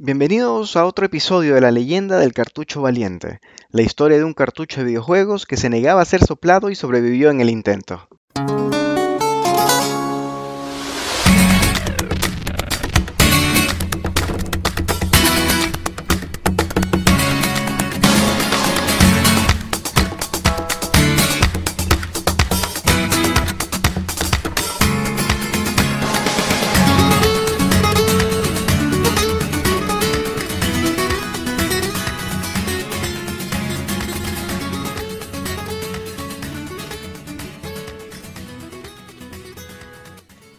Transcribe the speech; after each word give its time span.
Bienvenidos 0.00 0.76
a 0.76 0.86
otro 0.86 1.06
episodio 1.06 1.56
de 1.56 1.60
la 1.60 1.72
leyenda 1.72 2.20
del 2.20 2.32
cartucho 2.32 2.80
valiente, 2.80 3.40
la 3.70 3.82
historia 3.82 4.16
de 4.16 4.22
un 4.22 4.32
cartucho 4.32 4.78
de 4.78 4.86
videojuegos 4.86 5.44
que 5.44 5.56
se 5.56 5.70
negaba 5.70 6.00
a 6.00 6.04
ser 6.04 6.24
soplado 6.24 6.70
y 6.70 6.76
sobrevivió 6.76 7.30
en 7.32 7.40
el 7.40 7.50
intento. 7.50 8.08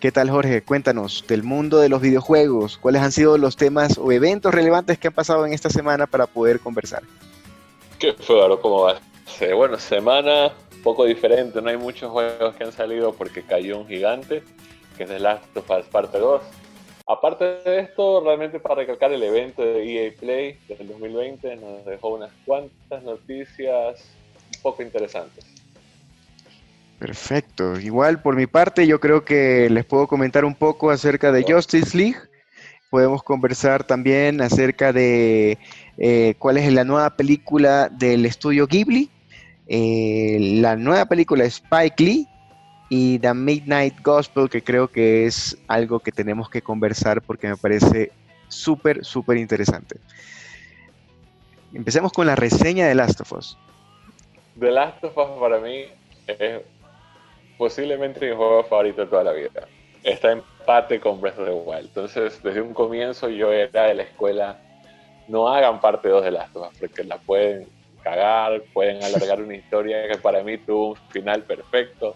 ¿Qué 0.10 0.14
tal 0.14 0.32
Jorge? 0.32 0.64
Cuéntanos 0.64 1.24
del 1.28 1.44
mundo 1.44 1.78
de 1.78 1.88
los 1.88 2.02
videojuegos. 2.02 2.80
¿Cuáles 2.80 3.04
han 3.04 3.12
sido 3.12 3.38
los 3.38 3.58
temas 3.58 4.00
o 4.00 4.12
eventos 4.12 4.52
relevantes 4.52 4.98
que 4.98 5.10
han 5.10 5.14
pasado 5.14 5.46
en 5.46 5.54
esta 5.54 5.70
semana 5.70 6.08
para 6.08 6.26
poder 6.26 6.60
conversar? 6.60 7.04
¿Qué 8.00 8.14
fue, 8.14 8.60
¿Cómo 8.60 8.86
va? 8.86 9.00
Bueno, 9.56 9.78
semana 9.78 10.52
un 10.74 10.82
poco 10.82 11.06
diferente. 11.06 11.62
No 11.62 11.70
hay 11.70 11.78
muchos 11.78 12.10
juegos 12.10 12.56
que 12.56 12.64
han 12.64 12.72
salido 12.72 13.14
porque 13.14 13.44
cayó 13.44 13.78
un 13.78 13.88
gigante, 13.88 14.42
que 14.98 15.04
es 15.04 15.10
The 15.10 15.20
Last 15.20 15.56
of 15.56 15.70
Us 15.70 15.86
Parte 15.86 16.18
2. 16.18 16.42
Aparte 17.06 17.46
de 17.64 17.80
esto, 17.82 18.24
realmente 18.24 18.60
para 18.60 18.74
recalcar 18.74 19.14
el 19.14 19.22
evento 19.22 19.62
de 19.62 20.08
EA 20.08 20.12
Play 20.20 20.58
del 20.68 20.88
2020 20.88 21.56
nos 21.58 21.86
dejó 21.86 22.16
unas 22.16 22.32
cuantas 22.48 23.04
noticias 23.04 24.06
un 24.56 24.62
poco 24.64 24.82
interesantes. 24.82 25.59
Perfecto. 27.00 27.80
Igual 27.80 28.22
por 28.22 28.36
mi 28.36 28.46
parte 28.46 28.86
yo 28.86 29.00
creo 29.00 29.24
que 29.24 29.70
les 29.70 29.86
puedo 29.86 30.06
comentar 30.06 30.44
un 30.44 30.54
poco 30.54 30.92
acerca 30.92 31.32
de 31.32 31.46
Justice 31.48 31.98
League. 31.98 32.18
Podemos 32.90 33.24
conversar 33.24 33.86
también 33.86 34.42
acerca 34.42 34.92
de 34.92 35.58
eh, 35.98 36.36
cuál 36.40 36.58
es 36.58 36.72
la 36.74 36.84
nueva 36.84 37.16
película 37.16 37.88
del 37.88 38.26
estudio 38.26 38.68
Ghibli, 38.68 39.10
eh, 39.68 40.38
la 40.60 40.76
nueva 40.76 41.06
película 41.06 41.46
Spike 41.46 42.04
Lee 42.04 42.28
y 42.90 43.20
The 43.20 43.34
Midnight 43.34 44.02
Gospel, 44.04 44.50
que 44.50 44.62
creo 44.62 44.90
que 44.90 45.26
es 45.26 45.58
algo 45.68 46.00
que 46.00 46.12
tenemos 46.12 46.50
que 46.50 46.62
conversar 46.62 47.22
porque 47.22 47.48
me 47.48 47.56
parece 47.56 48.12
súper, 48.50 49.06
súper 49.06 49.38
interesante. 49.38 49.98
Empecemos 51.74 52.12
con 52.12 52.28
la 52.28 52.36
reseña 52.36 52.88
de 52.88 52.96
Last 52.96 53.22
of 53.22 53.32
Us. 53.32 53.58
The 54.60 54.72
Last 54.72 55.02
of 55.04 55.16
Us 55.16 55.40
para 55.40 55.60
mí 55.60 55.84
es 56.28 56.62
posiblemente 57.60 58.22
mi 58.22 58.34
juego 58.34 58.64
favorito 58.64 59.02
de 59.02 59.08
toda 59.08 59.26
la 59.26 59.34
vida. 59.34 59.68
Está 60.02 60.32
en 60.32 60.42
empate 60.62 61.00
con 61.02 61.20
Breath 61.20 61.40
of 61.40 61.46
the 61.46 61.52
Wild. 61.52 61.88
Entonces, 61.88 62.42
desde 62.42 62.62
un 62.62 62.74
comienzo 62.74 63.28
yo 63.28 63.52
era 63.52 63.84
de 63.84 63.96
la 63.96 64.04
escuela, 64.04 64.58
no 65.28 65.50
hagan 65.50 65.82
parte 65.82 66.08
2 66.08 66.24
de 66.24 66.32
las 66.32 66.54
dos, 66.54 66.70
porque 66.80 67.04
la 67.04 67.18
pueden 67.18 67.68
cagar, 68.02 68.62
pueden 68.74 69.04
alargar 69.04 69.42
una 69.42 69.56
historia 69.56 70.08
que 70.08 70.18
para 70.18 70.42
mí 70.42 70.58
tuvo 70.58 70.92
un 70.92 70.96
final 71.10 71.44
perfecto. 71.44 72.16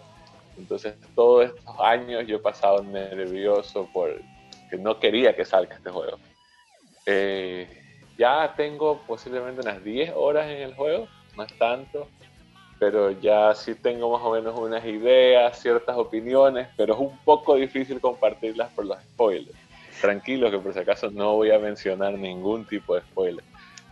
Entonces, 0.58 0.96
todos 1.14 1.48
estos 1.48 1.76
años 1.82 2.26
yo 2.26 2.38
he 2.38 2.40
pasado 2.40 2.82
nervioso 2.82 3.90
por 3.92 4.22
que 4.70 4.78
no 4.78 4.98
quería 4.98 5.36
que 5.36 5.44
salga 5.44 5.76
este 5.76 5.90
juego. 5.90 6.20
Eh, 7.06 7.68
ya 8.18 8.54
tengo 8.56 9.02
posiblemente 9.06 9.60
unas 9.60 9.84
10 9.84 10.14
horas 10.16 10.48
en 10.50 10.62
el 10.62 10.74
juego, 10.74 11.10
es 11.38 11.58
tanto 11.58 12.08
pero 12.84 13.12
ya 13.12 13.56
sí 13.56 13.76
tengo 13.76 14.12
más 14.12 14.22
o 14.24 14.34
menos 14.34 14.60
unas 14.60 14.84
ideas, 14.84 15.58
ciertas 15.58 15.96
opiniones, 15.96 16.68
pero 16.76 16.96
es 16.96 17.00
un 17.00 17.18
poco 17.20 17.56
difícil 17.56 18.02
compartirlas 18.02 18.74
por 18.74 18.86
los 18.86 19.02
spoilers. 19.02 19.58
Tranquilo 20.02 20.52
que 20.52 20.60
por 20.60 20.74
si 20.74 20.80
acaso 20.80 21.10
no 21.10 21.36
voy 21.36 21.52
a 21.52 21.60
mencionar 21.60 22.12
ningún 22.16 22.66
tipo 22.66 22.96
de 22.96 23.02
spoiler. 23.04 23.46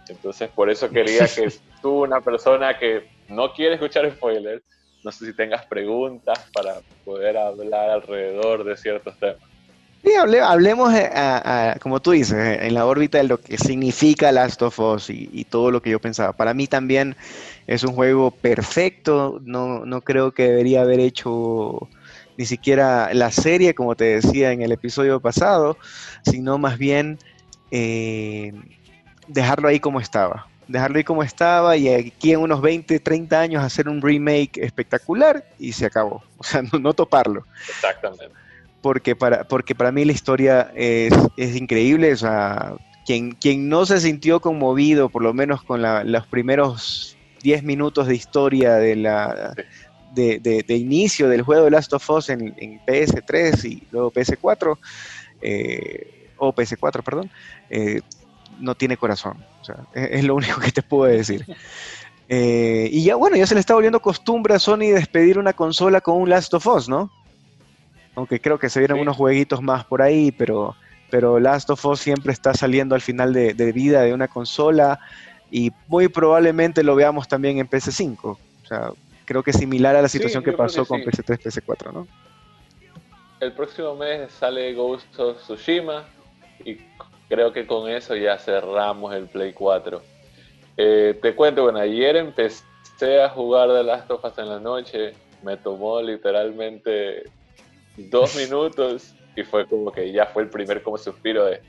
Entonces 0.09 0.49
por 0.49 0.69
eso 0.69 0.89
quería 0.89 1.25
que 1.25 1.47
tú, 1.81 2.03
una 2.03 2.19
persona 2.19 2.77
que 2.77 3.07
no 3.29 3.53
quiere 3.53 3.75
escuchar 3.75 4.11
spoilers, 4.11 4.61
no 5.05 5.11
sé 5.13 5.25
si 5.25 5.33
tengas 5.33 5.65
preguntas 5.67 6.49
para 6.53 6.81
poder 7.05 7.37
hablar 7.37 7.91
alrededor 7.91 8.65
de 8.65 8.75
ciertos 8.75 9.17
temas. 9.17 9.50
Sí, 10.03 10.13
hablemos, 10.15 10.91
eh, 10.95 11.75
como 11.79 12.01
tú 12.01 12.11
dices, 12.11 12.37
eh, 12.37 12.67
en 12.67 12.73
la 12.73 12.87
órbita 12.87 13.19
de 13.19 13.25
lo 13.25 13.39
que 13.39 13.57
significa 13.57 14.31
Last 14.31 14.61
of 14.63 14.79
Us 14.79 15.09
y, 15.11 15.45
todo 15.45 15.69
lo 15.69 15.81
que 15.81 15.91
yo 15.91 15.99
pensaba. 15.99 16.33
Para 16.33 16.55
mí 16.55 16.65
también 16.65 17.15
es 17.67 17.83
un 17.83 17.93
juego 17.93 18.31
perfecto, 18.31 19.39
no, 19.43 19.85
no 19.85 20.01
creo 20.01 20.31
que 20.31 20.43
debería 20.43 20.81
haber 20.81 20.99
hecho 20.99 21.87
ni 22.37 22.45
siquiera 22.45 23.13
la 23.13 23.29
serie, 23.29 23.75
como 23.75 23.95
te 23.95 24.05
decía 24.05 24.51
en 24.51 24.63
el 24.63 24.71
episodio 24.71 25.19
pasado, 25.19 25.77
sino 26.23 26.57
más 26.57 26.79
bien 26.79 27.19
eh, 27.69 28.53
dejarlo 29.27 29.67
ahí 29.67 29.79
como 29.79 29.99
estaba. 29.99 30.47
Dejarlo 30.67 30.97
ahí 30.97 31.03
como 31.03 31.21
estaba 31.21 31.77
y 31.77 31.89
aquí 31.89 32.31
en 32.31 32.39
unos 32.39 32.61
20, 32.61 32.99
30 32.99 33.39
años 33.39 33.63
hacer 33.63 33.87
un 33.87 34.01
remake 34.01 34.57
espectacular 34.57 35.45
y 35.59 35.73
se 35.73 35.85
acabó. 35.85 36.23
O 36.37 36.43
sea, 36.43 36.63
no 36.63 36.93
toparlo. 36.93 37.45
Exactamente 37.69 38.41
porque 38.81 39.15
para, 39.15 39.43
porque 39.43 39.75
para 39.75 39.91
mí 39.91 40.05
la 40.05 40.11
historia 40.11 40.71
es, 40.75 41.13
increíble. 41.37 42.13
O 42.13 42.17
sea, 42.17 42.73
quien, 43.05 43.31
quien 43.33 43.69
no 43.69 43.85
se 43.85 43.99
sintió 43.99 44.39
conmovido, 44.39 45.09
por 45.09 45.23
lo 45.23 45.33
menos 45.33 45.63
con 45.63 45.81
los 45.81 46.27
primeros 46.27 47.17
10 47.43 47.63
minutos 47.63 48.07
de 48.07 48.15
historia 48.15 48.75
de, 48.75 48.95
la, 48.95 49.53
de, 50.13 50.63
inicio 50.69 51.29
del 51.29 51.41
juego 51.41 51.65
de 51.65 51.71
Last 51.71 51.93
of 51.93 52.09
Us 52.09 52.29
en, 52.29 52.53
PS3 52.85 53.65
y 53.65 53.83
luego 53.91 54.11
PS4, 54.11 54.77
eh, 55.41 56.29
o 56.37 56.53
PS4, 56.53 57.03
perdón, 57.03 57.29
eh, 57.69 58.01
no 58.59 58.75
tiene 58.75 58.97
corazón. 58.97 59.43
O 59.61 59.63
sea, 59.63 59.75
es, 59.93 60.23
lo 60.23 60.35
único 60.35 60.59
que 60.59 60.71
te 60.71 60.81
puedo 60.81 61.11
decir. 61.11 61.45
Eh, 62.33 62.87
y 62.93 63.03
ya 63.03 63.17
bueno, 63.17 63.35
ya 63.35 63.45
se 63.45 63.55
le 63.55 63.59
está 63.59 63.73
volviendo 63.73 64.01
costumbre 64.01 64.53
a 64.53 64.59
Sony 64.59 64.93
despedir 64.93 65.37
una 65.37 65.51
consola 65.51 65.99
con 65.99 66.15
un 66.15 66.29
Last 66.29 66.53
of 66.53 66.65
Us, 66.65 66.87
¿no? 66.87 67.11
Aunque 68.15 68.39
creo 68.39 68.59
que 68.59 68.69
se 68.69 68.79
vienen 68.79 68.99
unos 68.99 69.17
jueguitos 69.17 69.61
más 69.61 69.85
por 69.85 70.01
ahí, 70.01 70.31
pero, 70.31 70.75
pero 71.09 71.39
Last 71.39 71.69
of 71.69 71.85
Us 71.85 71.99
siempre 71.99 72.33
está 72.33 72.53
saliendo 72.53 72.95
al 72.95 73.01
final 73.01 73.33
de, 73.33 73.71
vida 73.71 74.01
de 74.01 74.13
una 74.13 74.27
consola 74.27 74.99
y 75.49 75.71
muy 75.87 76.07
probablemente 76.07 76.83
lo 76.83 76.95
veamos 76.95 77.27
también 77.27 77.59
en 77.59 77.69
PS5. 77.69 78.17
O 78.23 78.37
sea, 78.67 78.91
creo 79.25 79.43
que 79.43 79.51
es 79.51 79.57
similar 79.57 79.95
a 79.95 80.01
la 80.01 80.09
situación 80.09 80.43
que 80.43 80.53
pasó 80.53 80.85
con 80.85 81.01
PS3, 81.01 81.39
PS4, 81.39 81.93
¿no? 81.93 82.07
El 83.39 83.53
próximo 83.53 83.95
mes 83.95 84.31
sale 84.31 84.73
Ghost 84.73 85.19
of 85.19 85.37
Tsushima 85.37 86.05
y 86.63 86.77
creo 87.27 87.51
que 87.51 87.65
con 87.65 87.89
eso 87.89 88.15
ya 88.15 88.37
cerramos 88.37 89.15
el 89.15 89.27
Play 89.27 89.53
4. 89.53 90.01
Eh, 90.77 91.17
te 91.21 91.35
cuento, 91.35 91.63
bueno, 91.63 91.79
ayer 91.79 92.17
empecé 92.17 93.21
a 93.23 93.29
jugar 93.29 93.69
The 93.69 93.83
Last 93.83 94.11
of 94.11 94.23
Us 94.23 94.37
en 94.37 94.49
la 94.49 94.59
noche, 94.59 95.13
me 95.41 95.57
tomó 95.57 96.01
literalmente 96.01 97.23
dos 98.09 98.35
minutos 98.35 99.15
y 99.35 99.43
fue 99.43 99.67
como 99.67 99.91
que 99.91 100.11
ya 100.11 100.25
fue 100.27 100.43
el 100.43 100.49
primer 100.49 100.81
como 100.81 100.97
suspiro 100.97 101.45
de, 101.45 101.61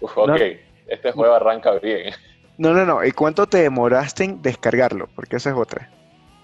Uf, 0.00 0.16
ok, 0.16 0.40
este 0.86 1.12
juego 1.12 1.34
arranca 1.34 1.72
bien. 1.78 2.12
No, 2.58 2.72
no, 2.72 2.84
no. 2.86 3.04
¿Y 3.04 3.12
cuánto 3.12 3.46
te 3.46 3.58
demoraste 3.58 4.24
en 4.24 4.42
descargarlo? 4.42 5.08
Porque 5.14 5.36
esa 5.36 5.50
es 5.50 5.56
otra. 5.56 5.90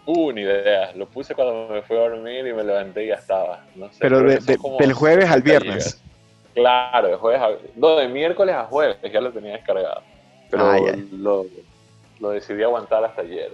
Uh, 0.05 0.33
ni 0.33 0.43
idea. 0.43 0.93
Lo 0.95 1.07
puse 1.07 1.35
cuando 1.35 1.73
me 1.73 1.83
fui 1.83 1.97
a 1.97 2.01
dormir 2.01 2.47
y 2.47 2.53
me 2.53 2.65
levanté 2.65 3.05
y 3.05 3.09
ya 3.09 3.15
estaba. 3.15 3.65
No 3.75 3.91
sé, 3.91 3.99
pero, 4.01 4.21
del 4.21 4.93
jueves 4.93 5.31
al 5.31 5.43
viernes. 5.43 6.03
Claro, 6.55 7.09
de 7.09 7.17
jueves 7.17 7.41
a... 7.41 7.49
No, 7.77 7.97
de 7.97 8.09
miércoles 8.09 8.55
a 8.55 8.65
jueves 8.65 8.99
ya 9.11 9.21
lo 9.21 9.33
tenía 9.33 9.53
descargado. 9.53 10.03
Pero 10.51 10.67
ah, 10.67 10.79
lo, 11.13 11.47
lo 12.21 12.31
decidí 12.31 12.63
aguantar 12.63 13.05
hasta 13.05 13.23
ayer. 13.23 13.53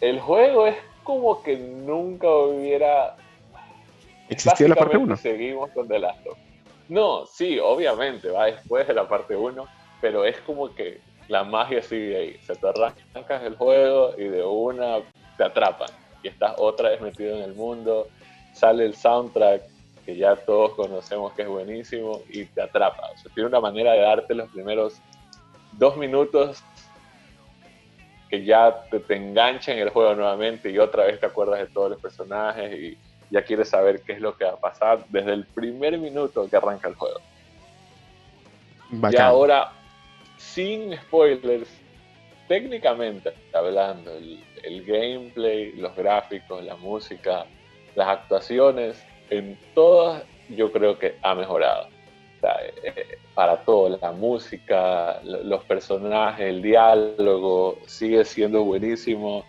El 0.00 0.20
juego 0.20 0.68
es 0.68 0.76
como 1.02 1.42
que 1.42 1.56
nunca 1.56 2.28
hubiera 2.28 3.16
¿Existió 4.30 4.68
la 4.68 4.76
parte 4.76 4.96
1? 4.96 5.16
Seguimos 5.16 5.70
con 5.72 5.88
The 5.88 5.98
Last 5.98 6.24
of 6.26 6.38
No, 6.88 7.26
sí, 7.26 7.58
obviamente, 7.58 8.30
va 8.30 8.46
después 8.46 8.86
de 8.86 8.94
la 8.94 9.08
parte 9.08 9.34
1, 9.34 9.66
pero 10.00 10.24
es 10.24 10.38
como 10.42 10.72
que 10.72 11.00
la 11.28 11.42
magia 11.42 11.82
sigue 11.82 12.16
ahí. 12.16 12.36
Se 12.44 12.54
te 12.54 12.68
arrancas 12.68 13.42
el 13.42 13.56
juego 13.56 14.14
y 14.16 14.24
de 14.24 14.44
una 14.44 14.98
te 15.36 15.44
atrapan. 15.44 15.90
Y 16.22 16.28
estás 16.28 16.54
otra 16.58 16.90
vez 16.90 17.00
metido 17.00 17.36
en 17.36 17.42
el 17.42 17.54
mundo. 17.54 18.08
Sale 18.54 18.84
el 18.84 18.94
soundtrack 18.94 19.62
que 20.06 20.16
ya 20.16 20.36
todos 20.36 20.74
conocemos 20.74 21.32
que 21.32 21.42
es 21.42 21.48
buenísimo 21.48 22.20
y 22.28 22.44
te 22.44 22.62
atrapa. 22.62 23.10
O 23.12 23.18
sea, 23.18 23.32
tiene 23.34 23.48
una 23.48 23.60
manera 23.60 23.92
de 23.92 24.00
darte 24.00 24.34
los 24.34 24.48
primeros 24.50 25.00
dos 25.72 25.96
minutos 25.96 26.62
que 28.28 28.44
ya 28.44 28.84
te, 28.90 29.00
te 29.00 29.16
engancha 29.16 29.72
en 29.72 29.80
el 29.80 29.90
juego 29.90 30.14
nuevamente 30.14 30.70
y 30.70 30.78
otra 30.78 31.04
vez 31.04 31.18
te 31.18 31.26
acuerdas 31.26 31.58
de 31.58 31.66
todos 31.66 31.90
los 31.90 32.00
personajes 32.00 32.72
y 32.72 32.98
ya 33.30 33.42
quieres 33.42 33.68
saber 33.68 34.02
qué 34.02 34.12
es 34.12 34.20
lo 34.20 34.36
que 34.36 34.44
va 34.44 34.52
a 34.52 34.56
pasar 34.56 35.04
desde 35.08 35.32
el 35.32 35.44
primer 35.44 35.98
minuto 35.98 36.48
que 36.48 36.56
arranca 36.56 36.88
el 36.88 36.94
juego. 36.94 37.20
Y 39.10 39.16
ahora, 39.16 39.72
sin 40.36 40.96
spoilers, 40.96 41.68
técnicamente 42.48 43.32
hablando, 43.52 44.12
el, 44.12 44.84
gameplay, 44.84 45.72
los 45.72 45.94
gráficos, 45.94 46.64
la 46.64 46.74
música, 46.76 47.46
las 47.94 48.08
actuaciones, 48.08 49.04
en 49.30 49.56
todas 49.74 50.24
yo 50.48 50.72
creo 50.72 50.98
que 50.98 51.14
ha 51.22 51.34
mejorado. 51.34 51.88
Eh, 52.82 53.18
para 53.34 53.58
todo, 53.64 53.96
la 54.00 54.12
música, 54.12 55.20
los 55.22 55.62
personajes, 55.64 56.46
el 56.46 56.62
diálogo, 56.62 57.78
sigue 57.86 58.24
siendo 58.24 58.64
buenísimo. 58.64 59.44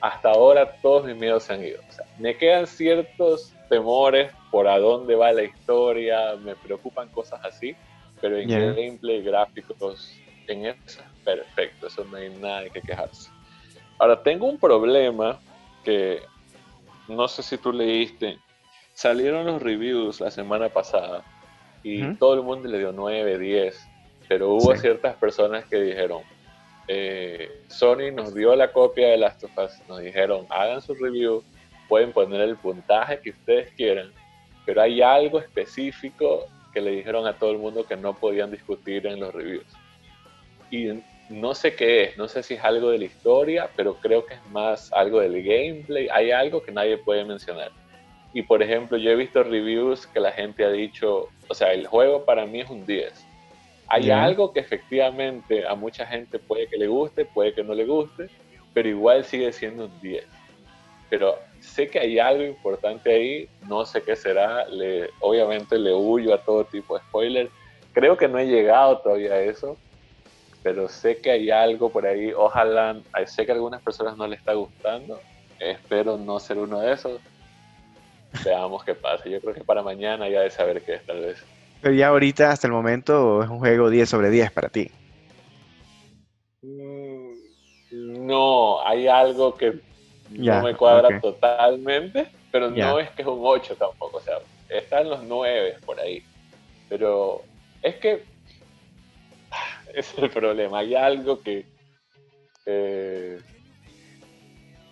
Hasta 0.00 0.30
ahora 0.30 0.76
todos 0.82 1.04
mis 1.04 1.16
miedos 1.16 1.44
se 1.44 1.54
han 1.54 1.64
ido. 1.64 1.80
me 2.18 2.36
quedan 2.36 2.66
ciertos 2.66 3.54
temores 3.68 4.32
por 4.50 4.68
a 4.68 4.78
dónde 4.78 5.14
va 5.14 5.32
la 5.32 5.42
historia, 5.42 6.36
me 6.36 6.54
preocupan 6.54 7.08
cosas 7.08 7.40
así, 7.44 7.74
pero 8.20 8.36
en 8.36 8.48
gameplay, 8.48 9.22
gráficos, 9.22 10.20
en 10.46 10.66
eso 10.66 11.02
perfecto, 11.24 11.88
eso 11.88 12.04
no 12.04 12.16
hay 12.16 12.30
nada 12.30 12.62
de 12.62 12.70
que 12.70 12.80
quejarse. 12.80 13.30
Ahora, 13.98 14.22
tengo 14.22 14.46
un 14.46 14.58
problema 14.58 15.40
que 15.84 16.22
no 17.08 17.26
sé 17.28 17.42
si 17.42 17.58
tú 17.58 17.72
leíste, 17.72 18.38
salieron 18.94 19.46
los 19.46 19.62
reviews 19.62 20.20
la 20.20 20.30
semana 20.30 20.68
pasada 20.68 21.24
y 21.82 22.14
todo 22.14 22.34
el 22.34 22.42
mundo 22.42 22.68
le 22.68 22.78
dio 22.78 22.92
9, 22.92 23.38
10, 23.38 23.88
pero 24.28 24.54
hubo 24.54 24.74
ciertas 24.76 25.16
personas 25.16 25.64
que 25.66 25.80
dijeron, 25.80 26.22
eh, 26.88 27.62
Sony 27.68 28.12
nos 28.12 28.34
dio 28.34 28.54
la 28.54 28.72
copia 28.72 29.08
de 29.08 29.16
Last 29.16 29.44
of 29.44 29.58
Us, 29.58 29.72
nos 29.88 30.00
dijeron, 30.00 30.46
hagan 30.50 30.80
su 30.80 30.94
review, 30.94 31.42
pueden 31.88 32.12
poner 32.12 32.40
el 32.40 32.56
puntaje 32.56 33.20
que 33.20 33.30
ustedes 33.30 33.70
quieran, 33.72 34.12
pero 34.64 34.82
hay 34.82 35.02
algo 35.02 35.38
específico 35.38 36.46
que 36.72 36.80
le 36.80 36.90
dijeron 36.90 37.26
a 37.26 37.38
todo 37.38 37.52
el 37.52 37.58
mundo 37.58 37.86
que 37.86 37.96
no 37.96 38.14
podían 38.14 38.50
discutir 38.50 39.06
en 39.06 39.20
los 39.20 39.34
reviews. 39.34 39.66
Y 40.70 41.02
no 41.28 41.54
sé 41.54 41.74
qué 41.74 42.04
es, 42.04 42.18
no 42.18 42.28
sé 42.28 42.42
si 42.42 42.54
es 42.54 42.62
algo 42.62 42.90
de 42.90 42.98
la 42.98 43.04
historia, 43.04 43.70
pero 43.76 43.94
creo 43.94 44.24
que 44.26 44.34
es 44.34 44.46
más 44.50 44.92
algo 44.92 45.20
del 45.20 45.42
gameplay. 45.42 46.08
Hay 46.12 46.30
algo 46.30 46.62
que 46.62 46.72
nadie 46.72 46.98
puede 46.98 47.24
mencionar. 47.24 47.72
Y 48.32 48.42
por 48.42 48.62
ejemplo, 48.62 48.98
yo 48.98 49.10
he 49.10 49.16
visto 49.16 49.42
reviews 49.42 50.06
que 50.06 50.20
la 50.20 50.30
gente 50.30 50.64
ha 50.64 50.70
dicho, 50.70 51.28
o 51.48 51.54
sea, 51.54 51.72
el 51.72 51.86
juego 51.86 52.24
para 52.24 52.46
mí 52.46 52.60
es 52.60 52.70
un 52.70 52.84
10. 52.84 53.25
Hay 53.88 54.10
algo 54.10 54.52
que 54.52 54.60
efectivamente 54.60 55.66
a 55.66 55.74
mucha 55.74 56.06
gente 56.06 56.38
puede 56.38 56.66
que 56.66 56.76
le 56.76 56.88
guste, 56.88 57.24
puede 57.24 57.54
que 57.54 57.62
no 57.62 57.74
le 57.74 57.84
guste, 57.84 58.28
pero 58.74 58.88
igual 58.88 59.24
sigue 59.24 59.52
siendo 59.52 59.86
un 59.86 60.00
10. 60.00 60.26
Pero 61.08 61.38
sé 61.60 61.88
que 61.88 62.00
hay 62.00 62.18
algo 62.18 62.42
importante 62.42 63.12
ahí, 63.12 63.48
no 63.68 63.84
sé 63.84 64.02
qué 64.02 64.16
será, 64.16 64.66
le, 64.66 65.10
obviamente 65.20 65.78
le 65.78 65.94
huyo 65.94 66.34
a 66.34 66.42
todo 66.42 66.64
tipo 66.64 66.96
de 66.96 67.04
spoilers. 67.04 67.50
Creo 67.92 68.16
que 68.16 68.28
no 68.28 68.38
he 68.38 68.46
llegado 68.46 68.98
todavía 68.98 69.34
a 69.34 69.40
eso, 69.40 69.76
pero 70.62 70.88
sé 70.88 71.18
que 71.18 71.30
hay 71.30 71.50
algo 71.50 71.90
por 71.90 72.06
ahí, 72.06 72.32
ojalá, 72.32 73.00
sé 73.26 73.46
que 73.46 73.52
a 73.52 73.54
algunas 73.54 73.82
personas 73.82 74.16
no 74.16 74.26
le 74.26 74.34
está 74.34 74.52
gustando, 74.54 75.20
espero 75.60 76.16
no 76.16 76.40
ser 76.40 76.58
uno 76.58 76.80
de 76.80 76.92
esos. 76.92 77.20
Veamos 78.44 78.84
qué 78.84 78.94
pasa. 78.94 79.28
Yo 79.28 79.40
creo 79.40 79.54
que 79.54 79.64
para 79.64 79.82
mañana 79.82 80.28
ya 80.28 80.40
de 80.40 80.50
saber 80.50 80.82
qué 80.82 80.94
es, 80.94 81.06
tal 81.06 81.20
vez. 81.20 81.42
Pero 81.80 81.94
ya 81.94 82.08
ahorita, 82.08 82.50
hasta 82.50 82.66
el 82.66 82.72
momento, 82.72 83.42
es 83.42 83.48
un 83.48 83.58
juego 83.58 83.90
10 83.90 84.08
sobre 84.08 84.30
10 84.30 84.50
para 84.52 84.68
ti. 84.68 84.90
Mm, 86.62 88.26
no, 88.26 88.84
hay 88.86 89.06
algo 89.06 89.54
que 89.56 89.80
no 90.30 90.62
me 90.62 90.74
cuadra 90.74 91.20
totalmente, 91.20 92.28
pero 92.50 92.70
no 92.70 92.98
es 92.98 93.10
que 93.10 93.22
es 93.22 93.28
un 93.28 93.40
8 93.42 93.76
tampoco, 93.76 94.18
o 94.18 94.20
sea, 94.20 94.38
están 94.68 95.08
los 95.08 95.22
9 95.22 95.76
por 95.84 96.00
ahí. 96.00 96.22
Pero 96.88 97.42
es 97.82 97.96
que 97.96 98.24
ese 99.94 100.16
es 100.16 100.18
el 100.18 100.30
problema, 100.30 100.80
hay 100.80 100.94
algo 100.94 101.40
que... 101.40 101.64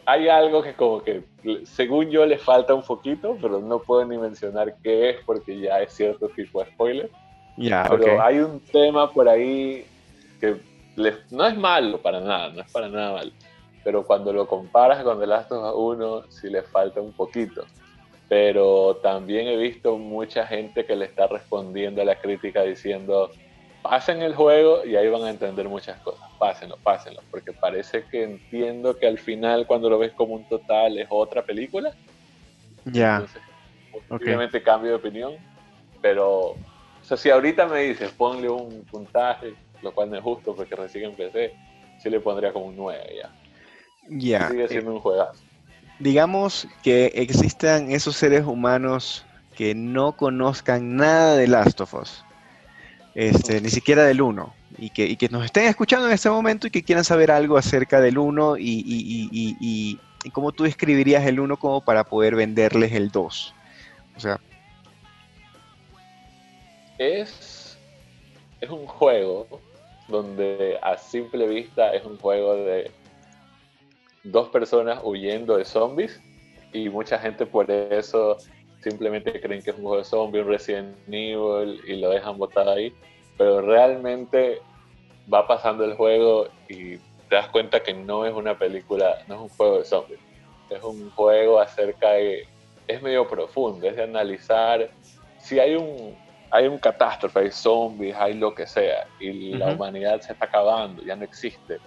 hay 0.06 0.28
algo 0.28 0.62
que 0.62 0.74
como 0.74 1.02
que, 1.02 1.22
según 1.64 2.10
yo, 2.10 2.26
le 2.26 2.38
falta 2.38 2.74
un 2.74 2.82
poquito, 2.82 3.36
pero 3.40 3.60
no 3.60 3.78
puedo 3.78 4.04
ni 4.04 4.18
mencionar 4.18 4.74
qué 4.82 5.10
es 5.10 5.16
porque 5.24 5.58
ya 5.58 5.80
es 5.80 5.92
cierto 5.92 6.28
tipo 6.28 6.62
de 6.62 6.70
spoiler. 6.70 7.10
Ya, 7.56 7.86
pero 7.88 8.20
hay 8.20 8.38
un 8.38 8.60
tema 8.60 9.10
por 9.10 9.28
ahí 9.28 9.86
que 10.40 10.56
no 11.30 11.46
es 11.46 11.56
malo 11.56 12.00
para 12.00 12.20
nada, 12.20 12.50
no 12.50 12.62
es 12.62 12.72
para 12.72 12.88
nada 12.88 13.12
malo 13.12 13.30
pero 13.84 14.04
cuando 14.04 14.32
lo 14.32 14.48
comparas 14.48 15.04
con 15.04 15.20
The 15.20 15.26
Last 15.26 15.52
of 15.52 15.76
Us 15.76 15.98
1 15.98 16.24
sí 16.30 16.48
le 16.48 16.62
falta 16.62 17.00
un 17.00 17.12
poquito. 17.12 17.66
Pero 18.28 18.96
también 19.02 19.46
he 19.46 19.56
visto 19.58 19.98
mucha 19.98 20.46
gente 20.46 20.86
que 20.86 20.96
le 20.96 21.04
está 21.04 21.26
respondiendo 21.26 22.00
a 22.00 22.06
la 22.06 22.16
crítica 22.16 22.62
diciendo, 22.62 23.30
pasen 23.84 24.22
el 24.22 24.34
juego 24.34 24.82
y 24.82 24.96
ahí 24.96 25.10
van 25.10 25.24
a 25.24 25.30
entender 25.30 25.68
muchas 25.68 26.00
cosas, 26.00 26.26
pásenlo, 26.38 26.78
pásenlo, 26.78 27.20
porque 27.30 27.52
parece 27.52 28.02
que 28.10 28.22
entiendo 28.22 28.96
que 28.96 29.06
al 29.06 29.18
final 29.18 29.66
cuando 29.66 29.90
lo 29.90 29.98
ves 29.98 30.12
como 30.12 30.32
un 30.36 30.48
total 30.48 30.96
es 30.98 31.06
otra 31.10 31.42
película. 31.42 31.92
Ya. 32.86 33.16
Entonces, 34.10 34.62
cambio 34.62 34.92
de 34.92 34.96
opinión, 34.96 35.34
pero 36.00 36.52
o 36.52 36.56
sea, 37.02 37.18
si 37.18 37.28
ahorita 37.28 37.66
me 37.66 37.80
dices 37.80 38.10
ponle 38.12 38.48
un 38.48 38.86
puntaje, 38.90 39.52
lo 39.82 39.92
cual 39.92 40.08
no 40.08 40.16
es 40.16 40.22
justo 40.22 40.56
porque 40.56 40.74
recién 40.74 41.10
empecé, 41.10 41.52
sí 41.98 42.08
le 42.08 42.20
pondría 42.20 42.54
como 42.54 42.66
un 42.66 42.76
9 42.76 43.04
ya. 43.20 43.30
Ya. 44.08 44.48
Sigue 44.48 44.66
siendo 44.68 44.94
un 44.94 45.00
juegazo. 45.00 45.42
Digamos 45.98 46.66
que 46.82 47.12
existan 47.14 47.90
esos 47.90 48.16
seres 48.16 48.46
humanos 48.46 49.26
que 49.54 49.74
no 49.74 50.16
conozcan 50.16 50.96
nada 50.96 51.36
de 51.36 51.48
Last 51.48 51.82
of 51.82 51.92
Us, 51.92 52.24
este, 53.14 53.60
ni 53.60 53.70
siquiera 53.70 54.04
del 54.04 54.20
1, 54.20 54.54
y 54.78 54.90
que, 54.90 55.16
que, 55.16 55.28
nos 55.28 55.44
estén 55.44 55.66
escuchando 55.66 56.06
en 56.08 56.14
este 56.14 56.30
momento 56.30 56.66
y 56.66 56.70
que 56.70 56.82
quieran 56.82 57.04
saber 57.04 57.30
algo 57.30 57.56
acerca 57.56 58.00
del 58.00 58.18
1 58.18 58.58
y, 58.58 58.84
y, 59.30 60.30
cómo 60.32 60.52
tú 60.52 60.64
describirías 60.64 61.24
el 61.26 61.38
1 61.38 61.56
como 61.58 61.80
para 61.82 62.04
poder 62.04 62.34
venderles 62.34 62.92
el 62.92 63.10
2. 63.10 63.54
O 64.16 64.20
sea. 64.20 64.40
Es, 66.98 67.76
es 68.60 68.70
un 68.70 68.86
juego 68.86 69.46
donde 70.08 70.78
a 70.82 70.96
simple 70.96 71.46
vista 71.46 71.94
es 71.94 72.04
un 72.04 72.18
juego 72.18 72.56
de 72.56 72.90
dos 74.22 74.48
personas 74.48 75.00
huyendo 75.02 75.56
de 75.56 75.64
zombies 75.64 76.20
y 76.72 76.88
mucha 76.88 77.18
gente 77.18 77.46
por 77.46 77.70
eso 77.70 78.38
simplemente 78.84 79.40
creen 79.40 79.62
que 79.62 79.70
es 79.70 79.76
un 79.76 79.82
juego 79.82 79.98
de 79.98 80.04
zombies, 80.04 80.44
un 80.44 80.50
Resident 80.50 80.96
Evil 81.08 81.80
y 81.86 81.96
lo 81.96 82.10
dejan 82.10 82.38
botado 82.38 82.72
ahí, 82.72 82.94
pero 83.36 83.62
realmente 83.62 84.60
va 85.32 85.46
pasando 85.46 85.84
el 85.84 85.94
juego 85.94 86.48
y 86.68 86.98
te 87.28 87.36
das 87.36 87.48
cuenta 87.48 87.82
que 87.82 87.94
no 87.94 88.26
es 88.26 88.34
una 88.34 88.56
película, 88.56 89.18
no 89.26 89.34
es 89.36 89.40
un 89.40 89.48
juego 89.48 89.78
de 89.78 89.84
zombies, 89.84 90.20
es 90.70 90.82
un 90.82 91.10
juego 91.10 91.58
acerca 91.58 92.10
de, 92.12 92.46
es 92.86 93.02
medio 93.02 93.26
profundo, 93.26 93.88
es 93.88 93.96
de 93.96 94.02
analizar 94.02 94.90
si 95.38 95.58
hay 95.58 95.74
un, 95.74 96.14
hay 96.50 96.66
un 96.66 96.78
catástrofe, 96.78 97.40
hay 97.40 97.50
zombies, 97.50 98.14
hay 98.16 98.34
lo 98.34 98.54
que 98.54 98.66
sea, 98.66 99.06
y 99.18 99.54
la 99.54 99.72
humanidad 99.72 100.20
se 100.20 100.34
está 100.34 100.44
acabando, 100.44 101.02
ya 101.02 101.16
no 101.16 101.24
existe 101.24 101.78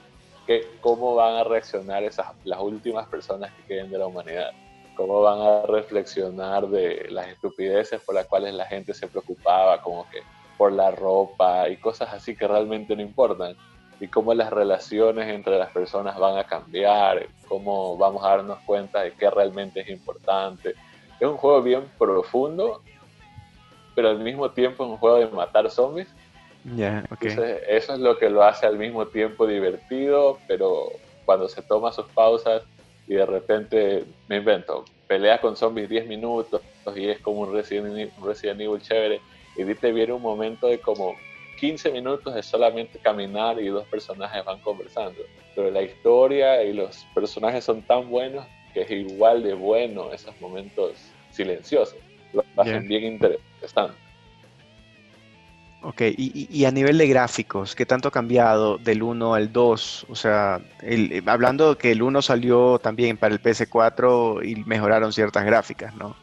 cómo 0.82 1.16
van 1.16 1.36
a 1.36 1.44
reaccionar 1.44 2.04
esas, 2.04 2.28
las 2.44 2.60
últimas 2.60 3.08
personas 3.08 3.52
que 3.54 3.64
queden 3.64 3.92
de 3.92 3.98
la 3.98 4.08
humanidad, 4.08 4.52
cómo 4.98 5.22
van 5.22 5.40
a 5.40 5.62
reflexionar 5.68 6.68
de 6.68 7.08
las 7.12 7.28
estupideces 7.28 8.02
por 8.02 8.16
las 8.16 8.26
cuales 8.26 8.54
la 8.56 8.66
gente 8.66 8.94
se 8.94 9.08
preocupaba, 9.08 9.82
como 9.82 10.10
que 10.10 10.22
por 10.58 10.72
la 10.74 10.90
ropa 10.92 11.70
y 11.70 11.78
cosas 11.78 12.12
así 12.12 12.36
que 12.36 12.48
realmente 12.48 12.96
no 12.96 13.04
importan, 13.04 13.56
y 14.00 14.08
cómo 14.08 14.34
las 14.34 14.52
relaciones 14.52 15.28
entre 15.28 15.58
las 15.58 15.70
personas 15.70 16.18
van 16.18 16.38
a 16.38 16.44
cambiar, 16.44 17.28
cómo 17.48 17.96
vamos 17.98 18.24
a 18.26 18.30
darnos 18.30 18.60
cuenta 18.66 19.02
de 19.02 19.14
qué 19.14 19.30
realmente 19.30 19.82
es 19.82 19.90
importante. 19.90 20.76
Es 21.20 21.28
un 21.28 21.38
juego 21.38 21.62
bien 21.62 21.84
profundo, 21.98 22.82
pero 23.96 24.10
al 24.10 24.20
mismo 24.20 24.52
tiempo 24.52 24.84
es 24.84 24.90
un 24.92 24.98
juego 24.98 25.18
de 25.18 25.28
matar 25.28 25.70
zombies. 25.72 26.08
Eso 27.68 27.94
es 27.94 28.00
lo 28.00 28.18
que 28.18 28.30
lo 28.30 28.44
hace 28.44 28.66
al 28.66 28.78
mismo 28.78 29.08
tiempo 29.08 29.48
divertido, 29.48 30.38
pero 30.48 30.92
cuando 31.26 31.48
se 31.48 31.62
toma 31.62 31.92
sus 31.92 32.06
pausas 32.08 32.64
y 33.08 33.16
de 33.16 33.26
repente, 33.26 34.04
me 34.28 34.38
invento, 34.38 34.86
pelea 35.08 35.40
con 35.40 35.56
zombies 35.56 35.90
10 35.90 36.08
minutos 36.08 36.62
y 36.96 37.08
es 37.10 37.20
como 37.20 37.42
un 37.42 37.54
Resident, 37.54 38.60
Evil, 38.60 38.82
chévere, 38.82 39.22
y 39.56 39.76
te 39.76 39.92
viene 39.92 40.14
un 40.14 40.22
momento 40.22 40.68
de 40.68 40.80
como 40.80 41.16
15 41.60 41.92
minutos 41.92 42.36
de 42.36 42.44
solamente 42.44 43.00
caminar 43.00 43.60
y 43.60 43.68
dos 43.68 43.88
personajes 43.88 44.44
van 44.46 44.60
conversando. 44.60 45.20
Pero 45.56 45.72
la 45.72 45.82
historia 45.82 46.64
y 46.64 46.74
los 46.74 47.06
personajes 47.16 47.64
son 47.64 47.82
tan 47.82 48.10
buenos 48.10 48.46
que 48.74 48.82
es 48.82 48.92
igual 48.92 49.42
de 49.42 49.54
bueno 49.54 50.12
esos 50.14 50.40
momentos 50.40 50.94
silenciosos. 51.32 51.98
Lo 52.34 52.44
hacen 52.58 52.88
bien 52.88 53.06
interesante. 53.06 54.07
Ok, 55.90 56.02
y, 56.18 56.66
a 56.66 56.72
nivel 56.72 56.98
de 56.98 57.08
gráficos, 57.08 57.74
¿qué 57.74 57.86
tanto 57.86 58.10
ha 58.10 58.12
cambiado 58.12 58.78
del 58.78 59.02
1 59.02 59.36
al 59.36 59.54
2? 59.54 60.08
O 60.10 60.16
sea, 60.16 60.60
el, 60.82 61.24
hablando 61.26 61.78
que 61.78 61.94
el 61.94 62.02
1 62.02 62.22
salió 62.22 62.78
también 62.78 63.16
para 63.16 63.34
el 63.34 63.42
PS4 63.42 64.46
y 64.46 64.66
mejoraron 64.66 65.14
ciertas 65.14 65.46
gráficas, 65.46 65.96
¿no? 65.96 66.14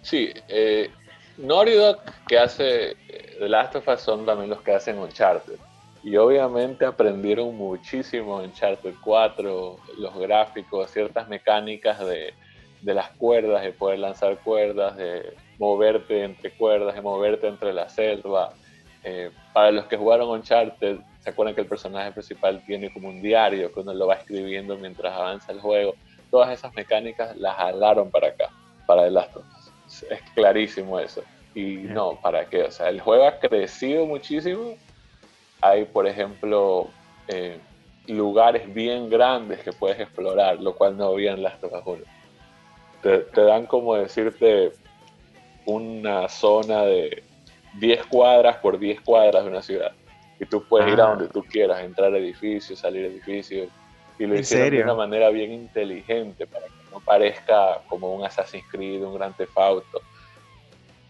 Sí, 0.00 0.32
eh, 0.48 0.88
Naughty 1.36 1.72
Dog 1.72 1.98
que 2.26 2.38
hace 2.38 2.92
eh, 2.92 3.36
The 3.38 3.46
Last 3.46 3.76
of 3.76 3.88
Us 3.88 4.00
son 4.00 4.24
también 4.24 4.48
los 4.48 4.62
que 4.62 4.72
hacen 4.72 4.98
Uncharted. 5.00 5.58
Y 6.02 6.16
obviamente 6.16 6.86
aprendieron 6.86 7.54
muchísimo 7.54 8.40
en 8.40 8.46
Uncharted 8.46 8.94
4, 9.02 9.76
los 9.98 10.18
gráficos, 10.18 10.90
ciertas 10.90 11.28
mecánicas 11.28 11.98
de, 11.98 12.32
de 12.80 12.94
las 12.94 13.10
cuerdas, 13.18 13.62
de 13.62 13.72
poder 13.72 13.98
lanzar 13.98 14.38
cuerdas, 14.38 14.96
de 14.96 15.34
moverte 15.58 16.24
entre 16.24 16.50
cuerdas, 16.52 17.00
moverte 17.02 17.46
entre 17.48 17.72
la 17.72 17.88
selva. 17.88 18.52
Eh, 19.04 19.30
para 19.52 19.70
los 19.70 19.86
que 19.86 19.96
jugaron 19.96 20.28
Uncharted, 20.30 20.98
se 21.20 21.30
acuerdan 21.30 21.54
que 21.54 21.60
el 21.60 21.66
personaje 21.66 22.12
principal 22.12 22.62
tiene 22.66 22.92
como 22.92 23.08
un 23.08 23.22
diario 23.22 23.72
que 23.72 23.80
uno 23.80 23.94
lo 23.94 24.06
va 24.06 24.14
escribiendo 24.14 24.76
mientras 24.76 25.12
avanza 25.12 25.52
el 25.52 25.60
juego. 25.60 25.94
Todas 26.30 26.50
esas 26.50 26.74
mecánicas 26.74 27.36
las 27.36 27.56
jalaron 27.56 28.10
para 28.10 28.28
acá, 28.28 28.50
para 28.86 29.04
The 29.04 29.10
Last 29.10 29.36
of 29.36 29.44
Us. 29.56 30.02
Es 30.10 30.20
clarísimo 30.34 30.98
eso. 30.98 31.22
Y 31.54 31.76
no, 31.76 32.20
¿para 32.20 32.44
qué? 32.46 32.64
O 32.64 32.70
sea, 32.70 32.88
el 32.88 33.00
juego 33.00 33.26
ha 33.26 33.38
crecido 33.38 34.06
muchísimo. 34.06 34.76
Hay, 35.60 35.84
por 35.84 36.06
ejemplo, 36.06 36.88
eh, 37.28 37.58
lugares 38.06 38.72
bien 38.74 39.08
grandes 39.08 39.60
que 39.60 39.72
puedes 39.72 39.98
explorar, 39.98 40.60
lo 40.60 40.74
cual 40.74 40.96
no 40.96 41.06
había 41.06 41.32
en 41.32 41.42
Last 41.42 41.64
of 41.64 41.72
Us 41.72 41.82
1. 41.84 42.02
Te, 43.02 43.18
te 43.18 43.40
dan 43.40 43.66
como 43.66 43.94
decirte 43.94 44.72
una 45.66 46.28
zona 46.28 46.82
de 46.82 47.22
10 47.74 48.06
cuadras 48.06 48.56
por 48.56 48.78
10 48.78 49.00
cuadras 49.02 49.44
de 49.44 49.50
una 49.50 49.62
ciudad 49.62 49.92
y 50.38 50.44
tú 50.46 50.62
puedes 50.64 50.92
ir 50.92 51.00
a 51.00 51.04
ah. 51.04 51.08
donde 51.10 51.28
tú 51.28 51.42
quieras, 51.42 51.80
entrar 51.82 52.12
a 52.12 52.18
edificios, 52.18 52.78
salir 52.78 53.04
a 53.04 53.08
edificios. 53.08 53.68
Y 54.18 54.26
lo 54.26 54.38
hicieron 54.38 54.70
de 54.70 54.82
una 54.82 54.94
manera 54.94 55.28
bien 55.30 55.52
inteligente 55.52 56.46
para 56.46 56.66
que 56.66 56.90
no 56.90 57.00
parezca 57.00 57.80
como 57.88 58.14
un 58.14 58.24
Assassin's 58.24 58.64
Creed, 58.70 59.02
un 59.02 59.14
Gran 59.14 59.34
Theft 59.34 59.56
Auto. 59.56 60.00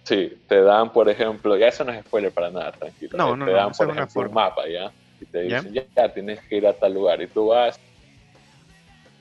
Sí, 0.02 0.38
te 0.48 0.60
dan, 0.60 0.92
por 0.92 1.08
ejemplo, 1.08 1.56
ya 1.56 1.68
eso 1.68 1.84
no 1.84 1.92
es 1.92 2.04
spoiler 2.04 2.32
para 2.32 2.50
nada, 2.50 2.72
tranquilo. 2.72 3.16
No, 3.16 3.36
no, 3.36 3.44
te 3.44 3.52
dan, 3.52 3.72
por 3.72 3.90
ejemplo, 3.90 4.22
un 4.22 4.32
mapa, 4.32 4.68
¿ya? 4.68 4.92
Y 5.20 5.24
te 5.24 5.42
dicen, 5.42 5.72
¿Ya? 5.72 6.12
tienes 6.12 6.40
que 6.40 6.56
ir 6.56 6.66
a 6.66 6.72
tal 6.72 6.94
lugar. 6.94 7.20
Y 7.22 7.26
tú 7.26 7.48
vas. 7.48 7.80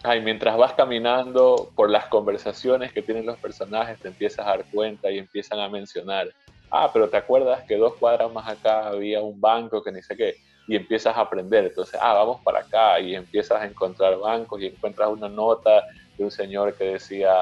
Ay, 0.05 0.21
mientras 0.21 0.55
vas 0.57 0.74
caminando 0.74 1.71
por 1.75 1.89
las 1.89 2.07
conversaciones 2.07 2.93
que 2.93 3.01
tienen 3.01 3.25
los 3.25 3.39
personajes, 3.39 4.00
te 4.01 4.09
empiezas 4.09 4.45
a 4.45 4.50
dar 4.51 4.65
cuenta 4.71 5.09
y 5.12 5.17
empiezan 5.17 5.59
a 5.59 5.69
mencionar 5.69 6.27
ah, 6.71 6.91
pero 6.91 7.09
te 7.09 7.17
acuerdas 7.17 7.63
que 7.67 7.77
dos 7.77 7.95
cuadras 7.97 8.31
más 8.31 8.47
acá 8.47 8.88
había 8.88 9.21
un 9.21 9.39
banco 9.39 9.81
que 9.81 9.91
ni 9.91 10.01
sé 10.01 10.15
qué, 10.15 10.35
y 10.67 10.75
empiezas 10.75 11.15
a 11.15 11.21
aprender, 11.21 11.65
entonces, 11.65 12.00
ah, 12.01 12.13
vamos 12.13 12.41
para 12.43 12.59
acá, 12.59 13.00
y 13.00 13.15
empiezas 13.15 13.62
a 13.62 13.65
encontrar 13.65 14.17
bancos 14.17 14.62
y 14.62 14.67
encuentras 14.67 15.09
una 15.09 15.29
nota 15.29 15.83
de 16.17 16.24
un 16.24 16.31
señor 16.31 16.75
que 16.75 16.85
decía, 16.85 17.33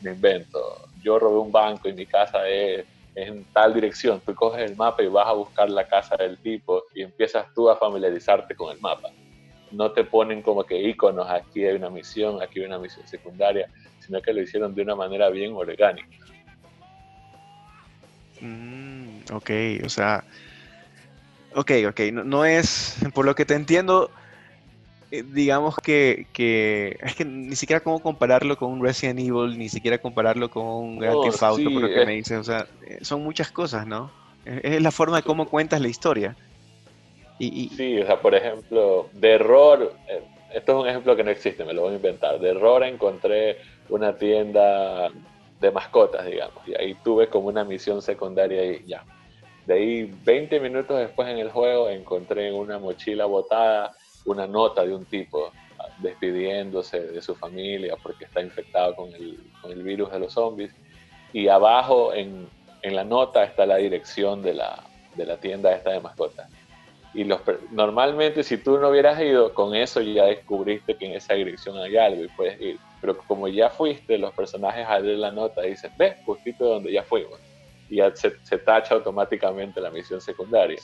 me 0.00 0.12
invento, 0.12 0.58
yo 1.02 1.18
robé 1.18 1.38
un 1.38 1.52
banco 1.52 1.88
y 1.88 1.94
mi 1.94 2.06
casa 2.06 2.46
es, 2.48 2.84
en 3.14 3.46
tal 3.52 3.74
dirección, 3.74 4.22
tú 4.26 4.34
coges 4.34 4.62
el 4.62 4.76
mapa 4.76 5.02
y 5.02 5.08
vas 5.08 5.26
a 5.26 5.32
buscar 5.32 5.70
la 5.70 5.86
casa 5.86 6.16
del 6.16 6.40
tipo 6.40 6.82
y 6.94 7.02
empiezas 7.02 7.46
tú 7.54 7.68
a 7.68 7.76
familiarizarte 7.76 8.54
con 8.56 8.72
el 8.72 8.80
mapa. 8.80 9.08
No 9.72 9.92
te 9.92 10.04
ponen 10.04 10.42
como 10.42 10.64
que 10.64 10.80
iconos, 10.80 11.28
aquí 11.30 11.64
hay 11.64 11.76
una 11.76 11.90
misión, 11.90 12.42
aquí 12.42 12.60
hay 12.60 12.66
una 12.66 12.78
misión 12.78 13.06
secundaria, 13.06 13.68
sino 14.00 14.20
que 14.20 14.32
lo 14.32 14.42
hicieron 14.42 14.74
de 14.74 14.82
una 14.82 14.94
manera 14.94 15.30
bien 15.30 15.54
orgánica. 15.54 16.08
Mm, 18.40 19.20
ok, 19.32 19.50
o 19.84 19.88
sea, 19.88 20.24
ok, 21.54 21.70
ok, 21.88 22.00
no, 22.12 22.44
es, 22.44 22.96
por 23.14 23.24
lo 23.24 23.34
que 23.34 23.44
te 23.44 23.54
entiendo, 23.54 24.10
eh, 25.10 25.22
digamos 25.22 25.76
que, 25.76 26.26
es 27.00 27.14
que 27.14 27.24
ni 27.24 27.54
siquiera 27.54 27.80
cómo 27.80 28.00
compararlo 28.00 28.56
con 28.56 28.72
un 28.72 28.82
Resident 28.82 29.20
Evil, 29.20 29.58
ni 29.58 29.68
siquiera 29.68 29.98
compararlo 29.98 30.50
con 30.50 30.64
un 30.64 30.98
Grand 30.98 31.22
Theft 31.22 31.42
Auto, 31.42 31.64
por 31.64 31.82
lo 31.82 31.88
que 31.88 32.06
me 32.06 32.14
dices, 32.14 32.38
o 32.38 32.44
sea, 32.44 32.66
eh, 32.86 32.98
son 33.02 33.22
muchas 33.22 33.52
cosas, 33.52 33.86
¿no? 33.86 34.10
Es, 34.44 34.82
la 34.82 34.90
forma 34.90 35.18
de 35.18 35.22
cómo 35.22 35.46
cuentas 35.46 35.80
la 35.80 35.88
historia. 35.88 36.34
Y, 37.38 37.68
Sí, 37.70 38.00
o 38.00 38.06
sea, 38.06 38.20
por 38.20 38.34
ejemplo, 38.34 39.08
de 39.12 39.32
error, 39.32 39.94
eh, 40.08 40.22
esto 40.54 40.72
es 40.72 40.78
un 40.82 40.88
ejemplo 40.88 41.16
que 41.16 41.24
no 41.24 41.30
existe, 41.30 41.64
me 41.64 41.72
lo 41.72 41.82
voy 41.82 41.92
a 41.92 41.96
inventar, 41.96 42.38
de 42.38 42.50
error 42.50 42.84
encontré 42.84 43.58
una 43.88 44.16
tienda 44.16 45.10
de 45.60 45.70
mascotas, 45.70 46.26
digamos. 46.26 46.66
Y 46.66 46.74
ahí 46.74 46.94
tuve 47.02 47.28
como 47.28 47.48
una 47.48 47.64
misión 47.64 48.02
secundaria 48.02 48.64
y 48.64 48.84
ya. 48.86 49.04
De 49.66 49.74
ahí, 49.74 50.14
20 50.24 50.60
minutos 50.60 50.98
después 50.98 51.28
en 51.28 51.38
el 51.38 51.50
juego, 51.50 51.88
encontré 51.88 52.48
en 52.48 52.54
una 52.54 52.78
mochila 52.78 53.26
botada 53.26 53.94
una 54.24 54.46
nota 54.46 54.84
de 54.84 54.94
un 54.94 55.04
tipo 55.04 55.52
despidiéndose 55.98 57.00
de 57.00 57.22
su 57.22 57.34
familia 57.34 57.96
porque 58.02 58.24
está 58.24 58.40
infectado 58.40 58.94
con 58.94 59.12
el, 59.14 59.38
con 59.60 59.72
el 59.72 59.82
virus 59.82 60.10
de 60.12 60.18
los 60.18 60.32
zombies. 60.32 60.72
Y 61.32 61.48
abajo 61.48 62.12
en, 62.12 62.48
en, 62.82 62.96
la 62.96 63.04
nota 63.04 63.44
está 63.44 63.66
la 63.66 63.76
dirección 63.76 64.42
de 64.42 64.54
la, 64.54 64.82
de 65.14 65.26
la 65.26 65.38
tienda 65.38 65.72
esta 65.72 65.90
de 65.90 66.00
mascotas. 66.00 66.48
Y 67.14 67.24
los, 67.24 67.40
normalmente 67.70 68.42
si 68.42 68.56
tú 68.56 68.78
no 68.78 68.88
hubieras 68.88 69.20
ido, 69.20 69.52
con 69.52 69.74
eso 69.74 70.00
ya 70.00 70.24
descubriste 70.24 70.96
que 70.96 71.06
en 71.06 71.12
esa 71.12 71.34
dirección 71.34 71.76
hay 71.76 71.96
algo 71.96 72.24
y 72.24 72.28
puedes 72.28 72.60
ir 72.60 72.78
pero 73.02 73.18
como 73.18 73.48
ya 73.48 73.68
fuiste, 73.68 74.16
los 74.16 74.32
personajes 74.32 74.86
al 74.86 75.04
leer 75.04 75.18
la 75.18 75.32
nota 75.32 75.62
dicen, 75.62 75.90
ve, 75.98 76.16
justito 76.24 76.64
donde 76.64 76.92
ya 76.92 77.02
fuimos. 77.02 77.38
Y 77.90 77.96
ya 77.96 78.14
se, 78.14 78.30
tacha 78.58 78.94
automáticamente 78.94 79.80
la 79.80 79.90
misión 79.90 80.20
secundaria. 80.20 80.78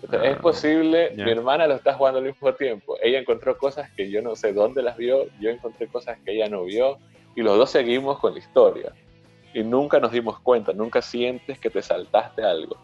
Entonces, 0.00 0.30
es 0.30 0.36
ah, 0.36 0.40
posible, 0.40 1.10
mi 1.16 1.28
hermana 1.28 1.66
lo 1.66 1.74
está 1.74 1.94
jugando 1.94 2.20
al 2.20 2.26
mismo 2.26 2.54
tiempo. 2.54 2.96
Ella 3.02 3.18
encontró 3.18 3.58
cosas 3.58 3.90
que 3.96 4.08
yo 4.08 4.22
no 4.22 4.36
sé 4.36 4.52
dónde 4.52 4.80
las 4.80 4.96
vio, 4.96 5.24
yo 5.40 5.50
encontré 5.50 5.88
cosas 5.88 6.18
que 6.24 6.34
ella 6.34 6.48
no 6.48 6.62
vio, 6.62 6.98
y 7.34 7.42
los 7.42 7.58
dos 7.58 7.70
seguimos 7.70 8.20
con 8.20 8.34
la 8.34 8.38
historia. 8.38 8.92
Y 9.52 9.64
nunca 9.64 9.98
nos 9.98 10.12
dimos 10.12 10.38
cuenta, 10.38 10.72
nunca 10.72 11.02
sientes 11.02 11.58
que 11.58 11.68
te 11.68 11.82
saltaste 11.82 12.44
algo. 12.44 12.76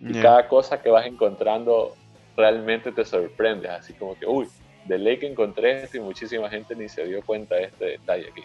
Y 0.00 0.12
cada 0.22 0.46
cosa 0.46 0.80
que 0.80 0.88
vas 0.88 1.04
encontrando 1.04 1.96
realmente 2.40 2.92
te 2.92 3.04
sorprende, 3.04 3.68
así 3.68 3.92
como 3.94 4.18
que, 4.18 4.26
uy, 4.26 4.48
de 4.86 4.98
ley 4.98 5.18
que 5.18 5.26
encontré 5.26 5.84
esto 5.84 5.98
y 5.98 6.00
muchísima 6.00 6.48
gente 6.50 6.74
ni 6.74 6.88
se 6.88 7.04
dio 7.04 7.22
cuenta 7.22 7.54
de 7.54 7.64
este 7.64 7.84
detalle 7.84 8.28
aquí. 8.30 8.42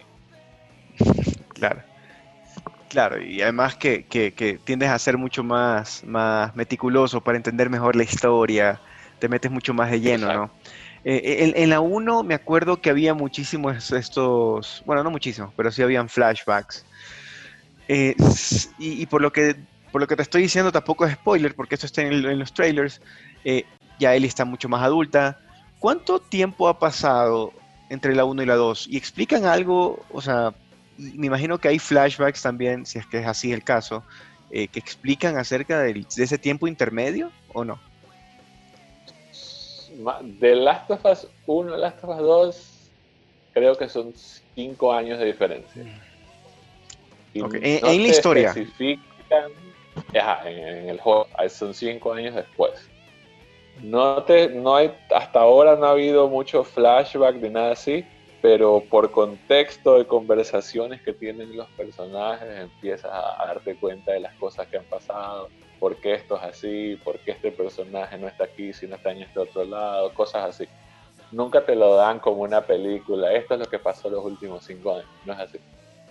Claro. 1.54 1.82
Claro, 2.88 3.20
y 3.20 3.42
además 3.42 3.76
que, 3.76 4.04
que, 4.04 4.60
tiendes 4.64 4.88
a 4.90 4.98
ser 4.98 5.18
mucho 5.18 5.42
más, 5.42 6.04
más 6.04 6.54
meticuloso 6.54 7.20
para 7.20 7.36
entender 7.36 7.68
mejor 7.68 7.96
la 7.96 8.04
historia, 8.04 8.80
te 9.18 9.28
metes 9.28 9.50
mucho 9.50 9.74
más 9.74 9.90
de 9.90 10.00
lleno, 10.00 10.32
¿no? 10.32 10.50
Eh, 11.08 11.52
en, 11.54 11.70
la 11.70 11.80
1 11.80 12.24
me 12.24 12.34
acuerdo 12.34 12.80
que 12.80 12.90
había 12.90 13.14
muchísimos 13.14 13.92
estos, 13.92 14.82
bueno, 14.86 15.04
no 15.04 15.10
muchísimos, 15.12 15.52
pero 15.56 15.70
sí 15.70 15.82
habían 15.82 16.08
flashbacks. 16.08 16.84
Eh, 17.86 18.16
y, 18.78 19.06
por, 19.06 19.22
lo 19.22 19.32
que, 19.32 19.54
por 19.92 20.00
lo 20.00 20.08
que 20.08 20.16
te 20.16 20.22
estoy 20.22 20.42
diciendo 20.42 20.72
tampoco 20.72 21.06
es 21.06 21.14
spoiler, 21.14 21.54
porque 21.54 21.76
esto 21.76 21.86
está 21.86 22.02
en, 22.02 22.38
los 22.38 22.52
trailers, 22.52 23.00
eh, 23.44 23.64
ya 23.98 24.14
Ellie 24.14 24.28
está 24.28 24.44
mucho 24.44 24.68
más 24.68 24.82
adulta, 24.82 25.38
¿Cuánto 25.78 26.18
tiempo 26.18 26.68
ha 26.68 26.78
pasado 26.78 27.52
entre 27.90 28.14
la 28.14 28.24
1 28.24 28.42
y 28.42 28.46
la 28.46 28.56
2? 28.56 28.88
¿Y 28.88 28.96
explican 28.96 29.44
algo? 29.44 30.04
O 30.10 30.22
sea, 30.22 30.54
me 30.96 31.26
imagino 31.26 31.58
que 31.58 31.68
hay 31.68 31.78
flashbacks 31.78 32.42
también, 32.42 32.86
si 32.86 32.98
es 32.98 33.06
que 33.06 33.18
es 33.18 33.26
así 33.26 33.52
el 33.52 33.62
caso, 33.62 34.02
eh, 34.50 34.68
que 34.68 34.78
explican 34.78 35.36
acerca 35.36 35.80
de, 35.80 36.04
ese 36.16 36.38
tiempo 36.38 36.66
intermedio 36.66 37.30
o 37.52 37.64
no? 37.64 37.78
De 40.22 40.56
Last 40.56 40.90
of 40.90 41.04
Us 41.04 41.28
1 41.46 41.74
a 41.74 41.78
Last 41.78 42.02
of 42.02 42.10
Us 42.10 42.22
2, 42.22 42.90
creo 43.54 43.76
que 43.76 43.88
son 43.88 44.12
5 44.54 44.92
años 44.92 45.18
de 45.18 45.26
diferencia. 45.26 45.82
en, 47.34 47.82
la 47.82 47.92
historia. 47.92 48.48
Especifican, 48.48 49.52
en, 50.12 50.88
el 50.88 51.00
juego, 51.00 51.28
son 51.48 51.74
5 51.74 52.12
años 52.14 52.34
después. 52.34 52.72
No 53.82 54.22
te, 54.22 54.48
no 54.48 54.76
hay, 54.76 54.92
hasta 55.14 55.40
ahora 55.40 55.76
no 55.76 55.86
ha 55.86 55.90
habido 55.90 56.28
mucho 56.28 56.64
flashback 56.64 57.36
de 57.36 57.50
nada 57.50 57.72
así, 57.72 58.04
pero 58.40 58.82
por 58.88 59.10
contexto 59.10 59.98
de 59.98 60.06
conversaciones 60.06 61.02
que 61.02 61.12
tienen 61.12 61.56
los 61.56 61.68
personajes 61.70 62.48
empiezas 62.60 63.10
a, 63.12 63.44
darte 63.46 63.74
cuenta 63.76 64.12
de 64.12 64.20
las 64.20 64.34
cosas 64.34 64.66
que 64.68 64.78
han 64.78 64.84
pasado, 64.84 65.48
por 65.78 65.96
qué 65.96 66.14
esto 66.14 66.36
es 66.36 66.42
así, 66.42 67.00
por 67.04 67.18
qué 67.18 67.32
este 67.32 67.50
personaje 67.50 68.16
no 68.18 68.28
está 68.28 68.44
aquí, 68.44 68.72
si 68.72 68.86
no 68.86 68.96
está 68.96 69.10
en 69.10 69.22
este 69.22 69.40
otro 69.40 69.64
lado, 69.64 70.12
cosas 70.14 70.44
así. 70.50 70.68
Nunca 71.32 71.64
te 71.66 71.74
lo 71.74 71.96
dan 71.96 72.20
como 72.20 72.42
una 72.42 72.60
película, 72.60 73.32
esto 73.32 73.54
es 73.54 73.60
lo 73.60 73.66
que 73.66 73.78
pasó 73.78 74.08
los 74.08 74.24
últimos 74.24 74.64
cinco 74.64 74.94
años, 74.94 75.08
no 75.24 75.32
es 75.32 75.40
así. 75.40 75.58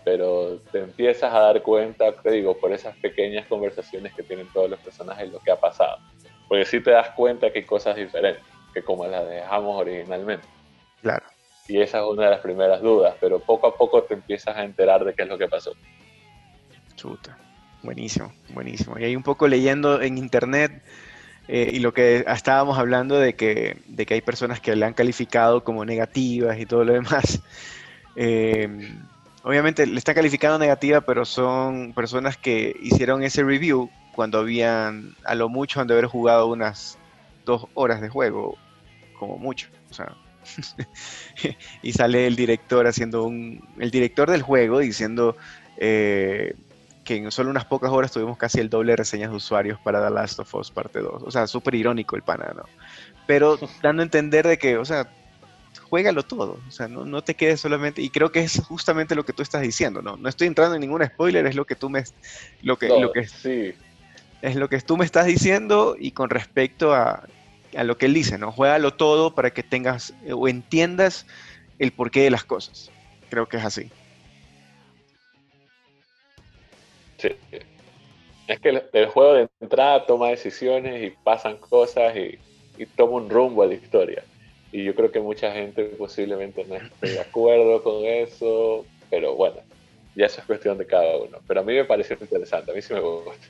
Pero 0.03 0.59
te 0.71 0.79
empiezas 0.79 1.33
a 1.33 1.39
dar 1.39 1.61
cuenta, 1.63 2.11
te 2.11 2.31
digo, 2.31 2.55
por 2.57 2.71
esas 2.73 2.95
pequeñas 2.97 3.47
conversaciones 3.47 4.13
que 4.13 4.21
tienen 4.23 4.47
todos 4.53 4.69
los 4.69 4.79
personajes, 4.79 5.31
lo 5.31 5.39
que 5.39 5.51
ha 5.51 5.59
pasado. 5.59 5.97
Porque 6.47 6.65
si 6.65 6.81
te 6.81 6.91
das 6.91 7.09
cuenta 7.11 7.51
que 7.51 7.59
hay 7.59 7.65
cosas 7.65 7.95
diferentes 7.95 8.43
que 8.73 8.83
como 8.83 9.05
las 9.07 9.27
dejamos 9.27 9.79
originalmente. 9.81 10.45
Claro. 11.01 11.25
Y 11.67 11.81
esa 11.81 11.99
es 11.99 12.05
una 12.05 12.25
de 12.25 12.31
las 12.31 12.41
primeras 12.41 12.81
dudas, 12.81 13.15
pero 13.19 13.39
poco 13.39 13.67
a 13.67 13.75
poco 13.75 14.03
te 14.03 14.13
empiezas 14.13 14.55
a 14.55 14.63
enterar 14.63 15.03
de 15.03 15.13
qué 15.13 15.23
es 15.23 15.29
lo 15.29 15.37
que 15.37 15.47
pasó. 15.47 15.73
Chuta, 16.95 17.37
buenísimo, 17.81 18.31
buenísimo. 18.49 18.99
Y 18.99 19.05
ahí 19.05 19.15
un 19.15 19.23
poco 19.23 19.47
leyendo 19.47 20.01
en 20.01 20.17
internet 20.17 20.83
eh, 21.47 21.69
y 21.73 21.79
lo 21.79 21.93
que 21.93 22.25
estábamos 22.27 22.77
hablando 22.77 23.17
de 23.17 23.35
que, 23.35 23.77
de 23.87 24.05
que 24.05 24.15
hay 24.15 24.21
personas 24.21 24.59
que 24.59 24.75
le 24.75 24.85
han 24.85 24.93
calificado 24.93 25.63
como 25.63 25.85
negativas 25.85 26.59
y 26.59 26.65
todo 26.65 26.83
lo 26.83 26.93
demás. 26.93 27.41
Eh, 28.17 28.69
obviamente 29.43 29.85
le 29.85 29.97
está 29.97 30.13
calificando 30.13 30.57
negativa, 30.57 31.01
pero 31.01 31.25
son 31.25 31.91
personas 31.93 32.37
que 32.37 32.73
hicieron 32.81 33.23
ese 33.23 33.43
review 33.43 33.89
cuando 34.15 34.39
habían, 34.39 35.15
a 35.25 35.35
lo 35.35 35.49
mucho, 35.49 35.81
han 35.81 35.87
de 35.87 35.93
haber 35.93 36.05
jugado 36.05 36.47
unas 36.47 36.97
dos 37.45 37.67
horas 37.73 38.01
de 38.01 38.09
juego, 38.09 38.57
como 39.19 39.37
mucho. 39.37 39.67
O 39.91 39.93
sea, 39.93 40.15
y 41.81 41.91
sale 41.91 42.25
el 42.25 42.35
director 42.35 42.87
haciendo 42.87 43.25
un, 43.25 43.67
el 43.77 43.91
director 43.91 44.31
del 44.31 44.41
juego 44.41 44.79
diciendo 44.79 45.35
eh, 45.77 46.55
que 47.03 47.17
en 47.17 47.31
solo 47.31 47.49
unas 47.49 47.65
pocas 47.65 47.91
horas 47.91 48.11
tuvimos 48.11 48.37
casi 48.37 48.59
el 48.59 48.69
doble 48.69 48.93
de 48.93 48.97
reseñas 48.97 49.31
de 49.31 49.35
usuarios 49.35 49.79
para 49.81 50.03
The 50.03 50.13
Last 50.13 50.39
of 50.39 50.55
Us 50.55 50.71
parte 50.71 50.99
2. 50.99 51.23
O 51.23 51.31
sea, 51.31 51.45
súper 51.45 51.75
irónico 51.75 52.15
el 52.15 52.21
pana, 52.21 52.53
¿no? 52.55 52.63
Pero 53.27 53.59
dando 53.83 54.01
a 54.01 54.05
entender 54.05 54.47
de 54.47 54.57
que, 54.57 54.77
o 54.77 54.85
sea, 54.85 55.09
juégalo 55.89 56.23
todo, 56.23 56.59
o 56.67 56.71
sea, 56.71 56.87
no, 56.87 57.05
no, 57.05 57.21
te 57.21 57.35
quedes 57.35 57.59
solamente, 57.59 58.01
y 58.01 58.09
creo 58.09 58.31
que 58.31 58.39
es 58.39 58.61
justamente 58.65 59.13
lo 59.13 59.25
que 59.25 59.33
tú 59.33 59.43
estás 59.43 59.61
diciendo, 59.61 60.01
¿no? 60.01 60.17
No 60.17 60.29
estoy 60.29 60.47
entrando 60.47 60.75
en 60.75 60.81
ningún 60.81 61.05
spoiler, 61.05 61.45
es 61.45 61.55
lo 61.55 61.65
que 61.65 61.75
tú 61.75 61.89
me, 61.89 62.03
lo 62.63 62.77
que, 62.77 62.87
lo 62.87 63.11
que, 63.11 63.27
sí. 63.27 63.73
Es 64.41 64.55
lo 64.55 64.69
que 64.69 64.79
tú 64.81 64.97
me 64.97 65.05
estás 65.05 65.25
diciendo 65.25 65.95
y 65.97 66.11
con 66.11 66.29
respecto 66.29 66.93
a, 66.93 67.27
a 67.75 67.83
lo 67.83 67.97
que 67.97 68.05
él 68.05 68.13
dice, 68.13 68.37
¿no? 68.37 68.51
Juégalo 68.51 68.93
todo 68.93 69.35
para 69.35 69.51
que 69.51 69.63
tengas 69.63 70.13
o 70.31 70.47
entiendas 70.47 71.25
el 71.79 71.91
porqué 71.91 72.21
de 72.21 72.31
las 72.31 72.43
cosas. 72.43 72.91
Creo 73.29 73.47
que 73.47 73.57
es 73.57 73.65
así. 73.65 73.89
Sí. 77.17 77.29
Es 78.47 78.59
que 78.59 78.69
el, 78.93 79.07
juego 79.07 79.33
de 79.33 79.47
entrada 79.59 80.05
toma 80.05 80.29
decisiones 80.29 81.03
y 81.03 81.15
pasan 81.23 81.57
cosas 81.57 82.15
y, 82.15 82.37
y, 82.77 82.85
toma 82.85 83.13
un 83.13 83.29
rumbo 83.29 83.63
a 83.63 83.65
la 83.65 83.73
historia. 83.73 84.23
Y 84.71 84.83
yo 84.83 84.93
creo 84.93 85.11
que 85.11 85.19
mucha 85.19 85.51
gente 85.51 85.85
posiblemente 85.85 86.63
no 86.65 86.75
esté 86.75 87.09
de 87.09 87.19
acuerdo 87.19 87.81
con 87.81 88.05
eso, 88.05 88.85
pero 89.09 89.35
bueno, 89.35 89.57
ya 90.15 90.27
eso 90.27 90.41
es 90.41 90.47
cuestión 90.47 90.77
de 90.77 90.85
cada 90.85 91.17
uno. 91.17 91.39
Pero 91.47 91.61
a 91.61 91.63
mí 91.63 91.73
me 91.73 91.85
pareció 91.85 92.17
interesante, 92.19 92.71
a 92.71 92.75
mí 92.75 92.81
sí 92.81 92.93
me 92.93 92.99
gusta. 92.99 93.47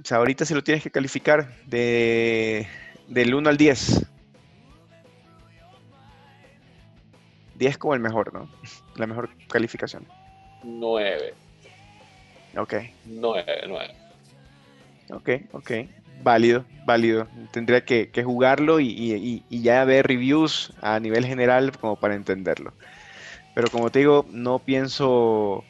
O 0.00 0.04
sea, 0.04 0.18
ahorita 0.18 0.44
si 0.44 0.54
lo 0.54 0.64
tienes 0.64 0.82
que 0.82 0.90
calificar 0.90 1.54
de 1.66 2.66
del 3.08 3.34
1 3.34 3.48
al 3.48 3.56
10. 3.56 4.06
10 7.56 7.78
como 7.78 7.94
el 7.94 8.00
mejor, 8.00 8.32
¿no? 8.32 8.48
La 8.96 9.06
mejor 9.06 9.28
calificación. 9.48 10.06
9. 10.64 11.34
Ok. 12.56 12.74
9, 13.04 13.44
9. 13.68 13.94
Ok, 15.10 15.28
ok. 15.52 15.70
Válido, 16.22 16.64
válido. 16.84 17.26
Tendría 17.50 17.84
que, 17.84 18.10
jugarlo 18.24 18.80
y, 18.80 19.42
ya 19.50 19.84
ver 19.84 20.06
reviews 20.06 20.72
a 20.80 21.00
nivel 21.00 21.26
general 21.26 21.76
como 21.78 21.96
para 21.96 22.14
entenderlo. 22.14 22.72
Pero 23.54 23.68
como 23.70 23.90
te 23.90 24.00
digo, 24.00 24.26
no 24.30 24.58
pienso, 24.60 25.64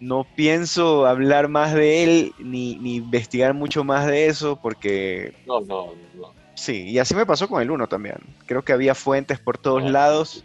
no 0.00 0.26
pienso 0.36 1.06
hablar 1.06 1.48
más 1.48 1.74
de 1.74 2.04
él 2.04 2.32
ni, 2.38 2.76
ni 2.76 2.96
investigar 2.96 3.54
mucho 3.54 3.84
más 3.84 4.06
de 4.06 4.26
eso 4.26 4.56
porque... 4.60 5.34
No, 5.46 5.60
no, 5.60 5.94
no. 6.14 6.32
Sí, 6.54 6.88
y 6.88 6.98
así 6.98 7.14
me 7.14 7.24
pasó 7.24 7.48
con 7.48 7.62
el 7.62 7.70
1 7.70 7.86
también. 7.86 8.16
Creo 8.46 8.64
que 8.64 8.72
había 8.72 8.94
fuentes 8.94 9.38
por 9.38 9.58
todos 9.58 9.88
lados, 9.88 10.44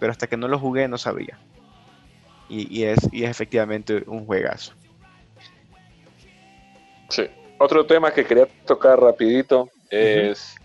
pero 0.00 0.10
hasta 0.10 0.26
que 0.26 0.36
no 0.36 0.48
lo 0.48 0.58
jugué 0.58 0.88
no 0.88 0.98
sabía. 0.98 1.38
Y, 2.48 2.84
es, 2.84 2.98
y 3.12 3.24
es 3.24 3.30
efectivamente 3.30 4.04
un 4.06 4.24
juegazo. 4.24 4.72
Sí. 7.08 7.24
Otro 7.58 7.86
tema 7.86 8.12
que 8.12 8.24
quería 8.24 8.46
tocar 8.66 9.00
rapidito 9.00 9.70
es, 9.90 10.56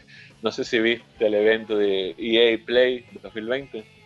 no 0.41 0.51
sé 0.51 0.63
si 0.63 0.79
viste 0.79 1.27
el 1.27 1.33
evento 1.33 1.77
de 1.77 2.15
EA 2.17 2.59
Play 2.65 3.05
2020. 3.21 4.00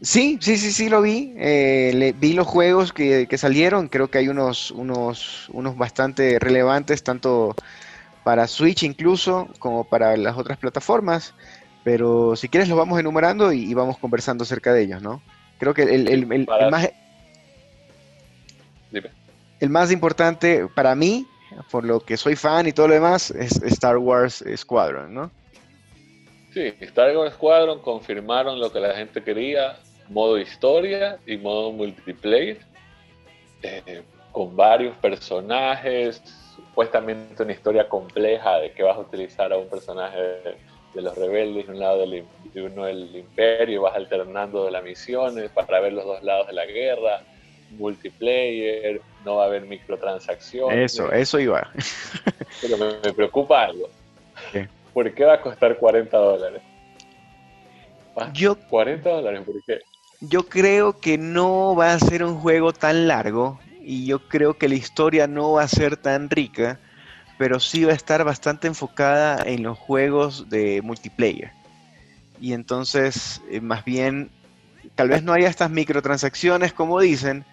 Sí, 0.00 0.38
sí, 0.40 0.56
sí, 0.56 0.70
sí 0.70 0.88
lo 0.88 1.02
vi. 1.02 1.34
Eh, 1.36 2.14
vi 2.18 2.32
los 2.32 2.46
juegos 2.46 2.92
que, 2.92 3.26
que, 3.28 3.38
salieron. 3.38 3.88
Creo 3.88 4.08
que 4.08 4.18
hay 4.18 4.28
unos, 4.28 4.70
unos, 4.70 5.48
unos 5.48 5.76
bastante 5.76 6.38
relevantes, 6.38 7.02
tanto 7.02 7.54
para 8.22 8.46
Switch 8.46 8.84
incluso, 8.84 9.48
como 9.58 9.84
para 9.84 10.16
las 10.16 10.36
otras 10.36 10.58
plataformas. 10.58 11.34
Pero 11.82 12.36
si 12.36 12.48
quieres 12.48 12.68
los 12.68 12.78
vamos 12.78 13.00
enumerando 13.00 13.52
y, 13.52 13.72
vamos 13.74 13.98
conversando 13.98 14.44
acerca 14.44 14.72
de 14.72 14.82
ellos, 14.82 15.02
¿no? 15.02 15.22
Creo 15.58 15.74
que 15.74 15.82
el, 15.82 16.46
más... 16.70 16.90
El 19.60 19.70
más 19.70 19.90
importante 19.90 20.68
para 20.68 20.94
mí, 20.94 21.26
por 21.70 21.84
lo 21.84 21.98
que 22.00 22.16
soy 22.16 22.36
fan 22.36 22.68
y 22.68 22.72
todo 22.72 22.86
lo 22.86 22.94
demás, 22.94 23.32
es 23.32 23.60
Star 23.62 23.96
Wars 23.96 24.44
Squadron, 24.56 25.12
¿no? 25.12 25.32
Sí, 26.54 26.74
Star 26.80 27.16
Wars 27.16 27.34
Squadron 27.34 27.80
confirmaron 27.80 28.60
lo 28.60 28.72
que 28.72 28.78
la 28.78 28.94
gente 28.94 29.22
quería, 29.22 29.76
modo 30.08 30.38
historia 30.38 31.18
y 31.26 31.36
modo 31.36 31.72
multiplayer, 31.72 32.58
eh, 33.62 34.02
con 34.32 34.56
varios 34.56 34.96
personajes, 34.96 36.22
supuestamente 36.54 37.42
una 37.42 37.52
historia 37.52 37.88
compleja 37.88 38.58
de 38.58 38.72
que 38.72 38.82
vas 38.82 38.96
a 38.96 39.00
utilizar 39.00 39.52
a 39.52 39.58
un 39.58 39.68
personaje 39.68 40.18
de, 40.94 41.02
los 41.02 41.16
rebeldes 41.16 41.66
de 41.66 41.72
un 41.72 41.78
lado 41.78 42.00
del, 42.00 42.24
de 42.52 42.62
uno 42.62 42.84
del 42.84 43.14
imperio, 43.14 43.82
vas 43.82 43.94
alternando 43.94 44.64
de 44.64 44.72
las 44.72 44.82
misiones 44.82 45.50
para 45.50 45.80
ver 45.80 45.92
los 45.92 46.04
dos 46.04 46.22
lados 46.22 46.48
de 46.48 46.52
la 46.52 46.66
guerra, 46.66 47.22
multiplayer, 47.70 49.00
no 49.24 49.36
va 49.36 49.44
a 49.44 49.46
haber 49.46 49.62
microtransacciones. 49.62 50.92
Eso, 50.92 51.12
eso 51.12 51.38
iba. 51.38 51.70
Pero 52.60 52.76
me, 52.76 53.12
preocupa 53.12 53.64
algo. 53.64 53.88
¿Por 54.92 55.12
qué 55.14 55.24
va 55.24 55.34
a 55.34 55.40
costar 55.40 55.76
40 55.76 56.16
dólares? 56.16 56.62
Yo, 58.32 58.56
40 58.68 59.08
dólares, 59.08 59.42
¿por 59.44 59.62
qué? 59.64 59.80
Yo 60.20 60.48
creo 60.48 60.98
que 60.98 61.16
no 61.16 61.76
va 61.76 61.94
a 61.94 61.98
ser 61.98 62.24
un 62.24 62.40
juego 62.40 62.72
tan 62.72 63.06
largo 63.06 63.60
y 63.80 64.04
yo 64.04 64.28
creo 64.28 64.58
que 64.58 64.68
la 64.68 64.74
historia 64.74 65.28
no 65.28 65.52
va 65.52 65.62
a 65.62 65.68
ser 65.68 65.96
tan 65.96 66.28
rica, 66.28 66.80
pero 67.38 67.60
sí 67.60 67.84
va 67.84 67.92
a 67.92 67.96
estar 67.96 68.24
bastante 68.24 68.66
enfocada 68.66 69.42
en 69.46 69.62
los 69.62 69.78
juegos 69.78 70.48
de 70.48 70.82
multiplayer. 70.82 71.52
Y 72.40 72.52
entonces, 72.52 73.40
eh, 73.48 73.60
más 73.60 73.84
bien, 73.84 74.30
tal 74.96 75.08
vez 75.08 75.22
no 75.22 75.32
haya 75.32 75.48
estas 75.48 75.70
microtransacciones 75.70 76.72
como 76.72 76.98
dicen, 77.00 77.44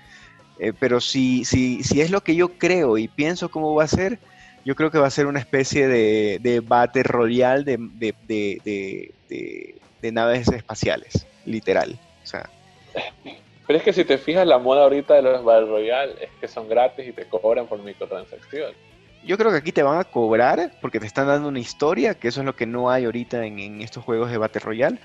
eh, 0.58 0.73
pero 0.78 0.99
si, 1.01 1.45
si, 1.45 1.84
si 1.84 2.01
es 2.01 2.10
lo 2.10 2.23
que 2.23 2.36
yo 2.36 2.58
creo 2.58 2.97
y 2.97 3.08
pienso 3.08 3.49
cómo 3.49 3.75
va 3.75 3.84
a 3.84 3.88
ser, 3.88 4.19
yo 4.65 4.75
creo 4.75 4.89
que 4.89 4.97
va 4.97 5.06
a 5.08 5.12
ser 5.12 5.28
una 5.28 5.39
especie 5.39 5.88
de, 5.88 6.39
de 6.41 7.04
Royale 7.04 7.63
de, 7.63 7.78
de, 8.28 9.13
de, 10.01 10.12
naves 10.12 10.47
espaciales, 10.47 11.28
literal. 11.45 11.99
O 12.23 12.28
sea, 12.28 12.49
pero 13.67 13.77
es 13.77 13.84
que 13.84 13.93
si 13.93 14.05
te 14.05 14.17
fijas, 14.17 14.45
la 14.45 14.58
moda 14.58 14.84
ahorita 14.84 15.15
de 15.15 15.21
los 15.21 15.43
Battle 15.43 15.69
Royale 15.69 16.13
es 16.21 16.29
que 16.39 16.47
son 16.47 16.69
gratis 16.69 17.08
y 17.08 17.12
te 17.12 17.25
cobran 17.25 17.67
por 17.67 17.79
microtransacción. 17.79 18.73
Yo 19.25 19.38
creo 19.38 19.51
que 19.51 19.58
aquí 19.58 19.71
te 19.71 19.81
van 19.81 19.99
a 19.99 20.03
cobrar 20.03 20.73
porque 20.81 20.99
te 20.99 21.08
están 21.08 21.27
dando 21.27 21.47
una 21.47 21.60
historia, 21.60 22.13
que 22.13 22.27
eso 22.27 22.41
es 22.41 22.45
lo 22.45 22.55
que 22.55 22.67
no 22.67 22.91
hay 22.91 23.05
ahorita 23.05 23.43
en, 23.45 23.81
estos 23.81 24.03
juegos 24.03 24.29
de 24.29 24.38
Battle 24.38 24.62
Royale, 24.62 24.99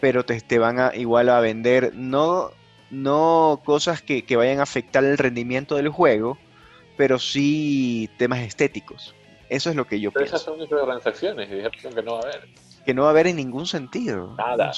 pero 0.00 0.24
te, 0.24 0.38
te, 0.42 0.58
van 0.58 0.78
a 0.78 0.94
igual 0.94 1.30
a 1.30 1.40
vender 1.40 1.92
no, 1.94 2.50
no 2.90 3.62
cosas 3.64 4.02
que, 4.02 4.24
vayan 4.36 4.60
a 4.60 4.64
afectar 4.64 5.02
el 5.02 5.16
rendimiento 5.16 5.76
del 5.76 5.88
juego, 5.88 6.36
pero 6.98 7.18
sí 7.18 8.10
temas 8.18 8.40
estéticos. 8.40 9.14
Eso 9.48 9.70
es 9.70 9.76
lo 9.76 9.86
que 9.86 9.98
yo 10.00 10.10
pero 10.12 10.24
pienso. 10.24 10.36
Esas 10.36 10.46
son 10.46 10.58
microtransacciones 10.58 11.50
y 11.50 11.54
dijeron 11.54 11.94
que 11.94 12.02
no 12.02 12.12
va 12.12 12.18
a 12.18 12.22
haber. 12.22 12.48
Que 12.84 12.94
no 12.94 13.02
va 13.02 13.08
a 13.08 13.10
haber 13.12 13.28
en 13.28 13.36
ningún 13.36 13.66
sentido. 13.66 14.34
Nada. 14.36 14.72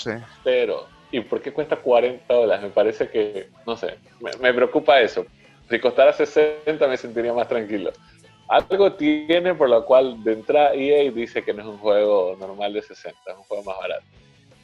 Pero 0.44 0.86
¿Y 1.14 1.20
por 1.20 1.40
qué 1.40 1.52
cuesta 1.52 1.76
40 1.76 2.34
dólares? 2.34 2.64
Me 2.64 2.70
parece 2.70 3.08
que, 3.08 3.48
no 3.64 3.76
sé, 3.76 3.94
me, 4.40 4.52
preocupa 4.52 5.00
eso. 5.00 5.24
Si 5.70 5.78
costara 5.78 6.12
60 6.12 6.88
me 6.88 6.96
sentiría 6.96 7.32
más 7.32 7.46
tranquilo. 7.46 7.92
Algo 8.48 8.94
tiene 8.94 9.54
por 9.54 9.70
lo 9.70 9.86
cual 9.86 10.24
de 10.24 10.32
entrada 10.32 10.74
EA 10.74 11.12
dice 11.12 11.44
que 11.44 11.54
no 11.54 11.62
es 11.62 11.68
un 11.68 11.78
juego 11.78 12.36
normal 12.36 12.72
de 12.72 12.82
60, 12.82 13.16
es 13.30 13.36
un 13.36 13.44
juego 13.44 13.62
más 13.62 13.78
barato. 13.78 14.02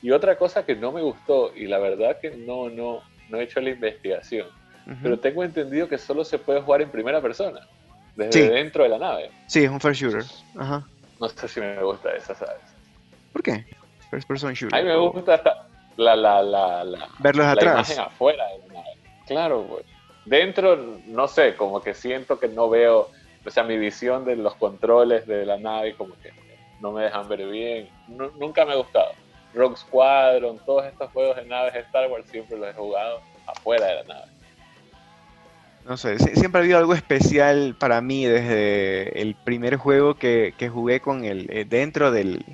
Y 0.03 0.11
otra 0.11 0.37
cosa 0.37 0.67
que 0.67 0.75
no 0.75 0.91
me 0.91 1.03
gustó, 1.03 1.53
y 1.55 1.69
la 1.69 1.79
verdad 1.79 2.19
que 2.21 2.33
no, 2.33 2.69
no, 2.69 3.01
no 3.29 3.39
he 3.39 3.45
hecho 3.45 3.61
la 3.61 3.71
investigación, 3.71 4.49
pero 5.05 5.21
tengo 5.21 5.45
entendido 5.45 5.89
que 5.89 5.99
solo 5.99 6.25
se 6.25 6.37
puede 6.37 6.63
jugar 6.63 6.83
en 6.83 6.91
primera 6.91 7.21
persona, 7.21 7.61
desde 8.17 8.51
dentro 8.51 8.83
de 8.83 8.89
la 8.89 8.99
nave. 8.99 9.31
Sí, 9.47 9.63
es 9.63 9.71
un 9.71 9.81
first 9.81 10.01
shooter. 10.01 10.25
Ajá. 10.59 10.85
No 11.21 11.29
sé 11.29 11.47
si 11.47 11.61
me 11.61 11.81
gusta 11.81 12.11
esa, 12.11 12.35
¿sabes? 12.35 12.61
¿Por 13.33 13.41
qué? 13.41 13.65
First 14.11 14.27
person 14.27 14.53
shooter. 14.53 14.77
A 14.77 14.83
mí 14.83 14.89
me 14.89 14.97
gusta 14.97 15.70
la, 15.97 16.17
la, 16.17 16.43
la, 16.43 16.85
la, 16.85 17.09
verlos 17.19 17.47
la 17.47 17.53
atrás. 17.53 17.91
imagen 17.91 17.99
afuera 18.01 18.45
de 18.47 18.59
la 18.59 18.75
nave. 18.75 18.97
Claro, 19.27 19.67
pues. 19.69 19.85
Dentro, 20.25 20.77
no 21.07 21.29
sé, 21.29 21.57
como 21.57 21.81
que 21.83 21.95
siento 21.95 22.39
que 22.39 22.49
no 22.49 22.69
veo, 22.69 23.09
o 23.45 23.51
sea, 23.51 23.63
mi 23.65 23.79
visión 23.79 24.25
de 24.25 24.37
los 24.37 24.55
controles 24.55 25.27
de 25.27 25.47
la 25.47 25.57
nave 25.57 25.95
como 25.95 26.15
que 26.23 26.33
no 26.81 26.93
me 26.93 27.05
dejan 27.05 27.29
ver 27.29 27.47
bien. 27.47 27.89
nunca 28.09 28.65
me 28.65 28.73
ha 28.73 28.77
gustado. 28.77 29.13
Rogue 29.55 29.77
Squadron, 29.77 30.59
todos 30.65 30.87
estos 30.87 31.11
juegos 31.11 31.37
de 31.37 31.45
naves 31.47 31.75
de 31.75 31.81
Star 31.81 32.09
Wars 32.11 32.25
siempre 32.31 32.57
los 32.57 32.69
he 32.69 32.75
jugado 32.75 33.21
afuera 33.47 33.87
de 33.87 33.95
la 33.97 34.05
nave. 34.15 34.27
No 35.87 35.97
sé, 35.97 36.19
siempre 36.19 36.61
ha 36.61 36.63
habido 36.63 36.79
algo 36.79 36.95
especial 36.95 37.75
para 37.79 38.01
mí 38.01 38.25
desde 38.27 39.21
el 39.21 39.35
primer 39.35 39.77
juego 39.77 40.15
que, 40.15 40.55
que 40.57 40.69
jugué 40.69 41.01
con 41.01 41.25
el 41.25 41.49
eh, 41.51 41.65
dentro 41.65 42.13
del, 42.13 42.45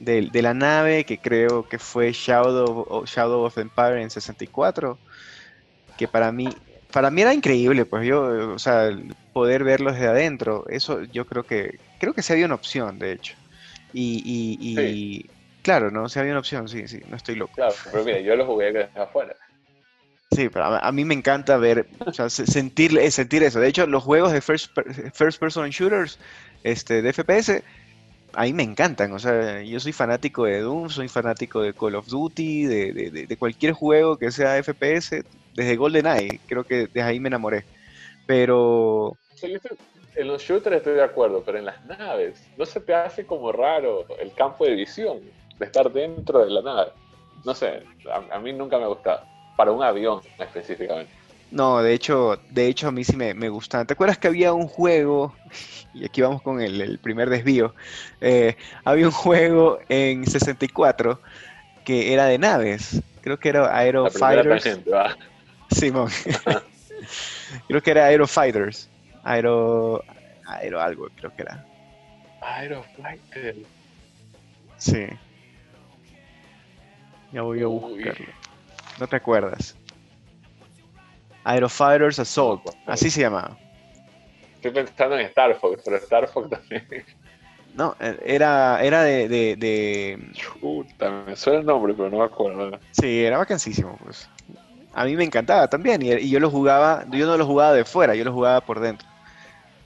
de, 0.00 0.42
la 0.42 0.54
nave, 0.54 1.04
que 1.04 1.18
creo 1.18 1.68
que 1.68 1.78
fue 1.78 2.12
Shadow, 2.12 3.04
Shadow 3.06 3.44
of 3.44 3.58
Empire 3.58 4.02
en 4.02 4.10
64, 4.10 4.98
que 5.96 6.08
para 6.08 6.32
mí, 6.32 6.48
para 6.92 7.10
mí 7.10 7.22
era 7.22 7.34
increíble, 7.34 7.84
pues 7.84 8.06
yo, 8.06 8.54
o 8.54 8.58
sea, 8.58 8.90
poder 9.32 9.62
verlos 9.62 9.98
de 9.98 10.08
adentro, 10.08 10.64
eso 10.68 11.02
yo 11.04 11.26
creo 11.26 11.44
que, 11.44 11.78
creo 11.98 12.14
que 12.14 12.22
sí 12.22 12.32
había 12.32 12.46
una 12.46 12.54
opción, 12.54 12.98
de 12.98 13.12
hecho. 13.12 13.34
Y, 13.92 14.22
y, 14.24 15.26
claro, 15.62 15.90
¿no? 15.90 16.08
Sí 16.08 16.18
había 16.18 16.32
una 16.32 16.40
opción, 16.40 16.68
sí, 16.68 16.88
sí, 16.88 17.00
no 17.08 17.16
estoy 17.16 17.34
loco. 17.34 17.52
Claro, 17.54 17.74
pero 17.90 18.04
mira, 18.04 18.20
yo 18.20 18.36
lo 18.36 18.46
jugué 18.46 18.72
desde 18.72 19.00
afuera. 19.00 19.36
Sí, 20.32 20.48
pero 20.48 20.64
a, 20.64 20.92
mí 20.92 21.04
me 21.04 21.14
encanta 21.14 21.56
ver, 21.56 21.88
o 22.06 22.12
sea, 22.12 22.30
sentir, 22.30 22.96
eh, 22.98 23.10
sentir 23.10 23.42
eso. 23.42 23.58
De 23.58 23.66
hecho, 23.66 23.84
los 23.86 24.04
juegos 24.04 24.32
de 24.32 24.40
first, 24.40 24.70
first 25.12 25.40
person 25.40 25.68
shooters, 25.70 26.20
este, 26.62 27.02
de 27.02 27.12
FPS, 27.12 27.64
a 28.34 28.42
mí 28.44 28.52
me 28.52 28.62
encantan. 28.62 29.12
O 29.12 29.18
sea, 29.18 29.62
yo 29.62 29.80
soy 29.80 29.92
fanático 29.92 30.44
de 30.44 30.60
Doom, 30.60 30.88
soy 30.88 31.08
fanático 31.08 31.60
de 31.62 31.74
Call 31.74 31.94
of 31.94 32.08
Duty, 32.08 32.66
de, 32.66 33.36
cualquier 33.38 33.72
juego 33.72 34.16
que 34.16 34.30
sea 34.30 34.62
FPS, 34.62 35.24
desde 35.54 35.76
GoldenEye, 35.76 36.40
creo 36.46 36.64
que 36.64 36.86
desde 36.86 37.02
ahí 37.02 37.20
me 37.20 37.28
enamoré. 37.28 37.64
Pero... 38.26 39.16
en 40.14 40.28
los 40.28 40.42
shooters 40.42 40.76
estoy 40.76 40.94
de 40.94 41.04
acuerdo, 41.04 41.42
pero 41.44 41.58
en 41.58 41.64
las 41.64 41.84
naves, 41.86 42.46
¿no 42.56 42.66
se 42.66 42.80
te 42.80 42.94
hace 42.94 43.26
como 43.26 43.52
raro 43.52 44.06
el 44.18 44.32
campo 44.34 44.64
de 44.64 44.74
visión 44.74 45.20
de 45.58 45.66
estar 45.66 45.90
dentro 45.92 46.44
de 46.44 46.50
la 46.50 46.62
nave? 46.62 46.92
No 47.44 47.54
sé, 47.54 47.82
a, 48.12 48.36
a 48.36 48.38
mí 48.40 48.52
nunca 48.52 48.78
me 48.78 48.84
ha 48.84 48.88
gustado, 48.88 49.22
para 49.56 49.72
un 49.72 49.82
avión 49.82 50.20
específicamente. 50.38 51.19
No, 51.50 51.82
de 51.82 51.92
hecho, 51.92 52.40
de 52.50 52.68
hecho 52.68 52.88
a 52.88 52.92
mí 52.92 53.02
sí 53.02 53.16
me, 53.16 53.34
me 53.34 53.48
gustan. 53.48 53.86
¿Te 53.86 53.94
acuerdas 53.94 54.18
que 54.18 54.28
había 54.28 54.52
un 54.52 54.68
juego, 54.68 55.34
y 55.94 56.04
aquí 56.04 56.20
vamos 56.20 56.42
con 56.42 56.60
el, 56.60 56.98
primer 56.98 57.28
desvío, 57.28 57.74
eh, 58.20 58.56
había 58.84 59.06
un 59.06 59.12
juego 59.12 59.80
en 59.88 60.26
64 60.26 61.20
que 61.84 62.12
era 62.12 62.26
de 62.26 62.38
naves, 62.38 63.02
creo 63.22 63.38
que 63.38 63.48
era 63.48 63.76
Aero 63.76 64.10
Fighters. 64.10 64.78
Simón. 65.70 66.10
creo 67.68 67.82
que 67.82 67.90
era 67.90 68.06
Aero 68.06 68.26
Fighters. 68.26 68.88
Aero, 69.24 70.04
Aero 70.46 70.80
algo, 70.80 71.08
creo 71.16 71.34
que 71.34 71.42
era. 71.42 71.64
Aero 72.40 72.84
Fighters. 72.96 73.58
Sí. 74.76 75.06
Ya 77.32 77.42
voy 77.42 77.62
a 77.62 77.66
buscarlo. 77.66 78.26
¿No 78.98 79.06
te 79.06 79.16
acuerdas? 79.16 79.76
Aerofighters 81.50 82.18
Assault, 82.18 82.62
así 82.86 83.10
se 83.10 83.22
llamaba. 83.22 83.56
Estoy 84.54 84.70
pensando 84.70 85.18
en 85.18 85.26
Star 85.26 85.58
Fox, 85.58 85.82
pero 85.84 85.96
Star 85.96 86.28
Fox 86.28 86.50
también. 86.50 86.86
No, 87.74 87.96
era, 88.00 88.82
era 88.82 89.02
de, 89.02 89.28
de, 89.28 90.18
me 91.26 91.36
suena 91.36 91.60
el 91.60 91.66
nombre, 91.66 91.94
pero 91.94 92.10
no 92.10 92.18
me 92.18 92.24
acuerdo. 92.24 92.78
Sí, 92.90 93.24
era 93.24 93.38
vacancísimo, 93.38 93.96
pues. 94.02 94.28
A 94.92 95.04
mí 95.04 95.16
me 95.16 95.24
encantaba 95.24 95.68
también, 95.68 96.02
y, 96.02 96.28
yo 96.28 96.40
lo 96.40 96.50
jugaba, 96.50 97.04
yo 97.10 97.26
no 97.26 97.36
lo 97.36 97.46
jugaba 97.46 97.72
de 97.72 97.84
fuera, 97.84 98.14
yo 98.14 98.24
lo 98.24 98.32
jugaba 98.32 98.60
por 98.60 98.80
dentro. 98.80 99.08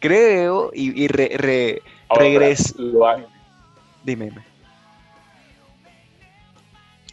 Creo, 0.01 0.71
y, 0.75 1.07
re, 1.09 1.81
regreso. 2.11 2.75
Dime, 4.03 4.31
dime. 4.31 4.43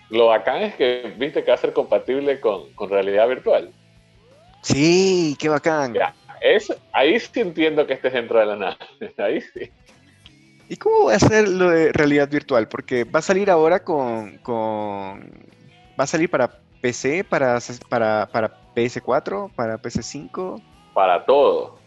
Lo 0.10 0.28
bacán 0.28 0.62
es 0.62 0.76
que 0.76 1.14
viste 1.18 1.44
que 1.44 1.52
va 1.52 1.56
a 1.56 1.60
ser 1.60 1.74
compatible 1.74 2.40
con 2.42 2.90
realidad 2.90 3.28
virtual. 3.30 3.72
Sí, 4.62 5.36
qué 5.40 5.50
bacán. 5.50 5.96
es, 6.42 6.74
ahí 6.94 7.20
sí 7.20 7.40
entiendo 7.40 7.86
que 7.86 7.94
estés 7.94 8.14
dentro 8.14 8.40
de 8.40 8.46
la 8.46 8.56
nave. 8.56 8.78
Ahí 9.18 9.42
sí. 9.42 9.72
¿Y 10.70 10.78
cómo 10.78 11.08
va 11.08 11.16
a 11.16 11.20
ser 11.20 11.50
lo 11.50 11.70
de 11.70 11.92
realidad 11.92 12.30
virtual? 12.30 12.68
Porque 12.68 13.04
va 13.04 13.20
a 13.20 13.22
salir 13.22 13.50
ahora 13.52 13.84
con. 13.84 14.40
va 14.48 16.04
a 16.04 16.08
salir 16.08 16.30
para 16.30 16.50
PC, 16.80 17.26
para, 17.26 17.60
para, 17.90 18.28
para 18.28 18.74
PS4, 18.74 19.52
para 19.54 19.82
PS5. 19.82 20.64
Para 20.94 21.26
todo. 21.26 21.78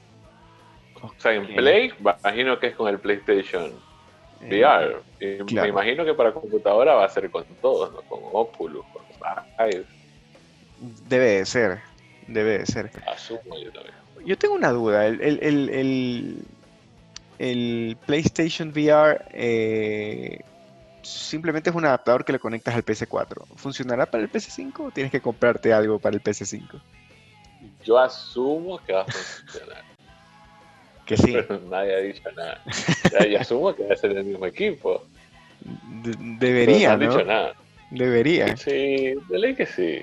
O 1.00 1.12
sea, 1.18 1.32
en 1.32 1.46
Play, 1.46 1.92
imagino 1.98 2.58
que 2.58 2.68
es 2.68 2.76
con 2.76 2.88
el 2.88 2.98
PlayStation 2.98 3.72
eh, 4.42 4.62
VR. 4.62 4.96
Me 5.50 5.68
imagino 5.68 6.04
que 6.04 6.14
para 6.14 6.32
computadora 6.32 6.94
va 6.94 7.04
a 7.04 7.08
ser 7.08 7.30
con 7.30 7.44
todos, 7.60 7.92
¿no? 7.92 8.02
Con 8.02 8.20
Oculus, 8.32 8.84
con 8.92 9.02
Debe 11.08 11.24
de 11.24 11.46
ser. 11.46 11.93
Debe 12.26 12.58
de 12.58 12.66
ser. 12.66 12.90
yo 14.24 14.38
tengo 14.38 14.54
una 14.54 14.70
duda. 14.70 15.06
El, 15.06 16.36
PlayStation 18.06 18.68
VR 18.70 19.24
eh, 19.32 20.40
simplemente 21.02 21.70
es 21.70 21.76
un 21.76 21.84
adaptador 21.84 22.24
que 22.24 22.32
le 22.32 22.38
conectas 22.38 22.74
al 22.74 22.84
PS4. 22.84 23.44
¿Funcionará 23.56 24.06
para 24.06 24.22
el 24.22 24.30
PS5 24.30 24.72
o 24.78 24.90
tienes 24.90 25.10
que 25.12 25.20
comprarte 25.20 25.72
algo 25.72 25.98
para 25.98 26.16
el 26.16 26.22
PS5? 26.22 26.80
Yo 27.84 27.98
asumo 27.98 28.78
que 28.78 28.92
va 28.92 29.02
a 29.02 29.06
funcionar. 29.06 29.84
que 31.06 31.16
sí. 31.16 31.36
nadie 31.68 31.94
ha 31.94 31.98
dicho 31.98 32.22
nada. 32.32 32.62
yo 33.28 33.40
asumo 33.40 33.74
que 33.74 33.86
va 33.86 33.94
a 33.94 33.96
ser 33.96 34.16
el 34.16 34.24
mismo 34.24 34.46
equipo. 34.46 35.04
debería, 35.60 36.96
no, 36.96 37.04
han 37.04 37.10
dicho 37.10 37.24
nada. 37.24 37.54
Debería. 37.90 38.56
Sí, 38.56 39.14
de 39.28 39.38
ley 39.38 39.54
que 39.54 39.66
sí. 39.66 40.00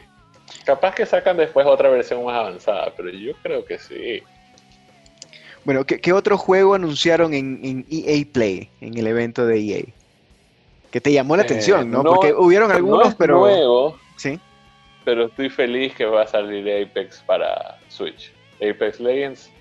Capaz 0.65 0.95
que 0.95 1.05
sacan 1.05 1.37
después 1.37 1.65
otra 1.65 1.89
versión 1.89 2.23
más 2.23 2.35
avanzada, 2.35 2.93
pero 2.95 3.09
yo 3.09 3.33
creo 3.41 3.65
que 3.65 3.77
sí. 3.77 4.21
Bueno, 5.63 5.85
¿qué, 5.85 6.13
otro 6.13 6.37
juego 6.37 6.73
anunciaron 6.73 7.33
en, 7.33 7.85
EA 7.89 8.25
Play, 8.31 8.69
en 8.81 8.97
el 8.97 9.07
evento 9.07 9.45
de 9.45 9.59
EA? 9.59 9.83
Que 10.89 10.99
te 10.99 11.11
llamó 11.13 11.35
la 11.35 11.43
eh, 11.43 11.45
atención, 11.45 11.89
¿no? 11.91 12.03
Porque 12.03 12.33
hubieron 12.33 12.71
algunos, 12.71 13.15
pero... 13.15 13.39
Nuevo, 13.39 13.97
sí. 14.17 14.39
Pero 15.05 15.25
estoy 15.25 15.49
feliz 15.49 15.93
que 15.95 16.05
va 16.05 16.23
a 16.23 16.27
salir 16.27 16.67
Apex 16.83 17.23
para 17.25 17.79
Switch. 17.89 18.31
Apex 18.57 18.99
Legends. 18.99 19.51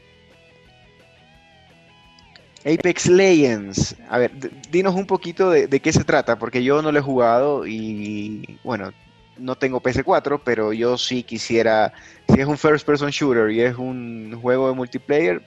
Apex 2.65 3.07
Legends. 3.07 3.97
A 4.09 4.19
ver, 4.19 4.31
dinos 4.71 4.95
un 4.95 5.07
poquito 5.07 5.51
de, 5.51 5.67
de 5.67 5.81
qué 5.81 5.93
se 5.93 6.05
trata, 6.05 6.37
porque 6.37 6.63
yo 6.63 6.83
no 6.83 6.93
lo 6.93 6.99
he 6.99 7.03
jugado 7.03 7.67
y, 7.67 8.59
bueno, 8.65 8.93
no 9.41 9.57
tengo 9.57 9.81
PS4, 9.81 10.41
pero 10.45 10.73
yo 10.73 10.97
sí 10.97 11.23
quisiera, 11.23 11.93
si 12.29 12.41
es 12.41 12.47
un 12.47 12.59
first 12.59 12.87
person 12.87 13.11
shooter 13.11 13.51
y 13.51 13.63
es 13.63 13.77
un 13.77 14.39
juego 14.41 14.69
de 14.69 14.75
multiplayer, 14.75 15.43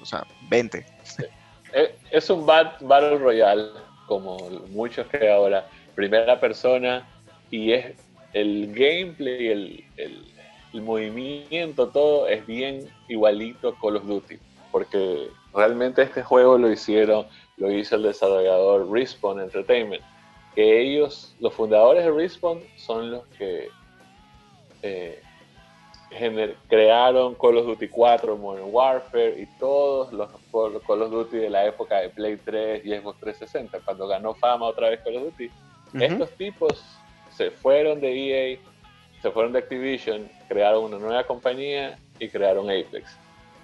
o 0.00 0.04
sea, 0.04 0.26
20. 0.48 0.84
Eh, 1.72 1.94
es 2.10 2.30
un 2.30 2.46
Battle 2.46 3.18
Royale, 3.18 3.68
como 4.06 4.38
muchos 4.70 5.06
que 5.08 5.30
ahora, 5.30 5.68
primera 5.94 6.40
persona, 6.40 7.06
y 7.50 7.72
es 7.72 7.94
el 8.32 8.72
gameplay, 8.74 9.84
el, 9.96 10.32
movimiento, 10.74 11.88
todo 11.88 12.28
es 12.28 12.46
bien 12.46 12.86
igualito 13.08 13.70
a 13.70 13.80
Call 13.80 13.96
of 13.96 14.04
Duty, 14.04 14.38
porque 14.70 15.28
realmente 15.54 16.02
este 16.02 16.22
juego 16.22 16.58
lo 16.58 16.70
hicieron, 16.70 17.26
lo 17.56 17.72
hizo 17.72 17.96
el 17.96 18.02
desarrollador 18.02 18.90
Respawn 18.90 19.40
Entertainment 19.40 20.02
que 20.56 20.80
ellos, 20.80 21.36
los 21.38 21.52
fundadores 21.52 22.02
de 22.02 22.10
Respawn, 22.10 22.62
son 22.76 23.10
los 23.10 23.26
que 23.38 23.68
eh, 24.82 25.22
crearon 26.66 27.34
Call 27.34 27.58
of 27.58 27.66
Duty 27.66 27.88
4, 27.88 28.38
Modern 28.38 28.68
Warfare 28.72 29.38
y 29.38 29.46
todos 29.58 30.10
los 30.14 30.30
Call 30.50 31.02
of 31.02 31.10
Duty 31.10 31.36
de 31.36 31.50
la 31.50 31.66
época 31.66 32.00
de 32.00 32.08
Play 32.08 32.38
3 32.42 32.86
y 32.86 32.94
Xbox 32.94 33.20
360, 33.20 33.80
cuando 33.84 34.08
ganó 34.08 34.34
fama 34.34 34.64
otra 34.64 34.88
vez 34.88 35.00
Call 35.00 35.18
of 35.18 35.24
Duty. 35.24 35.50
Estos 36.00 36.30
tipos 36.30 36.82
se 37.30 37.50
fueron 37.50 38.00
de 38.00 38.54
EA, 38.54 38.58
se 39.20 39.30
fueron 39.30 39.52
de 39.52 39.58
Activision, 39.58 40.26
crearon 40.48 40.84
una 40.84 40.98
nueva 40.98 41.24
compañía 41.24 41.98
y 42.18 42.28
crearon 42.28 42.70
Apex. 42.70 43.14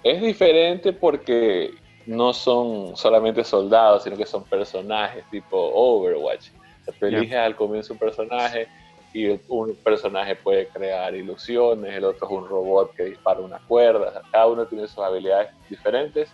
Es 0.03 0.21
diferente 0.21 0.93
porque 0.93 1.71
no 2.05 2.33
son 2.33 2.95
solamente 2.95 3.43
soldados, 3.43 4.03
sino 4.03 4.15
que 4.15 4.27
son 4.27 4.43
personajes 4.43 5.23
tipo 5.31 5.57
Overwatch 5.57 6.49
Tú 6.91 7.05
eliges 7.05 7.35
al 7.35 7.55
comienzo 7.55 7.93
un 7.93 7.99
personaje 7.99 8.67
y 9.13 9.27
un 9.47 9.75
personaje 9.83 10.35
puede 10.35 10.67
crear 10.67 11.13
ilusiones, 11.15 11.93
el 11.93 12.03
otro 12.03 12.27
es 12.27 12.33
un 12.33 12.47
robot 12.47 12.93
que 12.95 13.03
dispara 13.03 13.39
una 13.39 13.59
cuerda, 13.59 14.21
cada 14.31 14.47
uno 14.47 14.65
tiene 14.65 14.87
sus 14.87 14.99
habilidades 14.99 15.49
diferentes. 15.69 16.29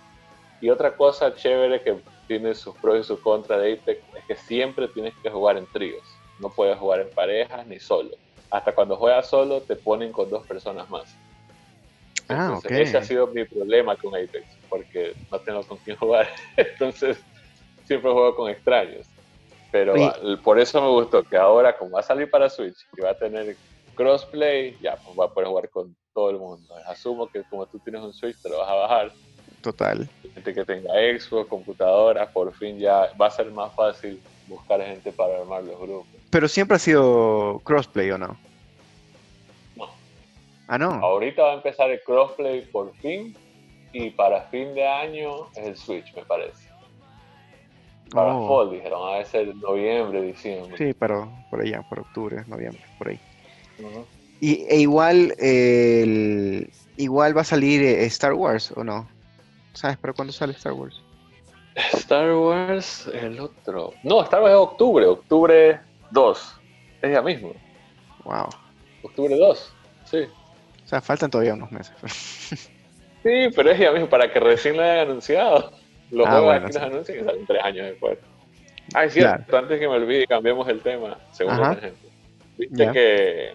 Y 0.61 0.69
otra 0.69 0.95
cosa 0.95 1.33
chévere 1.33 1.81
que 1.81 1.97
tiene 2.27 2.53
sus 2.53 2.75
pros 2.75 2.99
y 2.99 3.03
sus 3.03 3.19
contras 3.19 3.61
de 3.61 3.73
Apex 3.73 4.01
es 4.15 4.25
que 4.25 4.35
siempre 4.35 4.87
tienes 4.89 5.13
que 5.21 5.29
jugar 5.29 5.57
en 5.57 5.65
tríos, 5.67 6.03
no 6.39 6.49
puedes 6.49 6.77
jugar 6.77 7.01
en 7.01 7.09
parejas 7.09 7.65
ni 7.67 7.79
solo. 7.79 8.11
Hasta 8.49 8.73
cuando 8.73 8.95
juegas 8.95 9.29
solo 9.29 9.61
te 9.61 9.75
ponen 9.75 10.11
con 10.11 10.29
dos 10.29 10.45
personas 10.47 10.89
más. 10.89 11.15
ah, 12.29 12.59
Ese 12.69 12.97
ha 12.97 13.03
sido 13.03 13.27
mi 13.27 13.43
problema 13.45 13.95
con 13.95 14.15
Apex, 14.15 14.45
porque 14.69 15.13
no 15.31 15.39
tengo 15.39 15.63
con 15.63 15.77
quién 15.79 15.97
jugar. 15.97 16.27
Entonces 16.57 17.21
siempre 17.83 18.11
juego 18.11 18.35
con 18.35 18.49
extraños. 18.49 19.07
Pero 19.71 19.93
por 20.43 20.59
eso 20.59 20.81
me 20.81 20.89
gustó 20.89 21.23
que 21.23 21.37
ahora, 21.37 21.77
como 21.77 21.91
va 21.91 21.99
a 21.99 22.03
salir 22.03 22.29
para 22.29 22.49
Switch 22.49 22.87
y 22.97 23.01
va 23.01 23.11
a 23.11 23.17
tener 23.17 23.55
crossplay, 23.95 24.77
ya 24.81 24.95
pues 24.95 25.17
va 25.17 25.25
a 25.25 25.29
poder 25.29 25.49
jugar 25.49 25.69
con 25.69 25.95
todo 26.13 26.31
el 26.31 26.37
mundo. 26.37 26.73
Asumo 26.87 27.27
que 27.27 27.43
como 27.43 27.65
tú 27.67 27.79
tienes 27.79 28.01
un 28.01 28.13
Switch, 28.13 28.41
te 28.41 28.49
lo 28.49 28.59
vas 28.59 28.69
a 28.69 28.75
bajar. 28.75 29.11
Total. 29.61 30.09
Gente 30.33 30.53
que 30.53 30.65
tenga 30.65 30.89
Xbox, 30.93 31.49
computadora, 31.49 32.29
por 32.31 32.53
fin 32.53 32.79
ya 32.79 33.11
va 33.19 33.27
a 33.27 33.31
ser 33.31 33.51
más 33.51 33.73
fácil 33.75 34.21
buscar 34.47 34.81
gente 34.81 35.11
para 35.11 35.37
armar 35.37 35.63
los 35.63 35.79
grupos. 35.79 36.07
Pero 36.29 36.47
siempre 36.47 36.77
ha 36.77 36.79
sido 36.79 37.61
crossplay, 37.63 38.09
¿o 38.11 38.17
no? 38.17 38.37
No. 39.75 39.89
Ah, 40.67 40.77
no. 40.77 40.91
Ahorita 40.93 41.43
va 41.43 41.51
a 41.51 41.55
empezar 41.55 41.91
el 41.91 42.01
crossplay 42.01 42.61
por 42.61 42.95
fin 42.95 43.35
y 43.91 44.09
para 44.11 44.43
fin 44.43 44.73
de 44.73 44.87
año 44.87 45.47
es 45.55 45.67
el 45.67 45.77
Switch, 45.77 46.13
me 46.15 46.23
parece. 46.23 46.68
Para 48.11 48.35
Oh. 48.35 48.47
Fall 48.47 48.71
dijeron, 48.71 49.13
a 49.15 49.23
ser 49.25 49.55
noviembre, 49.55 50.21
diciembre. 50.21 50.75
Sí, 50.77 50.93
pero 50.97 51.31
por 51.49 51.61
allá, 51.61 51.81
por 51.87 51.99
octubre, 51.99 52.43
noviembre, 52.47 52.81
por 52.97 53.09
ahí. 53.09 53.19
Y, 54.41 54.65
e 54.69 54.77
igual, 54.79 55.33
eh, 55.37 56.01
el- 56.03 56.69
igual 56.97 57.35
va 57.37 57.41
a 57.41 57.45
salir 57.45 57.81
eh, 57.83 58.05
Star 58.05 58.33
Wars, 58.33 58.71
¿o 58.75 58.83
no? 58.83 59.07
¿Sabes 59.73 59.97
para 59.97 60.13
cuándo 60.13 60.33
sale 60.33 60.53
Star 60.53 60.73
Wars? 60.73 61.01
Star 61.93 62.33
Wars, 62.33 63.07
el 63.13 63.39
otro. 63.39 63.93
No, 64.03 64.21
Star 64.23 64.41
Wars 64.41 64.53
es 64.53 64.59
octubre, 64.59 65.05
octubre 65.05 65.79
2. 66.11 66.55
Es 67.01 67.11
ya 67.13 67.21
mismo, 67.21 67.53
Wow. 68.25 68.49
octubre 69.03 69.35
2. 69.37 69.73
Sí. 70.05 70.17
O 70.83 70.87
sea, 70.87 70.99
faltan 71.01 71.29
todavía 71.29 71.53
unos 71.53 71.71
meses. 71.71 71.93
Sí, 73.21 73.49
pero 73.53 73.69
es 73.71 73.77
ya 73.77 73.91
mismo, 73.91 74.07
para 74.07 74.31
que 74.31 74.39
recién 74.39 74.77
lo 74.77 74.81
hayan 74.83 74.99
anunciado. 75.09 75.73
Los 76.11 76.25
Ah, 76.27 76.31
juegos 76.31 76.45
bueno, 76.45 76.65
aquí 76.65 76.73
sí. 76.73 76.79
nos 76.79 76.87
anuncian 76.91 77.19
y 77.19 77.23
salen 77.23 77.45
tres 77.45 77.63
años 77.63 77.85
después. 77.87 78.17
Ah, 78.93 79.05
es 79.05 79.13
cierto, 79.13 79.57
antes 79.57 79.79
que 79.79 79.87
me 79.87 79.93
olvide, 79.95 80.25
cambiemos 80.27 80.67
el 80.67 80.79
tema, 80.81 81.17
segundo 81.31 81.61
Ajá. 81.63 81.73
ejemplo. 81.73 82.09
Viste 82.57 82.91
que 82.91 83.53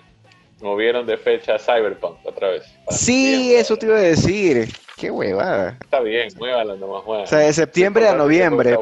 movieron 0.60 1.04
de 1.06 1.16
fecha 1.16 1.58
Cyberpunk 1.58 2.18
otra 2.24 2.48
vez. 2.50 2.62
sí, 2.90 3.54
eso 3.54 3.76
te 3.76 3.86
iba 3.86 3.96
a 3.96 4.00
decir. 4.00 4.68
Qué 4.96 5.10
huevada. 5.10 5.76
Está 5.82 6.00
bien, 6.00 6.28
muévala 6.38 6.76
nomás, 6.76 7.04
muévala. 7.04 7.24
O 7.24 7.26
sea, 7.26 7.40
de 7.40 7.52
septiembre 7.52 8.06
a 8.08 8.14
noviembre. 8.14 8.76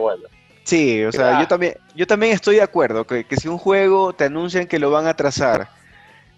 Sí, 0.65 1.03
o 1.05 1.11
sea, 1.11 1.41
yo 1.41 1.49
también, 1.49 1.75
yo 1.97 2.07
también 2.07 2.33
estoy 2.35 2.57
de 2.57 2.63
acuerdo 2.63 3.05
que, 3.07 3.25
que 3.25 3.37
si 3.37 3.49
un 3.49 3.59
juego 3.59 4.13
te 4.13 4.25
anuncian 4.25 4.67
que 4.67 4.79
lo 4.79 4.91
van 4.91 5.07
a 5.07 5.15
trazar 5.17 5.69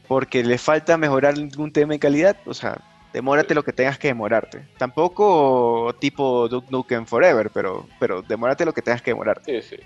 porque 0.08 0.42
le 0.44 0.56
falta 0.58 0.96
mejorar 0.96 1.34
algún 1.34 1.72
tema 1.72 1.92
de 1.94 1.98
calidad, 1.98 2.36
o 2.46 2.54
sea, 2.54 2.78
demórate 3.14 3.54
lo 3.54 3.62
que 3.62 3.72
tengas 3.72 3.98
que 3.98 4.08
demorarte. 4.08 4.66
Tampoco 4.76 5.94
tipo 6.00 6.48
Duke 6.48 6.66
Nukem 6.70 7.06
Forever, 7.06 7.48
pero, 7.50 7.88
pero 7.98 8.20
demórate 8.22 8.66
lo 8.66 8.74
que 8.74 8.82
tengas 8.82 9.00
que 9.00 9.12
demorarte. 9.12 9.62
Sí, 9.62 9.76
sí. 9.76 9.82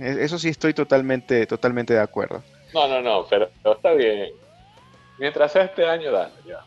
Eso 0.00 0.38
sí 0.38 0.50
estoy 0.50 0.72
totalmente, 0.74 1.46
totalmente 1.46 1.94
de 1.94 2.00
acuerdo. 2.00 2.42
No, 2.72 2.86
no, 2.86 3.00
no, 3.02 3.26
pero, 3.28 3.50
pero 3.62 3.74
está 3.74 3.92
bien. 3.94 4.30
Mientras 5.18 5.52
sea 5.52 5.64
este 5.64 5.86
año, 5.86 6.12
dale, 6.12 6.32
ya. 6.46 6.60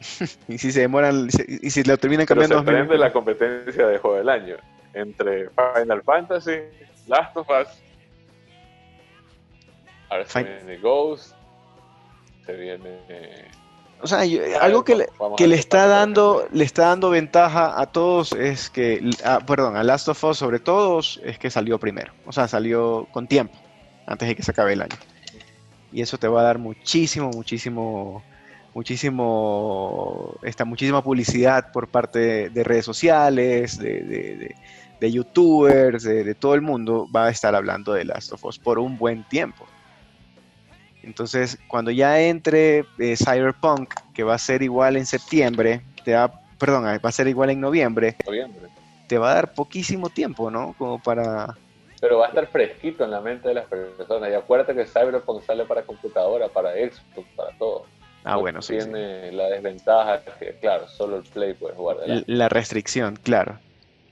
Y 0.48 0.58
si 0.58 0.72
se 0.72 0.80
demoran, 0.80 1.28
y 1.46 1.70
si 1.70 1.82
lo 1.84 1.96
terminan 1.98 2.26
Pero 2.26 2.40
cambiando 2.40 2.56
se 2.58 2.62
mil- 2.64 2.74
prende 2.74 2.98
la 2.98 3.12
competencia 3.12 3.86
de 3.86 3.98
juego 3.98 4.16
del 4.16 4.28
año 4.28 4.56
entre 4.94 5.48
Final 5.50 6.02
Fantasy, 6.02 6.58
Last 7.06 7.36
of 7.36 7.46
Us, 7.48 7.68
ahora 10.08 10.24
se 10.26 10.42
viene 10.42 10.78
Ghost, 10.78 11.34
se 12.46 12.52
viene... 12.54 13.59
O 14.02 14.06
sea, 14.06 14.24
yo- 14.24 14.40
algo 14.60 14.82
que 14.84 14.96
le, 14.96 15.04
a 15.04 15.36
que 15.36 15.46
le 15.46 15.56
está 15.56 15.86
dando, 15.86 16.46
le 16.52 16.64
está 16.64 16.86
dando 16.88 17.10
ventaja 17.10 17.80
a 17.80 17.86
todos 17.86 18.32
es 18.32 18.70
que, 18.70 19.10
ah, 19.24 19.40
perdón, 19.46 19.76
a 19.76 19.82
Last 19.82 20.08
of 20.08 20.24
Us 20.24 20.38
sobre 20.38 20.58
todo 20.58 21.00
es 21.00 21.38
que 21.38 21.50
salió 21.50 21.78
primero, 21.78 22.12
o 22.24 22.32
sea, 22.32 22.48
salió 22.48 23.06
con 23.12 23.26
tiempo, 23.26 23.54
antes 24.06 24.28
de 24.28 24.34
que 24.36 24.42
se 24.42 24.50
acabe 24.52 24.72
el 24.72 24.82
año. 24.82 24.96
Y 25.92 26.00
eso 26.02 26.18
te 26.18 26.28
va 26.28 26.40
a 26.40 26.44
dar 26.44 26.58
muchísimo, 26.58 27.30
muchísimo, 27.30 28.22
muchísimo, 28.74 30.34
esta, 30.42 30.64
muchísima 30.64 31.02
publicidad 31.02 31.72
por 31.72 31.88
parte 31.88 32.18
de, 32.18 32.50
de 32.50 32.64
redes 32.64 32.84
sociales, 32.84 33.78
de, 33.78 34.02
de- 34.02 34.54
de- 35.00 35.12
youtubers, 35.12 36.02
de, 36.04 36.24
de 36.24 36.34
todo 36.34 36.54
el 36.54 36.60
mundo, 36.60 37.06
va 37.14 37.26
a 37.26 37.30
estar 37.30 37.54
hablando 37.54 37.92
de 37.94 38.04
Last 38.04 38.32
of 38.32 38.44
Us 38.44 38.58
por 38.58 38.78
un 38.78 38.98
buen 38.98 39.24
tiempo. 39.28 39.66
Entonces, 41.10 41.58
cuando 41.66 41.90
ya 41.90 42.20
entre 42.20 42.84
eh, 42.98 43.16
Cyberpunk, 43.16 43.92
que 44.14 44.22
va 44.22 44.34
a 44.34 44.38
ser 44.38 44.62
igual 44.62 44.96
en 44.96 45.06
septiembre, 45.06 45.82
te 46.04 46.14
va, 46.14 46.32
perdón, 46.56 46.84
va 46.84 47.00
a 47.02 47.12
ser 47.12 47.26
igual 47.26 47.50
en 47.50 47.60
noviembre, 47.60 48.14
noviembre. 48.24 48.68
te 49.08 49.18
va 49.18 49.32
a 49.32 49.34
dar 49.34 49.52
poquísimo 49.54 50.08
tiempo, 50.08 50.50
¿no? 50.52 50.72
Como 50.78 51.00
para... 51.02 51.56
Pero 52.00 52.18
va 52.18 52.26
a 52.26 52.28
estar 52.28 52.46
fresquito 52.46 53.04
en 53.04 53.10
la 53.10 53.20
mente 53.20 53.48
de 53.48 53.54
las 53.54 53.66
personas. 53.66 54.30
Y 54.30 54.34
acuérdate 54.34 54.72
que 54.74 54.86
Cyberpunk 54.86 55.42
sale 55.42 55.64
para 55.64 55.82
computadora, 55.82 56.48
para 56.48 56.70
Xbox, 56.74 57.28
para 57.36 57.50
todo. 57.58 57.86
Ah, 58.24 58.34
No 58.34 58.40
bueno, 58.40 58.62
sí. 58.62 58.74
sí. 58.80 58.84
Tiene 58.86 59.32
la 59.32 59.48
desventaja 59.48 60.22
que, 60.38 60.54
claro, 60.60 60.86
solo 60.86 61.16
el 61.16 61.24
Play 61.24 61.54
puede 61.54 61.74
jugar 61.74 61.98
de 61.98 62.04
L- 62.06 62.24
La 62.28 62.48
restricción, 62.48 63.16
claro. 63.16 63.58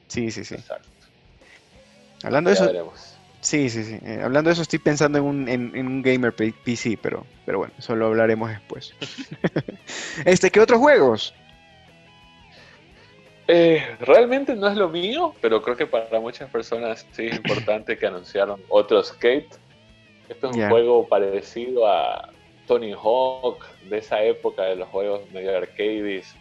Sí, 0.08 0.30
sí, 0.32 0.44
sí. 0.44 0.56
Exacto. 0.56 0.88
Hablando 2.24 2.50
de 2.50 2.54
eso, 2.56 2.66
veremos. 2.66 3.14
Sí, 3.40 3.68
sí, 3.70 3.84
sí. 3.84 3.98
Eh, 4.04 4.20
hablando 4.22 4.48
de 4.48 4.52
eso, 4.54 4.62
estoy 4.62 4.78
pensando 4.78 5.18
en 5.18 5.24
un, 5.24 5.48
en, 5.48 5.74
en 5.74 5.86
un 5.86 6.02
gamer 6.02 6.32
PC, 6.34 6.98
pero, 7.00 7.24
pero 7.46 7.58
bueno, 7.58 7.72
eso 7.78 7.94
lo 7.96 8.06
hablaremos 8.06 8.50
después. 8.50 8.94
este, 10.24 10.50
¿qué 10.50 10.60
otros 10.60 10.78
juegos? 10.80 11.34
Eh, 13.50 13.96
realmente 14.00 14.54
no 14.54 14.68
es 14.68 14.76
lo 14.76 14.90
mío, 14.90 15.34
pero 15.40 15.62
creo 15.62 15.76
que 15.76 15.86
para 15.86 16.20
muchas 16.20 16.50
personas 16.50 17.06
sí 17.12 17.26
es 17.26 17.36
importante 17.36 17.96
que 17.96 18.06
anunciaron 18.06 18.62
otro 18.68 19.02
Skate. 19.02 19.54
Esto 20.28 20.50
es 20.50 20.56
un 20.56 20.68
juego 20.68 21.08
parecido 21.08 21.86
a 21.86 22.28
Tony 22.66 22.92
Hawk, 22.92 23.64
de 23.88 23.98
esa 23.98 24.22
época 24.22 24.64
de 24.64 24.76
los 24.76 24.88
juegos 24.88 25.30
medio 25.30 25.56
arcades 25.56 26.34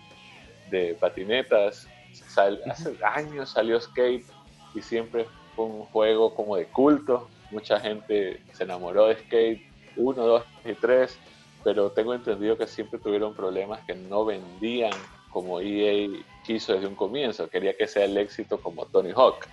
de 0.70 0.96
patinetas. 1.00 1.88
Sal- 2.12 2.62
hace 2.70 2.98
años 3.02 3.52
salió 3.52 3.80
Skate 3.80 4.26
y 4.74 4.82
siempre 4.82 5.26
fue 5.58 5.66
un 5.66 5.86
juego 5.86 6.34
como 6.36 6.56
de 6.56 6.68
culto. 6.68 7.28
Mucha 7.50 7.80
gente 7.80 8.40
se 8.54 8.64
enamoró 8.64 9.08
de 9.08 9.16
Skate 9.16 9.62
1, 9.98 10.24
2 10.24 10.44
y 10.66 10.74
3, 10.74 11.20
pero 11.64 11.92
tengo 11.92 12.14
entendido 12.14 12.58
que 12.58 12.68
siempre 12.68 13.00
tuvieron 13.00 13.34
problemas 13.34 13.82
que 13.86 13.96
no 13.96 14.24
vendían 14.24 14.94
como 15.32 15.60
EA 15.60 16.08
quiso 16.46 16.74
desde 16.74 16.88
un 16.88 16.96
comienzo. 16.96 17.50
Quería 17.50 17.76
que 17.76 17.88
sea 17.88 18.06
el 18.06 18.16
éxito 18.18 18.62
como 18.62 18.86
Tony 18.86 19.12
Hawk 19.16 19.48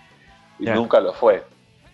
y 0.59 0.67
nunca 0.67 1.01
lo 1.01 1.15
fue. 1.15 1.43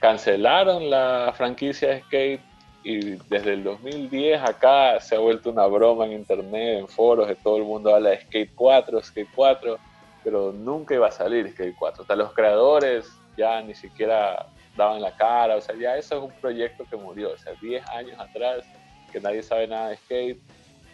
Cancelaron 0.00 0.90
la 0.90 1.32
franquicia 1.36 1.90
de 1.90 2.00
Skate 2.02 2.40
y 2.82 2.98
desde 3.28 3.52
el 3.52 3.62
2010 3.62 4.42
acá 4.42 4.98
se 5.00 5.14
ha 5.14 5.20
vuelto 5.20 5.50
una 5.50 5.66
broma 5.66 6.06
en 6.06 6.12
internet, 6.12 6.80
en 6.80 6.88
foros, 6.88 7.28
de 7.28 7.36
todo 7.36 7.58
el 7.58 7.64
mundo 7.64 7.94
habla 7.94 8.10
de 8.10 8.20
Skate 8.22 8.52
4, 8.56 9.02
Skate 9.02 9.28
4, 9.34 9.78
pero 10.24 10.52
nunca 10.52 10.94
iba 10.94 11.06
a 11.06 11.12
salir 11.12 11.48
Skate 11.52 11.76
4. 11.78 12.02
Hasta 12.02 12.16
los 12.16 12.32
creadores 12.32 13.19
ya 13.40 13.62
ni 13.62 13.74
siquiera 13.74 14.46
daban 14.76 15.00
la 15.00 15.16
cara, 15.16 15.56
o 15.56 15.60
sea, 15.60 15.74
ya 15.74 15.96
eso 15.96 16.16
es 16.18 16.22
un 16.22 16.40
proyecto 16.40 16.84
que 16.88 16.96
murió, 16.96 17.32
o 17.32 17.38
sea, 17.38 17.52
10 17.60 17.88
años 17.88 18.18
atrás 18.18 18.64
que 19.10 19.20
nadie 19.20 19.42
sabe 19.42 19.66
nada 19.66 19.88
de 19.88 19.96
skate 19.96 20.40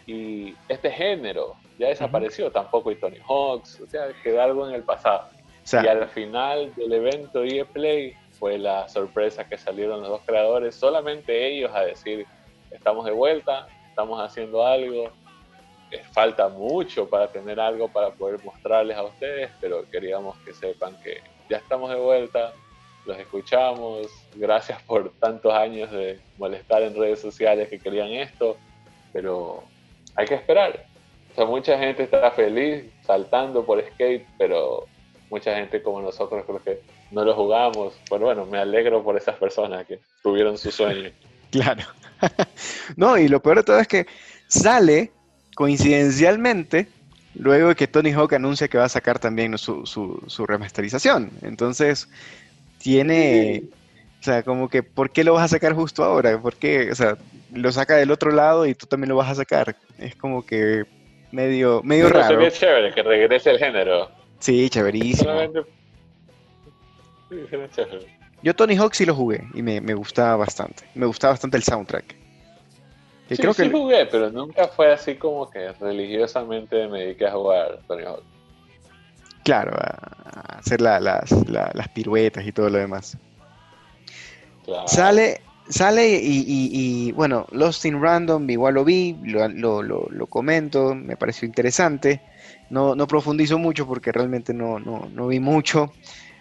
y 0.07 0.55
este 0.69 0.91
género 0.91 1.57
ya 1.79 1.89
desapareció, 1.89 2.51
tampoco 2.51 2.91
hay 2.91 2.97
Tony 2.97 3.19
Hawks, 3.29 3.81
o 3.81 3.87
sea, 3.87 4.09
quedó 4.23 4.41
algo 4.41 4.69
en 4.69 4.75
el 4.75 4.83
pasado. 4.83 5.29
O 5.65 5.67
sea, 5.69 5.85
Y 5.85 5.89
al 5.89 6.09
final 6.09 6.73
del 6.77 6.93
evento 6.93 7.43
EA 7.43 7.65
Play 7.65 8.15
fue 8.39 8.57
la 8.57 8.89
sorpresa 8.89 9.49
que 9.49 9.59
salieron 9.59 10.01
los 10.01 10.09
dos 10.09 10.23
creadores, 10.25 10.77
solamente 10.77 11.49
ellos 11.49 11.73
a 11.75 11.81
decir, 11.81 12.27
estamos 12.71 13.05
de 13.05 13.13
vuelta, 13.13 13.67
estamos 13.89 14.21
haciendo 14.21 14.65
algo, 14.65 15.11
eh, 15.91 16.03
falta 16.13 16.49
mucho 16.49 17.09
para 17.09 17.29
tener 17.29 17.59
algo 17.59 17.89
para 17.89 18.11
poder 18.11 18.43
mostrarles 18.45 18.97
a 18.97 19.03
ustedes, 19.03 19.51
pero 19.61 19.89
queríamos 19.91 20.37
que 20.39 20.53
sepan 20.53 20.97
que 21.03 21.21
ya 21.49 21.59
estamos 21.59 21.91
de 21.91 21.97
vuelta, 21.97 22.53
los 23.07 23.19
escuchamos, 23.19 24.09
gracias 24.35 24.83
por 24.83 25.11
tantos 25.21 25.53
años 25.53 25.91
de 25.91 26.19
molestar 26.39 26.83
en 26.83 26.97
redes 26.97 27.21
sociales 27.21 27.69
que 27.69 27.79
querían 27.79 28.09
esto, 28.09 28.57
pero 29.13 29.63
hay 30.17 30.27
que 30.27 30.35
esperar. 30.35 30.87
O 31.33 31.35
sea, 31.35 31.45
mucha 31.45 31.79
gente 31.79 32.03
está 32.03 32.31
feliz 32.31 32.85
saltando 33.07 33.65
por 33.65 33.83
skate, 33.83 34.27
pero 34.39 34.87
mucha 35.31 35.55
gente 35.55 35.83
como 35.83 36.01
nosotros 36.01 36.45
creo 36.47 36.63
que 36.63 36.81
no 37.11 37.25
lo 37.25 37.35
jugamos. 37.35 37.95
Pero 38.09 38.27
bueno, 38.27 38.47
me 38.47 38.59
alegro 38.59 39.03
por 39.05 39.17
esas 39.17 39.37
personas 39.37 39.87
que 39.87 40.01
tuvieron 40.23 40.59
su 40.59 40.71
sueño. 40.71 41.11
Claro. 41.49 41.85
no, 42.97 43.17
y 43.17 43.29
lo 43.29 43.41
peor 43.41 43.59
de 43.59 43.63
todo 43.63 43.79
es 43.79 43.87
que 43.87 44.07
sale 44.49 45.13
coincidencialmente 45.55 46.89
luego 47.39 47.69
de 47.69 47.75
que 47.75 47.87
Tony 47.87 48.13
Hawk 48.13 48.35
anuncia 48.35 48.69
que 48.69 48.79
va 48.79 48.85
a 48.85 48.89
sacar 48.89 49.19
también 49.19 49.57
su, 49.59 49.87
su, 49.87 50.23
su 50.27 50.47
remasterización. 50.47 51.31
Entonces, 51.43 52.09
tiene, 52.79 53.65
o 54.21 54.23
sea, 54.23 54.43
como 54.43 54.69
que, 54.69 54.83
¿por 54.83 55.11
qué 55.11 55.25
lo 55.25 55.35
vas 55.35 55.45
a 55.45 55.57
sacar 55.57 55.75
justo 55.75 56.05
ahora? 56.05 56.41
¿Por 56.41 56.57
qué? 56.57 56.91
O 56.91 56.95
sea, 56.95 57.17
lo 57.53 57.73
saca 57.73 57.97
del 57.97 58.11
otro 58.11 58.31
lado 58.31 58.67
y 58.67 58.75
tú 58.75 58.87
también 58.87 59.09
lo 59.09 59.17
vas 59.17 59.31
a 59.31 59.35
sacar. 59.35 59.77
Es 59.99 60.15
como 60.17 60.45
que 60.45 60.85
medio, 61.33 61.83
medio 61.83 62.09
Pero 62.09 62.21
raro. 62.21 62.35
sería 62.35 62.51
chévere 62.51 62.95
que 62.95 63.03
regrese 63.03 63.51
el 63.51 63.59
género. 63.59 64.11
Sí, 64.39 64.69
chéverísimo. 64.69 65.31
Solamente... 65.31 65.61
Sí, 67.29 67.37
sería 67.51 67.71
chévere. 67.71 68.17
Yo 68.43 68.55
Tony 68.55 68.77
Hawk 68.77 68.95
sí 68.95 69.07
lo 69.07 69.15
jugué 69.15 69.45
y 69.55 69.63
me, 69.63 69.81
me 69.81 69.95
gustaba 69.95 70.37
bastante. 70.37 70.85
Me 70.95 71.07
gustaba 71.07 71.33
bastante 71.33 71.57
el 71.57 71.63
soundtrack. 71.63 72.15
Que 73.29 73.37
Sí, 73.37 73.43
creo 73.43 73.55
sí 73.55 73.63
que 73.65 73.71
jugué, 73.71 74.07
pero 74.07 74.31
nunca 74.31 74.69
fue 74.69 74.93
así 74.93 75.17
como 75.17 75.51
que 75.51 75.73
religiosamente 75.73 76.87
me 76.89 77.01
dediqué 77.01 77.27
a 77.27 77.33
jugar 77.33 77.81
Tony 77.89 78.05
Hawk. 78.05 78.23
Claro, 79.45 79.73
a 79.79 80.59
hacer 80.59 80.81
la- 80.81 81.01
las, 81.01 81.31
la- 81.49 81.71
las 81.75 81.89
piruetas 81.89 82.47
y 82.47 82.53
todo 82.53 82.71
lo 82.71 82.79
demás. 82.79 83.17
Claro. 84.65 84.87
Sale 84.89 85.41
sale 85.69 86.21
y, 86.23 87.13
bueno, 87.13 87.47
Lost 87.51 87.85
in 87.85 88.01
Random 88.01 88.49
igual 88.51 88.75
lo 88.75 88.85
vi, 88.85 89.17
lo, 89.25 89.83
lo, 89.83 90.27
comento, 90.27 90.95
me 90.95 91.17
pareció 91.17 91.47
interesante. 91.47 92.21
No, 92.71 92.95
no 92.95 93.07
profundizo 93.07 93.59
mucho 93.59 93.87
porque 93.87 94.13
realmente 94.13 94.53
no, 94.55 94.79
no, 94.79 95.09
vi 95.27 95.41
mucho. 95.41 95.93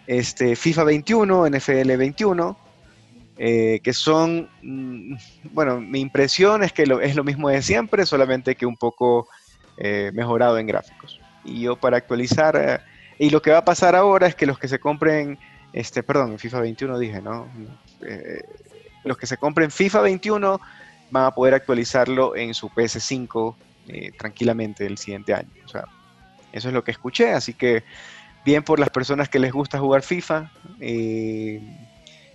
Este, 0.07 0.55
FIFA 0.55 0.83
21, 0.83 1.47
NFL 1.49 1.97
21, 1.97 2.57
que 3.37 3.91
son, 3.93 4.49
mm, 4.61 5.15
bueno, 5.51 5.81
mi 5.81 5.99
impresión 5.99 6.63
es 6.63 6.71
que 6.71 6.83
es 6.83 7.15
lo 7.15 7.23
mismo 7.23 7.49
de 7.49 7.61
siempre, 7.61 8.05
solamente 8.05 8.55
que 8.55 8.65
un 8.65 8.77
poco 8.77 9.27
eh, 9.77 10.11
mejorado 10.13 10.57
en 10.57 10.67
gráficos. 10.67 11.19
Y 11.43 11.61
yo 11.61 11.75
para 11.75 11.97
actualizar, 11.97 12.55
eh, 12.55 12.79
y 13.19 13.29
lo 13.29 13.41
que 13.41 13.51
va 13.51 13.59
a 13.59 13.65
pasar 13.65 13.93
ahora 13.95 14.27
es 14.27 14.35
que 14.35 14.45
los 14.45 14.57
que 14.57 14.69
se 14.69 14.79
compren, 14.79 15.37
este, 15.73 16.01
perdón, 16.01 16.31
en 16.31 16.39
FIFA 16.39 16.61
21 16.61 16.97
dije, 16.97 17.21
¿no? 17.21 17.49
Eh, 18.01 18.41
los 19.03 19.17
que 19.17 19.27
se 19.27 19.35
compren 19.35 19.69
FIFA 19.71 20.01
21 20.01 20.61
van 21.11 21.25
a 21.25 21.31
poder 21.31 21.53
actualizarlo 21.53 22.35
en 22.35 22.53
su 22.53 22.69
PS5 22.69 23.55
tranquilamente 24.17 24.85
el 24.85 24.97
siguiente 24.97 25.33
año. 25.33 25.49
O 25.65 25.67
sea, 25.67 25.83
eso 26.51 26.69
es 26.69 26.73
lo 26.73 26.83
que 26.83 26.91
escuché, 26.91 27.33
así 27.33 27.53
que 27.53 27.83
bien 28.43 28.63
por 28.63 28.79
las 28.79 28.89
personas 28.89 29.29
que 29.29 29.39
les 29.39 29.51
gusta 29.51 29.77
jugar 29.77 30.01
FIFA. 30.01 30.49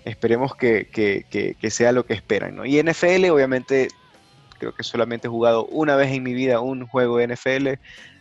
Esperemos 0.04 0.54
que, 0.54 0.88
que, 0.88 1.70
sea 1.70 1.92
lo 1.92 2.04
que 2.04 2.14
esperan. 2.14 2.56
¿no? 2.56 2.64
Y 2.64 2.82
NFL, 2.82 3.30
obviamente, 3.30 3.88
creo 4.58 4.74
que 4.74 4.82
solamente 4.82 5.26
he 5.26 5.30
jugado 5.30 5.66
una 5.66 5.96
vez 5.96 6.12
en 6.12 6.22
mi 6.22 6.34
vida 6.34 6.60
un 6.60 6.86
juego 6.86 7.18
de 7.18 7.28
NFL. 7.28 7.68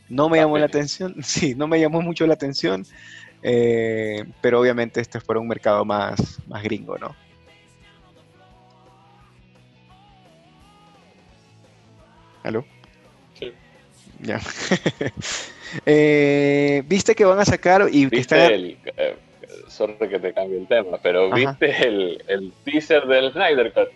No 0.10 0.30
me 0.30 0.38
llamó 0.38 0.58
la 0.58 0.66
atención, 0.66 1.16
sí, 1.24 1.56
no 1.56 1.68
me 1.68 1.80
llamó 1.80 2.02
mucho 2.02 2.26
la 2.26 2.34
atención, 2.34 2.86
eh, 3.44 4.26
pero 4.42 4.60
obviamente 4.60 5.02
este 5.02 5.20
es 5.20 5.24
para 5.24 5.40
un 5.40 5.48
mercado 5.48 5.86
más, 5.86 6.40
más 6.48 6.64
gringo, 6.64 6.98
¿no? 6.98 7.16
¿Aló? 12.44 12.66
Sí. 13.38 13.54
Ya. 14.20 14.40
Eh, 15.86 16.82
¿Viste 16.88 17.14
que 17.14 17.26
van 17.26 17.38
a 17.38 17.46
sacar 17.46 17.88
y 17.92 18.10
que 18.10 18.20
está... 18.20 18.48
El, 18.48 18.76
eh, 18.98 19.16
sorry 19.70 19.96
que 19.98 20.20
te 20.20 20.34
cambie 20.34 20.60
el 20.60 20.68
tema, 20.68 20.98
pero 21.02 21.32
¿viste 21.32 21.88
el, 21.88 22.24
el 22.28 22.54
teaser 22.64 23.06
del 23.08 23.32
Snyder 23.32 23.74
Cut? 23.74 23.90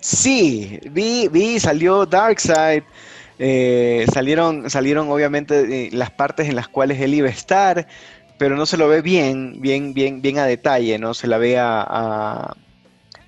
Sí, 0.00 0.78
vi, 0.90 1.28
vi, 1.28 1.58
salió 1.58 2.06
Darkseid. 2.06 2.82
Eh, 3.40 4.04
salieron, 4.12 4.68
salieron 4.68 5.10
obviamente 5.10 5.86
eh, 5.86 5.90
las 5.92 6.10
partes 6.10 6.48
en 6.48 6.56
las 6.56 6.68
cuales 6.68 7.00
él 7.00 7.14
iba 7.14 7.28
a 7.28 7.32
estar, 7.32 7.86
pero 8.36 8.56
no 8.56 8.66
se 8.66 8.76
lo 8.76 8.88
ve 8.88 9.00
bien, 9.00 9.60
bien, 9.60 9.94
bien, 9.94 10.20
bien 10.20 10.38
a 10.38 10.44
detalle, 10.44 10.98
¿no? 10.98 11.14
Se 11.14 11.26
la 11.26 11.38
ve 11.38 11.56
a, 11.58 12.54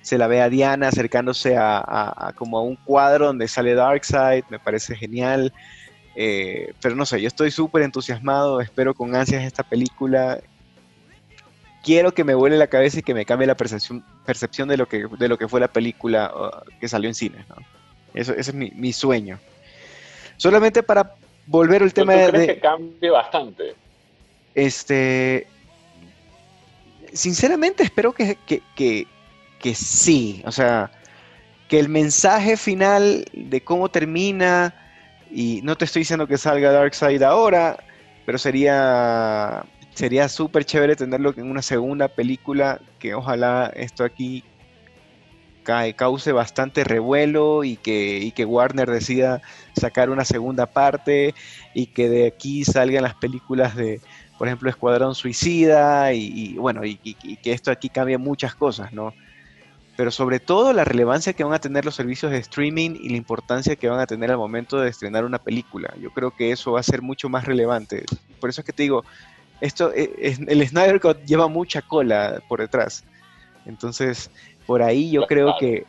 se 0.01 0.17
la 0.17 0.27
ve 0.27 0.41
a 0.41 0.49
Diana 0.49 0.89
acercándose 0.89 1.55
a, 1.57 2.33
como 2.35 2.57
a 2.57 2.63
un 2.63 2.75
cuadro 2.75 3.27
donde 3.27 3.47
sale 3.47 3.73
Darkseid, 3.73 4.43
me 4.49 4.59
parece 4.59 4.95
genial. 4.95 5.53
Eh, 6.15 6.73
pero 6.81 6.95
no 6.95 7.05
sé, 7.05 7.21
yo 7.21 7.27
estoy 7.27 7.51
súper 7.51 7.83
entusiasmado, 7.83 8.59
espero 8.59 8.93
con 8.93 9.15
ansias 9.15 9.43
esta 9.43 9.63
película 9.63 10.41
quiero 11.83 12.13
que 12.13 12.23
me 12.23 12.33
vuele 12.33 12.57
la 12.57 12.67
cabeza 12.67 12.99
y 12.99 13.03
que 13.03 13.13
me 13.13 13.25
cambie 13.25 13.47
la 13.47 13.55
percepción, 13.55 14.03
percepción 14.25 14.69
de, 14.69 14.77
lo 14.77 14.87
que, 14.87 15.07
de 15.19 15.27
lo 15.27 15.37
que 15.37 15.47
fue 15.47 15.59
la 15.59 15.67
película 15.67 16.31
uh, 16.35 16.79
que 16.79 16.87
salió 16.87 17.09
en 17.09 17.15
cine. 17.15 17.45
Eso, 18.13 18.33
ese 18.33 18.51
es 18.51 18.53
mi, 18.53 18.93
sueño. 18.93 19.39
Solamente 20.37 20.83
para 20.83 21.15
volver 21.45 21.83
al 21.83 21.93
tema 21.93 22.13
de... 22.13 22.47
que 22.47 22.59
cambie 22.59 23.09
bastante? 23.09 23.75
Este... 24.55 25.47
Sinceramente 27.13 27.83
espero 27.83 28.13
que, 28.13 28.37
que 28.45 29.75
sí. 29.75 30.41
O 30.45 30.51
sea, 30.51 30.89
que 31.71 31.79
el 31.79 31.87
mensaje 31.87 32.57
final 32.57 33.25
de 33.31 33.61
cómo 33.61 33.89
termina, 33.89 34.75
y 35.31 35.61
no 35.63 35.77
te 35.77 35.85
estoy 35.85 36.01
diciendo 36.01 36.27
que 36.27 36.37
salga 36.37 36.69
Darkseid 36.69 37.23
ahora, 37.23 37.77
pero 38.25 38.37
sería 38.37 39.63
sería 39.93 40.29
súper 40.29 40.65
chévere 40.65 40.95
tenerlo 40.95 41.33
en 41.35 41.49
una 41.49 41.61
segunda 41.61 42.07
película 42.07 42.79
que 42.99 43.13
ojalá 43.13 43.71
esto 43.75 44.03
aquí 44.03 44.43
cause 45.95 46.31
bastante 46.31 46.83
revuelo 46.83 47.63
y 47.63 47.77
que, 47.77 48.31
que 48.35 48.45
Warner 48.45 48.89
decida 48.89 49.41
sacar 49.75 50.09
una 50.09 50.25
segunda 50.25 50.65
parte 50.65 51.33
y 51.73 51.87
que 51.87 52.09
de 52.09 52.27
aquí 52.27 52.65
salgan 52.65 53.03
las 53.03 53.15
películas 53.15 53.75
de, 53.75 54.01
por 54.37 54.47
ejemplo, 54.47 54.69
Escuadrón 54.69 55.15
Suicida 55.15 56.13
y, 56.13 56.53
bueno, 56.53 56.83
y, 56.83 56.95
que 56.97 57.51
esto 57.51 57.71
aquí 57.71 57.89
cambie 57.89 58.17
muchas 58.17 58.55
cosas, 58.55 58.91
¿no? 58.91 59.13
Pero 59.97 60.09
sobre 60.09 60.39
todo 60.39 60.73
la 60.73 60.83
relevancia 60.83 61.33
que 61.33 61.43
van 61.43 61.53
a 61.53 61.59
tener 61.59 61.85
los 61.85 61.95
servicios 61.95 62.31
de 62.31 62.39
streaming 62.39 62.91
y 62.99 63.09
la 63.09 63.17
importancia 63.17 63.75
que 63.75 63.87
van 63.87 63.99
a 63.99 64.07
tener 64.07 64.31
al 64.31 64.37
momento 64.37 64.79
de 64.79 64.89
estrenar 64.89 65.25
una 65.25 65.37
película. 65.37 65.93
Yo 65.99 66.09
creo 66.11 66.31
que 66.31 66.51
eso 66.51 66.71
va 66.71 66.79
a 66.79 66.83
ser 66.83 67.01
mucho 67.01 67.29
más 67.29 67.45
relevante. 67.45 68.05
Por 68.39 68.49
eso 68.49 68.61
es 68.61 68.65
que 68.65 68.73
te 68.73 68.83
digo, 68.83 69.03
esto, 69.61 69.93
eh, 69.93 70.35
el 70.47 70.67
Snyder 70.67 70.99
Cut 70.99 71.23
lleva 71.25 71.47
mucha 71.47 71.81
cola 71.81 72.41
por 72.47 72.59
detrás. 72.59 73.03
Entonces, 73.65 74.29
por 74.65 74.81
ahí 74.81 75.11
yo 75.11 75.27
creo 75.27 75.55
que 75.59 75.85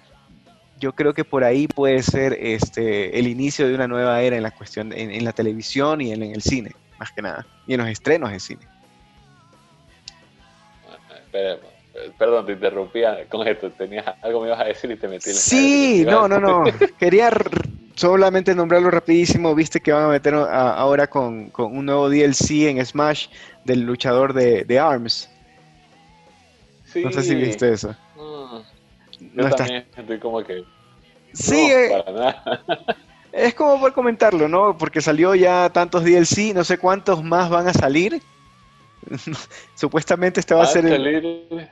yo 0.79 0.93
creo 0.93 1.15
que 1.15 1.25
por 1.25 1.45
ahí 1.45 1.69
puede 1.69 2.03
ser 2.03 2.33
este 2.33 3.19
el 3.19 3.29
inicio 3.29 3.69
de 3.69 3.75
una 3.75 3.87
nueva 3.87 4.21
era 4.21 4.37
en 4.37 4.43
la 4.43 4.51
cuestión 4.51 4.93
en, 4.93 5.25
la 5.25 5.33
televisión 5.33 6.01
y 6.01 6.13
en, 6.13 6.23
el 6.23 6.43
cine, 6.43 6.73
más 6.99 7.13
que 7.13 7.23
nada, 7.23 7.47
y 7.67 7.75
en 7.75 7.81
los 7.81 7.89
estrenos 7.89 8.31
de 8.33 8.41
cine. 8.41 8.63
Perdón, 12.19 12.47
te 12.47 12.53
interrumpía 12.53 13.27
con 13.29 13.47
esto. 13.47 13.71
Tenías 13.71 14.05
algo 14.23 14.41
me 14.41 14.49
ibas 14.49 14.61
a 14.61 14.65
decir 14.65 14.91
y 14.91 14.97
te 14.97 15.09
metí 15.09 15.31
en 15.31 15.37
Sí, 15.37 16.05
no, 16.07 16.27
no, 16.27 16.41
no. 16.41 16.65
Quería 16.99 17.31
solamente 17.95 18.55
nombrarlo 18.55 18.91
rapidísimo. 18.91 19.55
Viste 19.55 19.81
que 19.81 19.93
van 19.93 20.05
a 20.05 20.09
meter 20.09 20.35
ahora 20.35 21.07
con, 21.07 21.51
con, 21.51 21.77
un 21.77 21.87
nuevo 21.87 22.09
DLC 22.09 22.69
en 22.69 22.85
Smash 22.85 23.29
del 23.65 23.83
luchador 23.83 24.33
de, 24.33 24.79
ARMS. 24.79 25.31
no 26.97 27.13
sé 27.13 27.23
si 27.23 27.35
viste 27.35 27.73
eso. 27.73 27.95
Mm. 28.17 29.41
yo 29.41 29.51
también 29.51 29.87
estoy 29.97 30.19
como 30.19 30.43
que. 30.43 30.65
Sí, 31.33 31.71
eh, 31.71 32.05
es 33.33 33.55
como 33.55 33.81
por 33.81 33.93
comentarlo, 33.93 34.49
¿no? 34.49 34.77
Porque 34.77 35.01
salió 35.01 35.35
ya 35.35 35.71
tantos 35.71 36.05
DLC, 36.05 36.55
no 36.55 36.65
sé 36.65 36.79
cuántos 36.79 37.23
más 37.23 37.49
van 37.49 37.69
a 37.69 37.73
salir. 37.73 38.21
Supuestamente 39.75 40.41
este 40.41 40.55
va, 40.55 40.65
a 40.65 40.67
ser. 40.67 40.89
Salir 40.89 41.69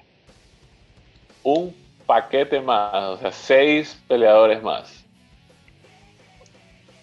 un 1.42 1.74
paquete 2.06 2.60
más, 2.60 2.94
o 2.94 3.16
sea, 3.18 3.32
seis 3.32 4.00
peleadores 4.08 4.62
más. 4.62 5.04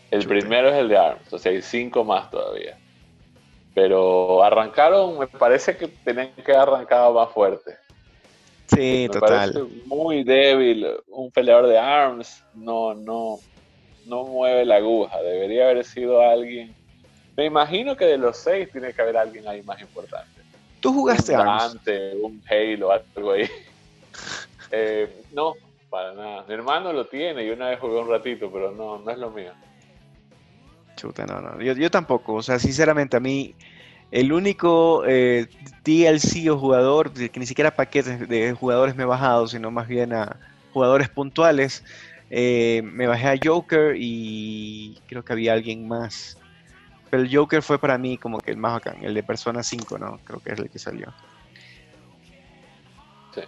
El 0.09 0.25
primero 0.25 0.69
es 0.69 0.75
el 0.75 0.89
de 0.89 0.97
ARMS, 0.97 1.33
o 1.33 1.37
sea, 1.37 1.51
hay 1.51 1.61
cinco 1.61 2.03
más 2.03 2.31
todavía. 2.31 2.77
Pero 3.77 4.43
arrancaron, 4.43 5.19
me 5.19 5.27
parece 5.27 5.77
que 5.77 5.87
tenían 5.87 6.31
que 6.31 6.51
haber 6.51 6.67
arrancado 6.67 7.13
más 7.13 7.29
fuerte. 7.29 7.77
Sí, 8.65 9.05
me 9.07 9.09
total. 9.09 9.53
Parece 9.53 9.59
muy 9.85 10.23
débil. 10.23 10.87
Un 11.09 11.29
peleador 11.29 11.67
de 11.67 11.77
ARMS 11.77 12.43
no, 12.55 12.95
no, 12.95 13.37
no 14.07 14.23
mueve 14.23 14.65
la 14.65 14.77
aguja. 14.77 15.21
Debería 15.21 15.69
haber 15.69 15.85
sido 15.85 16.19
alguien. 16.19 16.73
Me 17.35 17.45
imagino 17.45 17.95
que 17.95 18.05
de 18.05 18.17
los 18.17 18.37
seis 18.37 18.67
tiene 18.71 18.93
que 18.93 19.01
haber 19.03 19.15
alguien 19.15 19.47
ahí 19.47 19.61
más 19.61 19.79
importante. 19.79 20.41
¿Tú 20.79 20.91
jugaste 20.91 21.35
un 21.35 21.41
ARMS? 21.41 21.79
un 22.23 22.41
Halo, 22.49 22.91
algo 22.91 23.31
ahí. 23.33 23.47
Eh, 24.69 25.21
no, 25.31 25.53
para 25.89 26.13
nada. 26.13 26.43
Mi 26.45 26.53
hermano 26.55 26.91
lo 26.91 27.05
tiene 27.05 27.45
y 27.45 27.51
una 27.51 27.69
vez 27.69 27.79
jugué 27.79 27.99
un 27.99 28.09
ratito, 28.09 28.51
pero 28.51 28.71
no, 28.71 28.97
no 28.97 29.09
es 29.09 29.17
lo 29.17 29.29
mío. 29.29 29.53
No, 31.03 31.41
no. 31.41 31.61
Yo, 31.61 31.91
tampoco. 31.91 32.35
O 32.35 32.41
sea, 32.41 32.59
sinceramente, 32.59 33.17
a 33.17 33.19
mí, 33.19 33.53
el 34.11 34.31
único 34.31 35.03
eh, 35.05 35.47
DLC 35.83 36.49
o 36.49 36.57
jugador, 36.57 37.11
que 37.11 37.39
ni 37.39 37.45
siquiera 37.45 37.75
paquetes 37.75 38.27
de 38.27 38.53
jugadores 38.53 38.95
me 38.95 39.03
he 39.03 39.05
bajado, 39.05 39.47
sino 39.47 39.71
más 39.71 39.87
bien 39.87 40.13
a 40.13 40.37
jugadores 40.73 41.09
puntuales, 41.09 41.83
eh, 42.29 42.81
me 42.83 43.07
bajé 43.07 43.27
a 43.27 43.39
Joker 43.41 43.95
y 43.97 44.99
creo 45.07 45.23
que 45.23 45.33
había 45.33 45.53
alguien 45.53 45.87
más. 45.87 46.37
Pero 47.09 47.23
el 47.23 47.35
Joker 47.35 47.61
fue 47.61 47.79
para 47.79 47.97
mí 47.97 48.17
como 48.17 48.39
que 48.39 48.51
el 48.51 48.57
más 48.57 48.73
bacán, 48.73 49.03
el 49.03 49.13
de 49.13 49.23
Persona 49.23 49.63
5, 49.63 49.97
¿no? 49.97 50.19
Creo 50.25 50.39
que 50.39 50.51
es 50.51 50.59
el 50.59 50.69
que 50.69 50.79
salió. 50.79 51.13
Sí. 53.33 53.41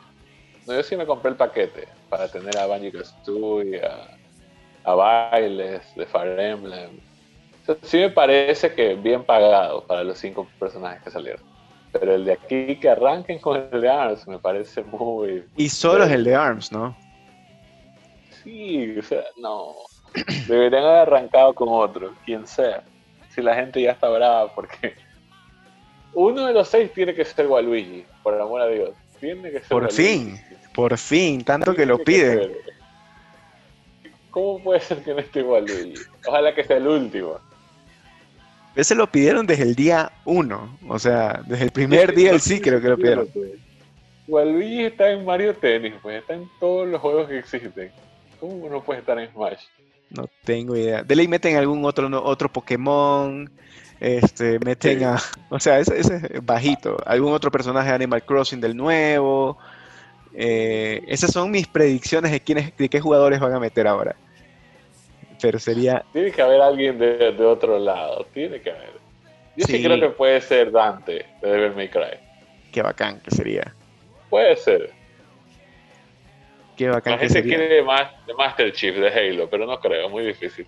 No, 0.65 0.73
yo 0.75 0.83
sí 0.83 0.95
me 0.95 1.05
compré 1.05 1.31
el 1.31 1.37
paquete 1.37 1.87
para 2.09 2.29
tener 2.31 2.57
a 2.57 2.67
Banjo 2.67 2.97
Kazooie, 2.97 3.81
a, 3.83 4.17
a 4.85 4.93
Bailes 4.93 5.83
de 5.95 6.05
Fire 6.05 6.39
Emblem, 6.39 6.99
sí 7.81 7.97
me 7.97 8.09
parece 8.09 8.73
que 8.73 8.95
bien 8.95 9.23
pagado 9.23 9.83
para 9.85 10.03
los 10.03 10.17
cinco 10.17 10.47
personajes 10.59 11.03
que 11.03 11.11
salieron. 11.11 11.43
Pero 11.91 12.15
el 12.15 12.25
de 12.25 12.33
aquí 12.33 12.75
que 12.75 12.89
arranquen 12.89 13.39
con 13.39 13.57
el 13.71 13.81
de 13.81 13.89
ARMS 13.89 14.27
me 14.27 14.37
parece 14.37 14.83
muy... 14.83 15.43
Y 15.55 15.69
solo 15.69 16.03
es 16.03 16.11
el 16.11 16.23
de 16.23 16.35
ARMS, 16.35 16.71
¿no? 16.71 16.95
Sí, 18.43 18.97
o 18.97 19.01
sea, 19.01 19.23
no. 19.37 19.73
Deberían 20.47 20.83
haber 20.83 20.99
arrancado 20.99 21.53
con 21.53 21.67
otro, 21.69 22.13
quien 22.25 22.45
sea. 22.45 22.83
Si 23.29 23.41
la 23.41 23.55
gente 23.55 23.81
ya 23.81 23.91
está 23.91 24.09
brava, 24.09 24.53
porque 24.53 24.95
uno 26.13 26.45
de 26.45 26.53
los 26.53 26.67
seis 26.67 26.91
tiene 26.93 27.13
que 27.13 27.25
ser 27.25 27.47
Waluigi, 27.47 28.05
por 28.23 28.39
amor 28.39 28.61
a 28.61 28.67
Dios. 28.67 28.91
Tiene 29.19 29.51
que 29.51 29.59
ser 29.59 29.69
Por 29.69 29.91
fin, 29.91 30.39
Por 30.73 30.97
fin, 30.97 31.43
tanto 31.43 31.73
que 31.73 31.85
lo 31.85 31.97
piden. 31.99 32.53
¿Cómo 34.31 34.59
puede 34.63 34.79
ser 34.79 35.03
que 35.03 35.13
no 35.13 35.19
esté 35.19 35.41
Waluigi? 35.41 35.95
Ojalá 36.27 36.53
que 36.53 36.63
sea 36.63 36.77
el 36.77 36.87
último. 36.87 37.39
Ese 38.75 38.95
lo 38.95 39.11
pidieron 39.11 39.45
desde 39.47 39.63
el 39.63 39.75
día 39.75 40.11
1, 40.25 40.79
o 40.87 40.99
sea, 40.99 41.41
desde 41.47 41.65
el 41.65 41.71
primer 41.71 42.15
día 42.15 42.31
del 42.31 42.39
sí 42.39 42.61
creo 42.61 42.79
que 42.79 42.89
lo 42.89 42.97
pidieron. 42.97 43.27
Waluigi 44.27 44.85
está 44.85 45.11
en 45.11 45.25
Mario 45.25 45.55
Tennis, 45.55 45.93
pues 46.01 46.21
está 46.21 46.35
en 46.35 46.47
todos 46.59 46.87
los 46.87 47.01
juegos 47.01 47.27
que 47.27 47.39
existen. 47.39 47.91
¿Cómo 48.39 48.69
no 48.69 48.83
puede 48.83 48.99
estar 48.99 49.17
en 49.19 49.29
Smash? 49.31 49.63
No 50.11 50.29
tengo 50.43 50.75
idea. 50.75 51.03
De 51.03 51.15
ley 51.15 51.27
meten 51.27 51.57
algún 51.57 51.83
otro 51.83 52.07
otro 52.23 52.51
Pokémon, 52.51 53.49
este, 53.99 54.59
meten 54.59 55.03
a, 55.03 55.17
o 55.49 55.59
sea, 55.59 55.79
ese, 55.79 55.99
es 55.99 56.11
bajito. 56.43 56.97
Algún 57.05 57.33
otro 57.33 57.51
personaje 57.51 57.89
de 57.89 57.95
Animal 57.95 58.23
Crossing 58.23 58.61
del 58.61 58.77
nuevo. 58.77 59.57
Eh, 60.33 61.03
esas 61.07 61.31
son 61.31 61.51
mis 61.51 61.67
predicciones 61.67 62.31
de 62.31 62.39
quiénes, 62.39 62.75
de 62.77 62.87
qué 62.87 63.01
jugadores 63.01 63.39
van 63.39 63.53
a 63.53 63.59
meter 63.59 63.87
ahora. 63.87 64.15
Pero 65.41 65.59
sería. 65.59 66.03
Tiene 66.13 66.31
que 66.31 66.41
haber 66.41 66.61
alguien 66.61 66.97
de, 66.97 67.45
otro 67.45 67.79
lado. 67.79 68.25
Tiene 68.33 68.61
que 68.61 68.71
haber. 68.71 68.91
Yo 69.55 69.65
sí. 69.65 69.83
creo 69.83 69.99
que 69.99 70.09
puede 70.09 70.41
ser 70.41 70.71
Dante 70.71 71.25
de 71.41 71.49
Devil 71.49 71.75
May 71.75 71.89
Cry. 71.89 72.19
Qué 72.71 72.81
bacán 72.81 73.19
que 73.21 73.31
sería. 73.31 73.73
Puede 74.29 74.55
ser. 74.55 74.91
Qué 76.77 76.87
bacán 76.87 77.13
La 77.13 77.19
gente 77.19 77.43
quiere 77.43 77.83
más 77.83 78.09
de 78.25 78.33
Master 78.33 78.71
Chief 78.71 78.95
de 78.95 79.07
Halo, 79.09 79.49
pero 79.49 79.65
no 79.65 79.79
creo, 79.79 80.09
muy 80.09 80.25
difícil. 80.25 80.65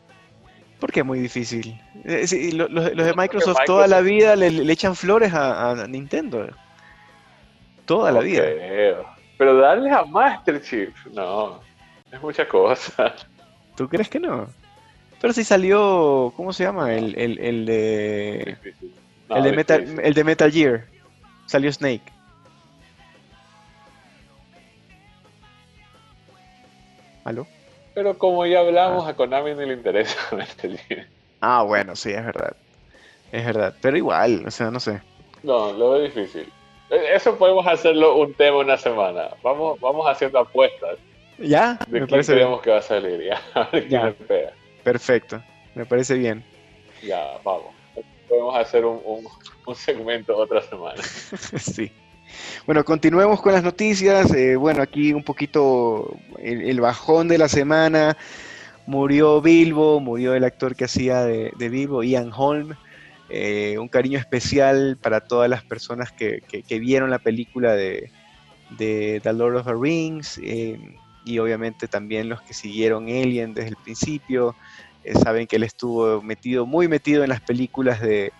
¿Por 0.79 0.91
qué 0.91 1.03
muy 1.03 1.19
difícil? 1.19 1.79
Eh, 2.03 2.51
los, 2.53 2.95
de 2.95 3.13
Microsoft, 3.15 3.59
toda 3.65 3.87
la 3.87 4.01
vida 4.01 4.35
le, 4.35 4.71
echan 4.71 4.95
flores 4.95 5.31
a, 5.33 5.85
Nintendo. 5.87 6.49
Toda 7.85 8.11
la 8.11 8.21
vida. 8.21 8.43
Pero 9.37 9.57
darles 9.57 9.93
a 9.93 10.03
Master 10.05 10.61
Chief, 10.61 10.89
no. 11.13 11.61
Es 12.11 12.21
mucha 12.21 12.47
cosa. 12.47 13.13
¿Tú 13.75 13.87
crees 13.87 14.09
que 14.09 14.19
no? 14.19 14.49
Pero 15.21 15.33
si 15.33 15.43
salió, 15.43 16.33
¿cómo 16.35 16.51
se 16.51 16.63
llama? 16.63 16.93
El, 16.95 17.15
el, 17.15 17.37
el 17.37 17.65
de. 17.67 18.57
el, 19.29 19.43
de 19.43 19.51
Metal, 19.51 19.99
el 20.01 20.13
de 20.15 20.23
Metal 20.23 20.51
Gear. 20.51 20.85
Salió 21.45 21.71
Snake. 21.71 22.01
¿Aló? 27.23 27.45
Pero 27.93 28.17
como 28.17 28.47
ya 28.47 28.61
hablamos, 28.61 29.05
ah. 29.05 29.09
a 29.09 29.13
Konami 29.15 29.53
no 29.53 29.61
le 29.61 29.73
interesa 29.73 30.17
Metal 30.35 30.75
Gear. 30.87 31.05
Ah, 31.39 31.61
bueno, 31.61 31.95
sí, 31.95 32.09
es 32.09 32.25
verdad. 32.25 32.55
Es 33.31 33.45
verdad. 33.45 33.75
Pero 33.79 33.97
igual, 33.97 34.43
o 34.47 34.51
sea, 34.51 34.71
no 34.71 34.79
sé. 34.79 35.01
No, 35.43 35.71
lo 35.71 35.91
veo 35.91 36.01
difícil. 36.01 36.51
E, 36.89 37.15
eso 37.15 37.37
podemos 37.37 37.67
hacerlo 37.67 38.15
un 38.17 38.33
tema 38.33 38.57
una 38.57 38.77
semana. 38.77 39.29
Vamos, 39.43 39.79
vamos 39.79 40.07
haciendo 40.09 40.39
apuestas. 40.39 40.97
¿Ya? 41.37 41.77
De 41.87 41.99
me 41.99 42.07
parece 42.07 42.33
creemos 42.33 42.59
que 42.61 42.71
va 42.71 42.77
a 42.77 42.81
salir. 42.81 43.21
Ya, 43.23 43.39
a 43.53 43.69
ver 43.71 43.87
ya. 43.87 44.05
me 44.05 44.11
pega. 44.13 44.53
Perfecto. 44.83 45.41
Me 45.75 45.85
parece 45.85 46.15
bien. 46.15 46.43
Ya, 47.01 47.37
vamos. 47.43 47.73
Podemos 48.27 48.55
hacer 48.55 48.85
un, 48.85 49.01
un, 49.05 49.27
un 49.65 49.75
segmento 49.75 50.37
otra 50.37 50.61
semana. 50.61 51.01
sí. 51.57 51.91
Bueno, 52.65 52.83
continuemos 52.83 53.41
con 53.41 53.53
las 53.53 53.63
noticias. 53.63 54.33
Eh, 54.33 54.55
bueno, 54.55 54.81
aquí 54.81 55.13
un 55.13 55.23
poquito 55.23 56.17
el, 56.39 56.79
bajón 56.79 57.27
de 57.27 57.37
la 57.37 57.47
semana. 57.47 58.17
Murió 58.85 59.41
Bilbo, 59.41 59.99
murió 59.99 60.33
el 60.33 60.43
actor 60.43 60.75
que 60.75 60.85
hacía 60.85 61.23
de, 61.23 61.51
Bilbo, 61.57 62.03
Ian 62.03 62.31
Holm. 62.35 62.75
Eh, 63.29 63.77
un 63.79 63.87
cariño 63.87 64.19
especial 64.19 64.97
para 65.01 65.21
todas 65.21 65.49
las 65.49 65.63
personas 65.63 66.11
que, 66.11 66.41
vieron 66.69 67.09
la 67.09 67.19
película 67.19 67.73
de, 67.73 68.11
The 68.77 69.33
Lord 69.33 69.57
of 69.57 69.65
the 69.65 69.73
Rings 69.73 70.39
eh, 70.43 70.79
y 71.25 71.39
obviamente 71.39 71.87
también 71.87 72.29
los 72.29 72.41
que 72.41 72.53
siguieron 72.53 73.05
Alien 73.05 73.53
desde 73.53 73.69
el 73.69 73.77
principio. 73.77 74.55
saben 75.23 75.47
que 75.47 75.55
él 75.55 75.63
estuvo 75.63 76.21
metido, 76.21 76.65
muy 76.65 76.87
metido 76.87 77.23
en 77.23 77.29
las 77.29 77.41
películas 77.41 78.01
de, 78.01 78.31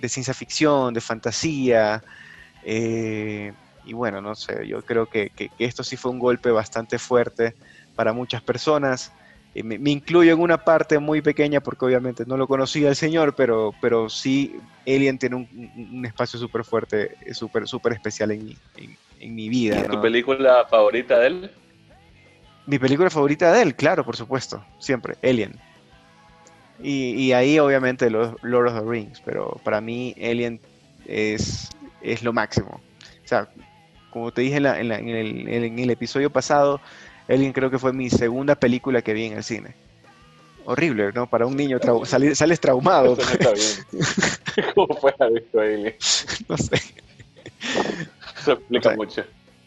de 0.00 0.08
ciencia 0.08 0.34
ficción, 0.34 0.94
de 0.94 1.00
fantasía. 1.00 2.02
Eh, 2.64 3.52
y 3.84 3.92
bueno, 3.92 4.20
no 4.20 4.34
sé, 4.34 4.66
yo 4.66 4.82
creo 4.82 5.06
que, 5.06 5.32
esto 5.58 5.82
sí 5.82 5.96
fue 5.96 6.10
un 6.10 6.18
golpe 6.18 6.50
bastante 6.50 6.98
fuerte 6.98 7.54
para 7.94 8.12
muchas 8.12 8.42
personas. 8.42 9.12
Eh, 9.54 9.62
me, 9.62 9.90
incluyo 9.90 10.32
en 10.32 10.40
una 10.40 10.62
parte 10.62 10.98
muy 10.98 11.22
pequeña 11.22 11.60
porque 11.60 11.86
obviamente 11.86 12.24
no 12.26 12.36
lo 12.36 12.46
conocía 12.46 12.90
el 12.90 12.96
señor, 12.96 13.34
pero, 13.34 13.72
pero 13.80 14.08
sí, 14.08 14.56
Alien 14.86 15.18
tiene 15.18 15.36
un, 15.36 16.04
espacio 16.04 16.38
súper 16.38 16.64
fuerte, 16.64 17.16
súper 17.32 17.66
super 17.66 17.92
especial 17.92 18.30
en, 18.32 18.56
en, 18.76 18.96
mi 19.20 19.48
vida. 19.48 19.82
¿Tu 19.84 20.00
película 20.00 20.66
favorita 20.68 21.18
de 21.18 21.26
él? 21.26 21.50
Mi 22.66 22.78
película 22.78 23.08
favorita 23.10 23.52
de 23.52 23.62
él, 23.62 23.74
claro, 23.74 24.04
por 24.04 24.16
supuesto, 24.16 24.62
siempre, 24.78 25.16
Alien. 25.22 25.58
Y, 26.80 27.32
ahí 27.32 27.58
obviamente 27.58 28.08
los 28.08 28.34
Lord 28.42 28.68
of 28.68 28.74
the 28.74 28.88
Rings, 28.88 29.20
pero 29.24 29.60
para 29.64 29.80
mí 29.80 30.14
Alien 30.18 30.60
es, 31.06 31.70
es 32.02 32.22
lo 32.22 32.32
máximo. 32.32 32.80
O 33.24 33.28
sea, 33.28 33.48
como 34.10 34.32
te 34.32 34.42
dije 34.42 34.58
en, 34.58 34.68
el, 34.68 35.90
episodio 35.90 36.30
pasado, 36.30 36.80
Alien 37.28 37.52
creo 37.52 37.70
que 37.70 37.78
fue 37.78 37.92
mi 37.92 38.10
segunda 38.10 38.54
película 38.54 39.02
que 39.02 39.12
vi 39.12 39.24
en 39.24 39.38
el 39.38 39.44
cine. 39.44 39.74
Horrible, 40.66 41.12
¿no? 41.12 41.26
Para 41.26 41.46
un 41.46 41.56
niño 41.56 41.78
sales 42.04 42.60
traumado. 42.60 43.14
Eso 43.14 43.22
no 43.22 43.30
está 43.30 43.52
bien. 43.52 44.72
¿Cómo 44.74 44.94
fue 45.00 45.14
haber 45.18 45.32
visto 45.42 45.60
Alien? 45.60 45.94
No 46.48 46.56
sé. 46.58 46.80
Eso 48.38 48.52
explica 48.52 48.94
mucho. 48.94 49.24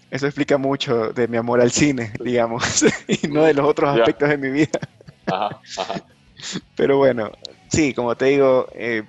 Eso 0.10 0.26
explica 0.26 0.58
mucho 0.58 1.14
de 1.14 1.28
mi 1.28 1.38
amor 1.38 1.62
al 1.62 1.72
cine, 1.72 2.12
digamos, 2.20 2.84
y 3.08 3.28
no 3.28 3.44
de 3.44 3.54
los 3.54 3.66
otros 3.66 3.98
aspectos 3.98 4.30
de 4.30 4.38
mi 4.38 4.50
vida. 4.50 4.80
Ajá, 5.26 5.62
ajá. 5.78 6.06
Pero 6.76 6.98
bueno, 6.98 7.32
sí, 7.70 7.94
como 7.94 8.16
te 8.16 8.26
digo, 8.26 8.68
eh, 8.74 9.04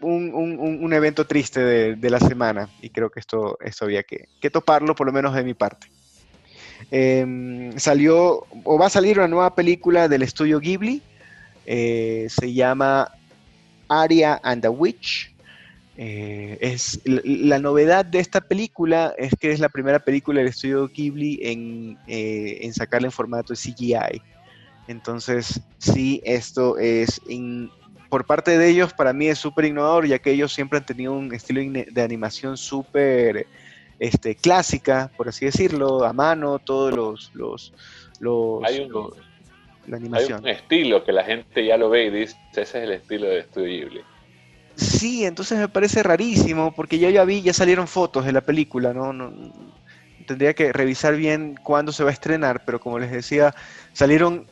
un, 0.00 0.92
evento 0.92 1.26
triste 1.26 1.60
de, 1.96 2.10
la 2.10 2.20
semana 2.20 2.68
y 2.80 2.90
creo 2.90 3.10
que 3.10 3.20
esto, 3.20 3.58
esto 3.60 3.84
había 3.84 4.02
que, 4.02 4.50
toparlo, 4.50 4.94
por 4.94 5.06
lo 5.06 5.12
menos 5.12 5.34
de 5.34 5.42
mi 5.42 5.54
parte. 5.54 5.88
Em, 6.90 7.76
salió, 7.78 8.46
o 8.64 8.78
va 8.78 8.86
a 8.86 8.90
salir 8.90 9.18
una 9.18 9.28
nueva 9.28 9.54
película 9.54 10.08
del 10.08 10.22
estudio 10.22 10.60
Ghibli, 10.60 11.02
eh, 11.66 12.26
se 12.28 12.52
llama 12.52 13.10
Aria 13.88 14.40
and 14.42 14.62
the 14.62 14.68
Witch. 14.68 15.33
Eh, 15.96 16.58
es, 16.60 17.00
la, 17.04 17.60
novedad 17.60 18.04
de 18.04 18.18
esta 18.18 18.40
película 18.40 19.14
es 19.16 19.32
que 19.38 19.52
es 19.52 19.60
la 19.60 19.68
primera 19.68 20.00
película 20.00 20.40
del 20.40 20.48
estudio 20.48 20.88
Ghibli 20.88 21.38
en, 21.42 21.98
en 22.06 22.74
sacarla 22.74 23.08
en 23.08 23.12
formato 23.12 23.54
CGI. 23.54 24.20
Entonces, 24.88 25.60
sí, 25.78 26.20
esto 26.24 26.76
es, 26.78 27.20
por 28.10 28.26
parte 28.26 28.58
de 28.58 28.68
ellos, 28.68 28.92
para 28.92 29.12
mí 29.12 29.28
es 29.28 29.38
súper 29.38 29.64
innovador, 29.66 30.06
ya 30.06 30.18
que 30.18 30.32
ellos 30.32 30.52
siempre 30.52 30.78
han 30.78 30.86
tenido 30.86 31.12
un 31.12 31.32
estilo 31.32 31.60
de 31.62 32.02
animación 32.02 32.56
súper 32.56 33.46
este, 33.98 34.34
clásica, 34.34 35.10
por 35.16 35.28
así 35.28 35.46
decirlo, 35.46 36.04
a 36.04 36.12
mano, 36.12 36.58
todos 36.58 36.94
los... 36.94 37.30
los, 37.34 37.72
los, 38.20 38.64
hay 38.64 38.88
la 39.86 39.98
animación. 39.98 40.38
Hay 40.44 40.52
un 40.52 40.58
estilo 40.58 41.04
que 41.04 41.12
la 41.12 41.24
gente 41.24 41.64
ya 41.64 41.76
lo 41.76 41.90
ve 41.90 42.06
y 42.06 42.10
dice, 42.10 42.36
ese 42.52 42.62
es 42.62 42.74
el 42.74 42.92
estilo 42.92 43.26
de 43.26 43.42
Studio 43.42 43.68
Ghibli. 43.68 44.00
Sí, 44.76 45.24
entonces 45.24 45.58
me 45.58 45.68
parece 45.68 46.02
rarísimo, 46.02 46.74
porque 46.74 46.98
ya 46.98 47.10
ya 47.10 47.24
vi, 47.24 47.42
ya 47.42 47.52
salieron 47.52 47.86
fotos 47.86 48.24
de 48.24 48.32
la 48.32 48.40
película, 48.40 48.92
¿no? 48.92 49.12
no 49.12 49.32
tendría 50.26 50.54
que 50.54 50.72
revisar 50.72 51.16
bien 51.16 51.54
cuándo 51.62 51.92
se 51.92 52.02
va 52.02 52.10
a 52.10 52.12
estrenar, 52.12 52.64
pero 52.64 52.80
como 52.80 52.98
les 52.98 53.10
decía, 53.10 53.54
salieron 53.92 54.46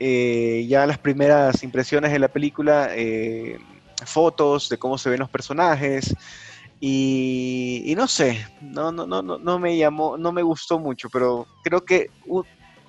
eh, 0.00 0.64
ya 0.68 0.86
las 0.86 0.98
primeras 0.98 1.62
impresiones 1.62 2.12
de 2.12 2.18
la 2.18 2.28
película, 2.28 2.90
eh, 2.92 3.58
fotos 4.04 4.68
de 4.68 4.78
cómo 4.78 4.98
se 4.98 5.10
ven 5.10 5.20
los 5.20 5.30
personajes. 5.30 6.14
Y, 6.80 7.92
no 7.96 8.06
sé, 8.06 8.46
no, 8.60 8.92
no, 8.92 9.04
no, 9.04 9.22
no 9.22 9.58
me 9.58 9.76
llamó, 9.76 10.16
no 10.16 10.30
me 10.30 10.42
gustó 10.42 10.78
mucho, 10.78 11.08
pero 11.10 11.48
creo 11.64 11.84
que 11.84 12.10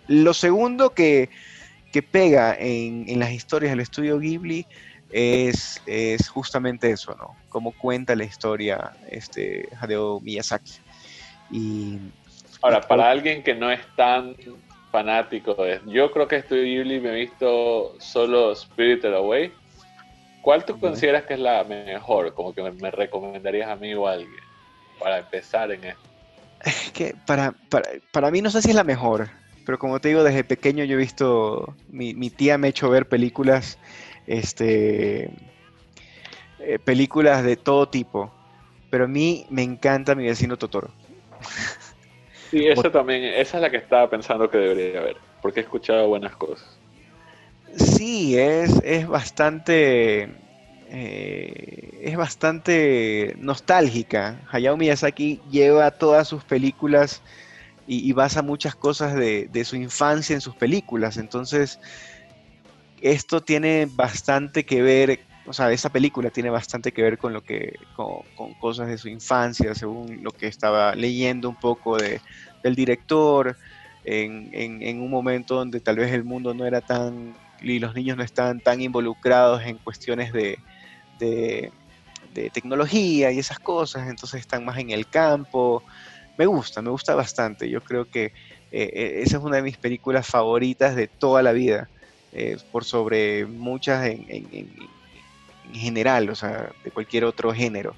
lo 0.08 0.34
segundo 0.34 0.92
que, 0.92 1.30
pega 2.12 2.56
en, 2.58 3.20
las 3.20 3.32
historias 3.32 3.72
del 3.72 3.80
estudio 3.80 4.20
Ghibli 4.20 4.68
es, 5.12 5.82
es, 5.86 6.30
justamente 6.30 6.91
eso, 6.91 7.16
¿no? 7.16 7.36
Cómo 7.49 7.72
cuenta 7.72 8.16
la 8.16 8.24
historia 8.24 8.91
este 9.10 9.70
Hideo 9.82 10.20
Miyazaki. 10.20 10.74
Y, 11.51 11.97
Ahora, 12.62 12.82
para 12.82 13.10
alguien 13.10 13.41
que 13.41 13.55
no 13.55 13.72
es 13.72 13.80
tan 13.95 14.36
fanático. 14.91 15.55
Yo 15.86 16.12
creo 16.12 16.28
que 16.28 16.38
estoy 16.38 16.64
Ghibli 16.66 16.99
me 16.99 17.10
he 17.10 17.16
visto 17.16 17.95
solo 17.99 18.55
Spirited 18.55 19.14
Away. 19.14 19.51
¿Cuál 20.41 20.66
tú 20.66 20.80
consideras 20.80 21.24
que 21.24 21.34
es 21.36 21.39
la 21.39 21.64
mejor? 21.64 22.34
Como 22.34 22.53
que 22.53 22.64
me, 22.64 22.91
recomendarías 22.91 23.70
a 23.70 23.76
mí 23.76 23.93
o 23.93 24.07
a 24.07 24.14
alguien 24.14 24.32
para 24.99 25.20
empezar 25.20 25.72
en 25.72 25.84
esto. 25.84 26.01
Es 26.64 26.91
que 26.91 27.16
para, 27.26 27.53
para, 28.12 28.32
mí 28.32 28.41
no 28.41 28.49
sé 28.49 28.62
si 28.62 28.70
es 28.70 28.76
la 28.76 28.84
mejor, 28.84 29.30
pero 29.66 29.80
como 29.80 29.99
te 29.99 30.10
digo, 30.10 30.24
desde 30.24 30.43
pequeño 30.43 30.84
yo 30.84 30.95
he 30.95 30.97
visto, 30.97 31.74
mi, 31.89 32.30
tía 32.30 32.57
me 32.57 32.68
ha 32.68 32.70
hecho 32.70 32.89
ver 32.89 33.07
películas, 33.07 33.78
este, 34.30 35.30
eh, 36.59 36.80
películas 36.86 37.43
de 37.43 37.57
todo 37.57 37.89
tipo, 37.89 38.32
pero 38.89 39.05
a 39.05 39.07
mí 39.07 39.45
me 39.49 39.63
encanta 39.63 40.15
mi 40.15 40.25
vecino 40.25 40.57
Totoro. 40.57 40.91
Sí, 42.49 42.67
esa 42.67 42.91
también, 42.91 43.23
esa 43.25 43.57
es 43.57 43.61
la 43.61 43.69
que 43.69 43.77
estaba 43.77 44.09
pensando 44.09 44.49
que 44.49 44.57
debería 44.57 45.01
haber, 45.01 45.17
porque 45.41 45.59
he 45.59 45.63
escuchado 45.63 46.07
buenas 46.07 46.36
cosas. 46.36 46.80
Sí, 47.75 48.38
es, 48.38 48.82
es 48.84 49.07
bastante 49.07 50.30
eh, 50.91 51.99
es 52.01 52.17
bastante 52.17 53.36
nostálgica. 53.38 54.41
Hayao 54.51 54.77
Miyazaki 54.77 55.39
lleva 55.51 55.91
todas 55.91 56.27
sus 56.27 56.43
películas 56.43 57.21
y, 57.86 58.11
basa 58.13 58.43
muchas 58.43 58.75
cosas 58.75 59.15
de, 59.15 59.63
su 59.65 59.75
infancia 59.75 60.36
en 60.36 60.41
sus 60.41 60.55
películas. 60.55 61.17
Entonces, 61.17 61.80
esto 63.02 63.41
tiene 63.41 63.88
bastante 63.91 64.66
que 64.66 64.82
ver, 64.82 65.20
o 65.45 65.54
sea, 65.54 65.72
esa 65.72 65.89
película 65.89 66.30
tiene 66.30 66.50
bastante 66.50 66.91
que 66.91 67.02
ver 67.02 67.18
con 67.18 67.34
lo 67.34 67.43
que, 67.43 67.74
con, 67.95 68.54
cosas 68.56 68.88
de 68.88 68.97
su 68.97 69.10
infancia, 69.10 69.76
según 69.76 70.24
lo 70.24 70.32
que 70.32 70.47
estaba 70.47 70.95
leyendo 70.95 71.50
un 71.50 71.56
poco 71.56 71.97
de, 71.97 72.22
del 72.64 72.76
director, 72.76 73.58
en, 74.06 74.50
en 74.54 75.02
un 75.02 75.12
momento 75.12 75.56
donde 75.56 75.82
tal 75.82 75.97
vez 75.97 76.12
el 76.14 76.24
mundo 76.24 76.54
no 76.54 76.66
era 76.66 76.82
tan 76.82 77.36
y 77.62 77.80
los 77.80 77.95
niños 77.95 78.18
no 78.18 78.24
estaban 78.24 78.60
tan 78.60 78.82
involucrados 78.82 79.64
en 79.64 79.78
cuestiones 79.78 80.32
de, 80.34 80.60
de, 81.20 81.72
tecnología 82.54 83.32
y 83.32 83.39
esas 83.39 83.60
cosas, 83.60 84.08
entonces 84.08 84.39
están 84.39 84.64
más 84.64 84.78
en 84.78 84.91
el 84.91 85.08
campo. 85.10 85.84
Me 86.38 86.45
gusta, 86.45 86.82
me 86.82 86.89
gusta 86.89 87.14
bastante. 87.14 87.70
Yo 87.70 87.82
creo 87.82 88.10
que 88.10 88.26
eh, 88.26 88.32
eh, 88.72 89.22
esa 89.24 89.38
es 89.38 89.43
una 89.43 89.58
de 89.58 89.62
mis 89.62 89.78
películas 89.78 90.26
favoritas 90.26 90.95
de 90.95 91.08
toda 91.08 91.43
la 91.43 91.52
vida, 91.52 91.89
eh, 92.32 92.57
por 92.71 92.84
sobre 92.84 93.45
muchas 93.45 94.05
en, 94.07 94.69
general, 95.73 96.30
o 96.30 96.36
sea, 96.36 96.71
de 96.84 96.91
cualquier 96.91 97.25
otro 97.25 97.53
género. 97.53 97.95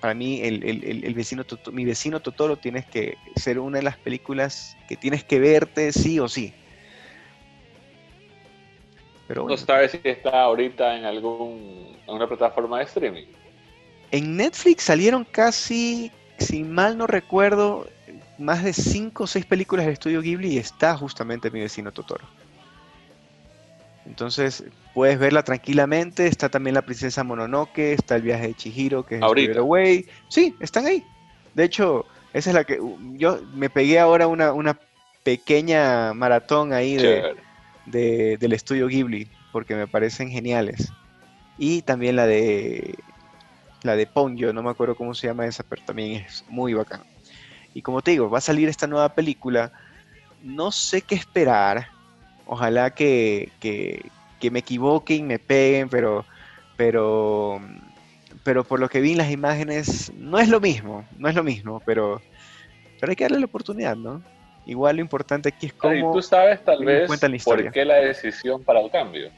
para 0.00 0.14
mí, 0.14 0.40
el, 0.42 1.14
vecino, 1.14 1.44
mi 1.72 1.84
vecino 1.84 2.20
Totoro 2.20 2.56
tienes 2.56 2.86
que 2.86 3.16
ser 3.36 3.58
una 3.58 3.78
de 3.78 3.84
las 3.84 3.98
películas 3.98 4.76
que 4.88 4.96
tienes 4.96 5.24
que 5.24 5.38
verte 5.38 5.92
sí 5.92 6.18
o 6.18 6.28
sí. 6.28 6.54
No 9.28 9.56
sabes 9.58 9.92
si 9.92 10.00
está 10.04 10.42
ahorita 10.42 10.96
en 10.96 11.04
algún 11.04 11.98
una 12.06 12.26
plataforma 12.26 12.78
de 12.78 12.84
streaming. 12.84 13.26
En 14.10 14.36
Netflix 14.36 14.84
salieron 14.84 15.24
casi, 15.24 16.10
si 16.38 16.64
mal 16.64 16.96
no 16.96 17.06
recuerdo, 17.06 17.86
más 18.38 18.64
de 18.64 18.72
5 18.72 19.24
o 19.24 19.26
6 19.26 19.44
películas 19.44 19.84
del 19.84 19.92
estudio 19.92 20.22
Ghibli 20.22 20.54
y 20.54 20.58
está 20.58 20.96
justamente 20.96 21.50
mi 21.50 21.60
vecino 21.60 21.92
Totoro. 21.92 22.24
Entonces 24.08 24.64
puedes 24.94 25.18
verla 25.18 25.42
tranquilamente. 25.42 26.26
Está 26.26 26.48
también 26.48 26.74
la 26.74 26.82
princesa 26.82 27.22
Mononoke, 27.22 27.92
está 27.92 28.16
el 28.16 28.22
viaje 28.22 28.48
de 28.48 28.54
Chihiro, 28.54 29.04
que 29.04 29.16
es 29.16 29.22
Ahorita. 29.22 29.60
Away. 29.60 30.06
Sí, 30.28 30.56
están 30.58 30.86
ahí. 30.86 31.04
De 31.54 31.64
hecho, 31.64 32.06
esa 32.32 32.50
es 32.50 32.54
la 32.54 32.64
que 32.64 32.80
yo 33.14 33.40
me 33.54 33.70
pegué 33.70 33.98
ahora 33.98 34.26
una, 34.26 34.52
una 34.52 34.78
pequeña 35.22 36.14
maratón 36.14 36.72
ahí 36.72 36.96
de, 36.96 38.36
del 38.38 38.52
estudio 38.52 38.88
Ghibli, 38.88 39.28
porque 39.52 39.74
me 39.74 39.86
parecen 39.86 40.30
geniales. 40.30 40.90
Y 41.58 41.82
también 41.82 42.16
la 42.16 42.26
de 42.26 42.94
la 43.82 43.94
de 43.94 44.06
Ponyo, 44.06 44.52
no 44.52 44.62
me 44.62 44.70
acuerdo 44.70 44.96
cómo 44.96 45.14
se 45.14 45.26
llama 45.26 45.46
esa, 45.46 45.62
pero 45.62 45.82
también 45.84 46.24
es 46.24 46.44
muy 46.48 46.74
bacán. 46.74 47.02
Y 47.74 47.82
como 47.82 48.02
te 48.02 48.12
digo, 48.12 48.30
va 48.30 48.38
a 48.38 48.40
salir 48.40 48.68
esta 48.68 48.86
nueva 48.86 49.14
película. 49.14 49.70
No 50.42 50.72
sé 50.72 51.02
qué 51.02 51.14
esperar. 51.14 51.88
Ojalá 52.48 52.90
que, 52.94 53.50
que, 53.60 54.50
me 54.50 54.60
equivoquen, 54.60 55.26
me 55.26 55.38
peguen, 55.38 55.90
pero, 55.90 56.24
pero, 56.76 57.60
pero 58.42 58.64
por 58.64 58.80
lo 58.80 58.88
que 58.88 59.02
vi 59.02 59.12
en 59.12 59.18
las 59.18 59.30
imágenes, 59.30 60.10
no 60.16 60.38
es 60.38 60.48
lo 60.48 60.58
mismo, 60.58 61.04
no 61.18 61.28
es 61.28 61.34
lo 61.34 61.44
mismo, 61.44 61.82
pero, 61.84 62.22
pero 62.98 63.10
hay 63.10 63.16
que 63.16 63.24
darle 63.24 63.40
la 63.40 63.46
oportunidad, 63.46 63.96
¿no? 63.96 64.22
Igual 64.64 64.96
lo 64.96 65.02
importante 65.02 65.50
aquí 65.50 65.66
es 65.66 65.74
cómo. 65.74 66.12
tú 66.12 66.22
sabes 66.22 66.64
tal 66.64 66.84
vez 66.84 67.10
por 67.44 67.70
qué 67.70 67.84
la 67.84 67.96
decisión 67.96 68.64
para 68.64 68.80
el 68.80 68.90
cambio? 68.90 69.30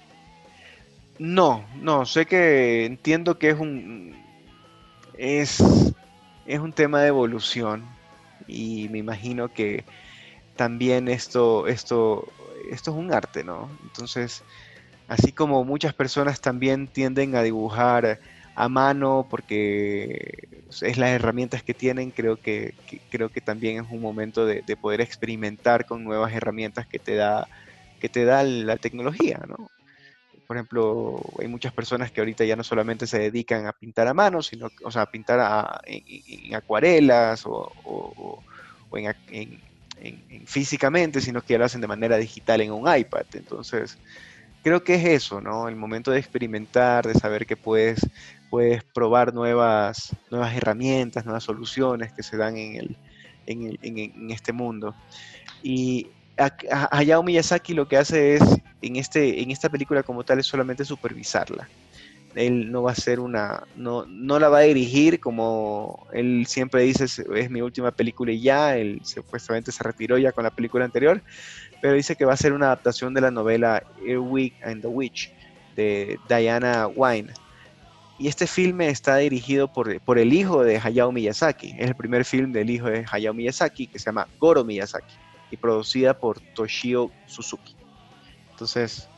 No, 1.18 1.64
no, 1.76 2.06
sé 2.06 2.26
que 2.26 2.86
entiendo 2.86 3.38
que 3.38 3.50
es 3.50 3.58
un. 3.58 4.16
Es, 5.18 5.60
es 6.46 6.58
un 6.60 6.72
tema 6.72 7.02
de 7.02 7.08
evolución. 7.08 7.84
Y 8.46 8.88
me 8.90 8.98
imagino 8.98 9.52
que 9.52 9.84
también 10.56 11.08
esto, 11.08 11.66
esto, 11.66 12.26
esto 12.70 12.90
es 12.90 12.96
un 12.96 13.12
arte, 13.12 13.44
¿no? 13.44 13.70
Entonces, 13.82 14.42
así 15.08 15.32
como 15.32 15.64
muchas 15.64 15.94
personas 15.94 16.40
también 16.40 16.88
tienden 16.88 17.34
a 17.36 17.42
dibujar 17.42 18.20
a 18.54 18.68
mano 18.68 19.26
porque 19.30 20.48
es 20.82 20.98
las 20.98 21.10
herramientas 21.10 21.62
que 21.62 21.74
tienen, 21.74 22.10
creo 22.10 22.36
que, 22.36 22.74
creo 23.10 23.28
que 23.28 23.40
también 23.40 23.84
es 23.84 23.90
un 23.90 24.00
momento 24.00 24.46
de, 24.46 24.62
poder 24.76 25.00
experimentar 25.00 25.86
con 25.86 26.04
nuevas 26.04 26.32
herramientas 26.32 26.86
que 26.86 26.98
te 26.98 27.14
da, 27.14 27.48
que 28.00 28.08
te 28.08 28.24
da 28.24 28.42
la 28.42 28.76
tecnología, 28.76 29.40
¿no? 29.48 29.70
Por 30.46 30.56
ejemplo, 30.56 31.22
hay 31.38 31.46
muchas 31.46 31.72
personas 31.72 32.10
que 32.10 32.20
ahorita 32.20 32.44
ya 32.44 32.56
no 32.56 32.64
solamente 32.64 33.06
se 33.06 33.20
dedican 33.20 33.66
a 33.66 33.72
pintar 33.72 34.08
a 34.08 34.14
mano, 34.14 34.42
sino, 34.42 34.68
o 34.82 34.90
sea, 34.90 35.02
a 35.02 35.10
pintar 35.10 35.80
en, 35.86 36.54
acuarelas 36.54 37.44
o, 37.46 38.42
en, 38.92 39.60
físicamente, 40.46 41.20
sino 41.20 41.42
que 41.42 41.54
ya 41.54 41.58
lo 41.58 41.64
hacen 41.64 41.80
de 41.80 41.86
manera 41.86 42.16
digital 42.16 42.60
en 42.60 42.72
un 42.72 42.92
iPad. 42.92 43.26
Entonces, 43.34 43.98
creo 44.62 44.82
que 44.82 44.94
es 44.94 45.04
eso, 45.04 45.40
¿no? 45.40 45.68
El 45.68 45.76
momento 45.76 46.10
de 46.10 46.18
experimentar, 46.18 47.06
de 47.06 47.14
saber 47.14 47.46
que 47.46 47.56
puedes 47.56 48.00
puedes 48.50 48.82
probar 48.82 49.32
nuevas, 49.32 50.14
nuevas 50.30 50.54
herramientas, 50.54 51.24
nuevas 51.24 51.44
soluciones 51.44 52.12
que 52.12 52.22
se 52.22 52.36
dan 52.36 52.56
en, 52.58 52.76
el, 52.76 52.96
en, 53.46 54.30
este 54.30 54.52
mundo. 54.52 54.94
Y 55.62 56.08
Hayao 56.90 57.22
Miyazaki 57.22 57.74
lo 57.74 57.88
que 57.88 57.96
hace 57.96 58.34
es, 58.34 58.42
en, 58.82 58.96
este, 58.96 59.40
en 59.40 59.52
esta 59.52 59.68
película 59.68 60.02
como 60.02 60.24
tal, 60.24 60.40
es 60.40 60.46
solamente 60.46 60.84
supervisarla. 60.84 61.68
Él 62.34 62.70
no 62.70 62.82
va 62.82 62.92
a 62.92 62.94
ser 62.94 63.18
una, 63.18 63.64
no, 63.74 64.04
no 64.06 64.38
la 64.38 64.48
va 64.48 64.58
a 64.58 64.62
dirigir 64.62 65.18
como 65.18 66.06
él 66.12 66.44
siempre 66.46 66.82
dice, 66.82 67.04
es 67.04 67.50
mi 67.50 67.60
última 67.60 67.90
película 67.90 68.30
y 68.32 68.40
ya, 68.40 68.76
él 68.76 69.00
supuestamente 69.02 69.72
se 69.72 69.82
retiró 69.82 70.16
ya 70.16 70.32
con 70.32 70.44
la 70.44 70.50
película 70.50 70.84
anterior, 70.84 71.22
pero 71.82 71.94
dice 71.94 72.14
que 72.14 72.24
va 72.24 72.34
a 72.34 72.36
ser 72.36 72.52
una 72.52 72.66
adaptación 72.66 73.14
de 73.14 73.20
la 73.20 73.30
novela 73.30 73.82
Earwig 74.06 74.54
and 74.62 74.82
the 74.82 74.88
Witch 74.88 75.32
de 75.74 76.18
Diana 76.28 76.86
Wine 76.86 77.32
y 78.20 78.28
este 78.28 78.46
filme 78.46 78.90
está 78.90 79.16
dirigido 79.16 79.66
por, 79.66 79.98
por, 80.02 80.18
el 80.18 80.34
hijo 80.34 80.62
de 80.62 80.78
Hayao 80.78 81.10
Miyazaki. 81.10 81.74
Es 81.78 81.88
el 81.88 81.94
primer 81.94 82.26
film 82.26 82.52
del 82.52 82.68
hijo 82.68 82.86
de 82.86 83.06
Hayao 83.10 83.32
Miyazaki 83.32 83.86
que 83.86 83.98
se 83.98 84.04
llama 84.04 84.28
Goro 84.38 84.62
Miyazaki 84.62 85.14
y 85.50 85.56
producida 85.56 86.12
por 86.12 86.38
Toshio 86.54 87.10
Suzuki. 87.24 87.74
Entonces, 88.50 89.08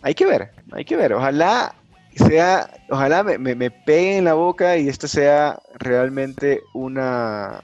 hay 0.00 0.14
que 0.14 0.24
ver, 0.24 0.50
hay 0.72 0.86
que 0.86 0.96
ver. 0.96 1.12
Ojalá 1.12 1.74
sea, 2.16 2.70
ojalá 2.88 3.22
me, 3.22 3.38
me, 3.38 3.70
pegue 3.70 4.18
en 4.18 4.24
la 4.24 4.34
boca 4.34 4.76
y 4.78 4.88
esta 4.88 5.06
sea 5.06 5.60
realmente 5.74 6.62
una, 6.72 7.62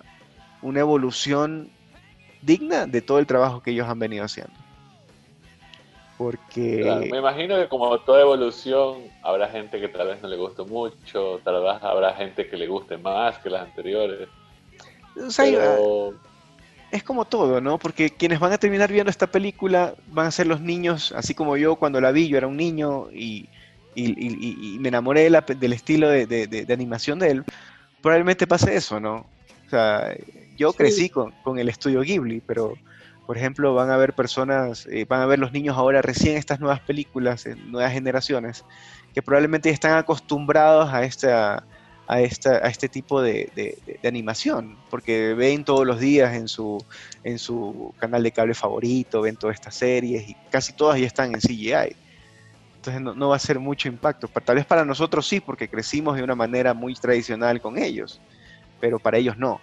una 0.61 0.81
evolución 0.81 1.71
digna 2.43 2.87
de 2.87 3.01
todo 3.01 3.19
el 3.19 3.27
trabajo 3.27 3.63
que 3.63 3.71
ellos 3.71 3.89
han 3.89 3.99
venido 3.99 4.25
haciendo. 4.25 4.53
Porque... 6.19 7.09
me 7.11 7.19
imagino 7.19 7.57
que 7.57 7.69
como 7.69 7.99
toda 8.01 8.21
evolución, 8.21 8.99
habrá 9.23 9.49
gente 9.49 9.81
que 9.81 9.89
tal 9.89 10.09
vez 10.09 10.23
no 10.23 10.29
le 10.29 10.37
guste 10.37 10.63
mucho, 10.63 11.41
tal 11.43 11.63
vez 11.63 11.83
habrá 11.83 12.15
gente 12.15 12.49
que 12.49 12.57
le 12.57 12.67
guste 12.67 12.97
más 12.97 13.39
que 13.39 13.51
las 13.51 13.63
anteriores. 13.63 14.29
Es 16.91 17.03
como 17.03 17.25
todo, 17.25 17.61
¿no? 17.61 17.79
Porque 17.79 18.11
quienes 18.11 18.39
van 18.39 18.53
a 18.53 18.59
terminar 18.59 18.93
viendo 18.93 19.11
esta 19.11 19.27
película 19.27 19.95
van 20.09 20.27
a 20.27 20.31
ser 20.31 20.47
los 20.47 20.61
niños, 20.61 21.13
así 21.17 21.35
como 21.35 21.57
yo 21.57 21.77
cuando 21.77 22.01
la 22.03 22.13
vi, 22.13 22.29
yo 22.29 22.37
era 22.37 22.47
un 22.47 22.59
niño 22.59 23.09
y, 23.11 23.49
me 23.95 24.89
enamoré 24.89 25.31
del 25.31 25.73
estilo 25.73 26.09
de, 26.09 26.67
animación 26.73 27.19
de 27.19 27.31
él. 27.31 27.45
Probablemente 28.01 28.47
pase 28.47 28.75
eso, 28.75 28.99
¿no? 28.99 29.27
O 29.67 29.71
sea, 29.71 30.15
yo 30.57 30.73
crecí 30.73 31.09
con, 31.09 31.33
con 31.43 31.59
el 31.59 31.69
estudio 31.69 32.03
Ghibli, 32.03 32.43
pero 32.47 32.75
por 33.27 33.39
ejemplo, 33.39 33.75
van 33.75 33.91
a 33.91 33.97
ver 33.97 34.15
personas, 34.15 34.87
eh, 34.91 35.07
van 35.09 35.21
a 35.21 35.27
ver 35.27 35.39
los 35.39 35.53
niños 35.53 35.77
ahora 35.77 36.03
recién 36.03 36.37
estas 36.37 36.61
nuevas 36.61 36.81
películas, 36.81 37.47
en 37.47 37.71
nuevas 37.71 37.93
generaciones, 37.93 38.65
que 39.15 39.23
probablemente 39.23 39.71
están 39.71 39.97
acostumbrados 39.97 40.93
a, 40.93 41.05
esta, 41.05 41.65
a, 42.09 42.21
esta, 42.21 42.57
a 42.57 42.69
este 42.69 42.89
tipo 42.89 43.23
de, 43.23 43.79
animación, 44.05 44.77
porque 44.91 45.35
ven 45.35 45.65
todos 45.65 45.87
los 45.87 46.01
días 46.01 46.35
en 46.35 46.49
su, 46.49 46.85
en 47.23 47.39
su 47.39 47.95
canal 47.99 48.23
de 48.23 48.33
cable 48.33 48.55
favorito, 48.55 49.23
ven 49.23 49.37
todas 49.37 49.55
estas 49.55 49.77
series 49.77 50.29
y 50.29 50.37
casi 50.51 50.73
todas 50.73 50.99
ya 50.99 51.07
están 51.07 51.33
en 51.33 51.41
CGI. 51.41 51.97
Entonces 52.85 53.01
no, 53.01 53.29
va 53.29 53.37
a 53.37 53.39
ser 53.39 53.61
mucho 53.61 53.87
impacto. 53.87 54.27
Tal 54.45 54.57
vez 54.57 54.67
para 54.67 54.85
nosotros 54.85 55.29
sí, 55.29 55.39
porque 55.39 55.69
crecimos 55.69 56.17
de 56.17 56.25
una 56.25 56.35
manera 56.35 56.75
muy 56.75 56.95
tradicional 56.95 57.61
con 57.61 57.79
ellos, 57.79 58.21
pero 58.81 58.99
para 58.99 59.19
ellos 59.19 59.39
no. 59.39 59.61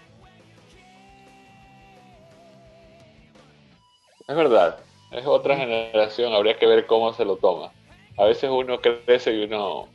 Es 4.26 4.36
verdad, 4.36 4.80
es 5.12 5.26
otra 5.26 5.58
generación, 5.58 6.34
habría 6.34 6.58
que 6.58 6.66
ver 6.66 6.86
cómo 6.86 7.12
se 7.12 7.26
lo 7.26 7.36
toma. 7.36 7.74
A 8.18 8.24
veces 8.24 8.50
uno 8.50 8.80
crece 8.80 9.34
y 9.34 9.44
uno, 9.44 9.90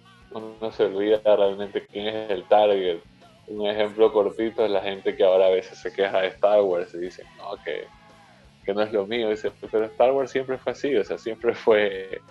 se 0.72 0.84
olvida 0.84 1.20
realmente 1.24 1.86
quién 1.86 2.08
es 2.08 2.30
el 2.30 2.44
target 2.44 3.00
un 3.46 3.66
ejemplo 3.66 4.10
cortito 4.10 4.64
es 4.64 4.70
la 4.70 4.80
gente 4.80 5.14
que 5.14 5.22
ahora 5.22 5.46
a 5.46 5.50
veces 5.50 5.78
se 5.78 5.92
queja 5.92 6.20
de 6.20 6.28
Star 6.28 6.62
Wars 6.62 6.94
y 6.94 6.98
dice, 6.98 7.24
no, 7.36 7.56
que, 7.62 8.72
no 8.72 8.80
es 8.80 8.90
lo 8.90 9.06
mío. 9.06 9.28
Dice, 9.28 9.52
pero 9.70 9.84
Star 9.84 10.12
Wars 10.12 10.30
siempre 10.30 10.56
fue 10.56 10.72
así, 10.72 10.96
o 10.96 11.04
sea, 11.04 11.18
siempre 11.18 11.54
fue 11.54 12.22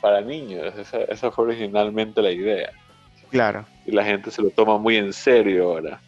para 0.00 0.20
niños. 0.20 0.74
Esa, 0.76 1.30
fue 1.30 1.46
originalmente 1.46 2.22
la 2.22 2.30
idea. 2.30 2.70
Claro. 3.30 3.66
Y 3.84 3.92
la 3.92 4.04
gente 4.04 4.30
se 4.30 4.42
lo 4.42 4.50
toma 4.50 4.78
muy 4.78 4.96
en 4.96 5.12
serio 5.12 5.70
ahora. 5.70 6.00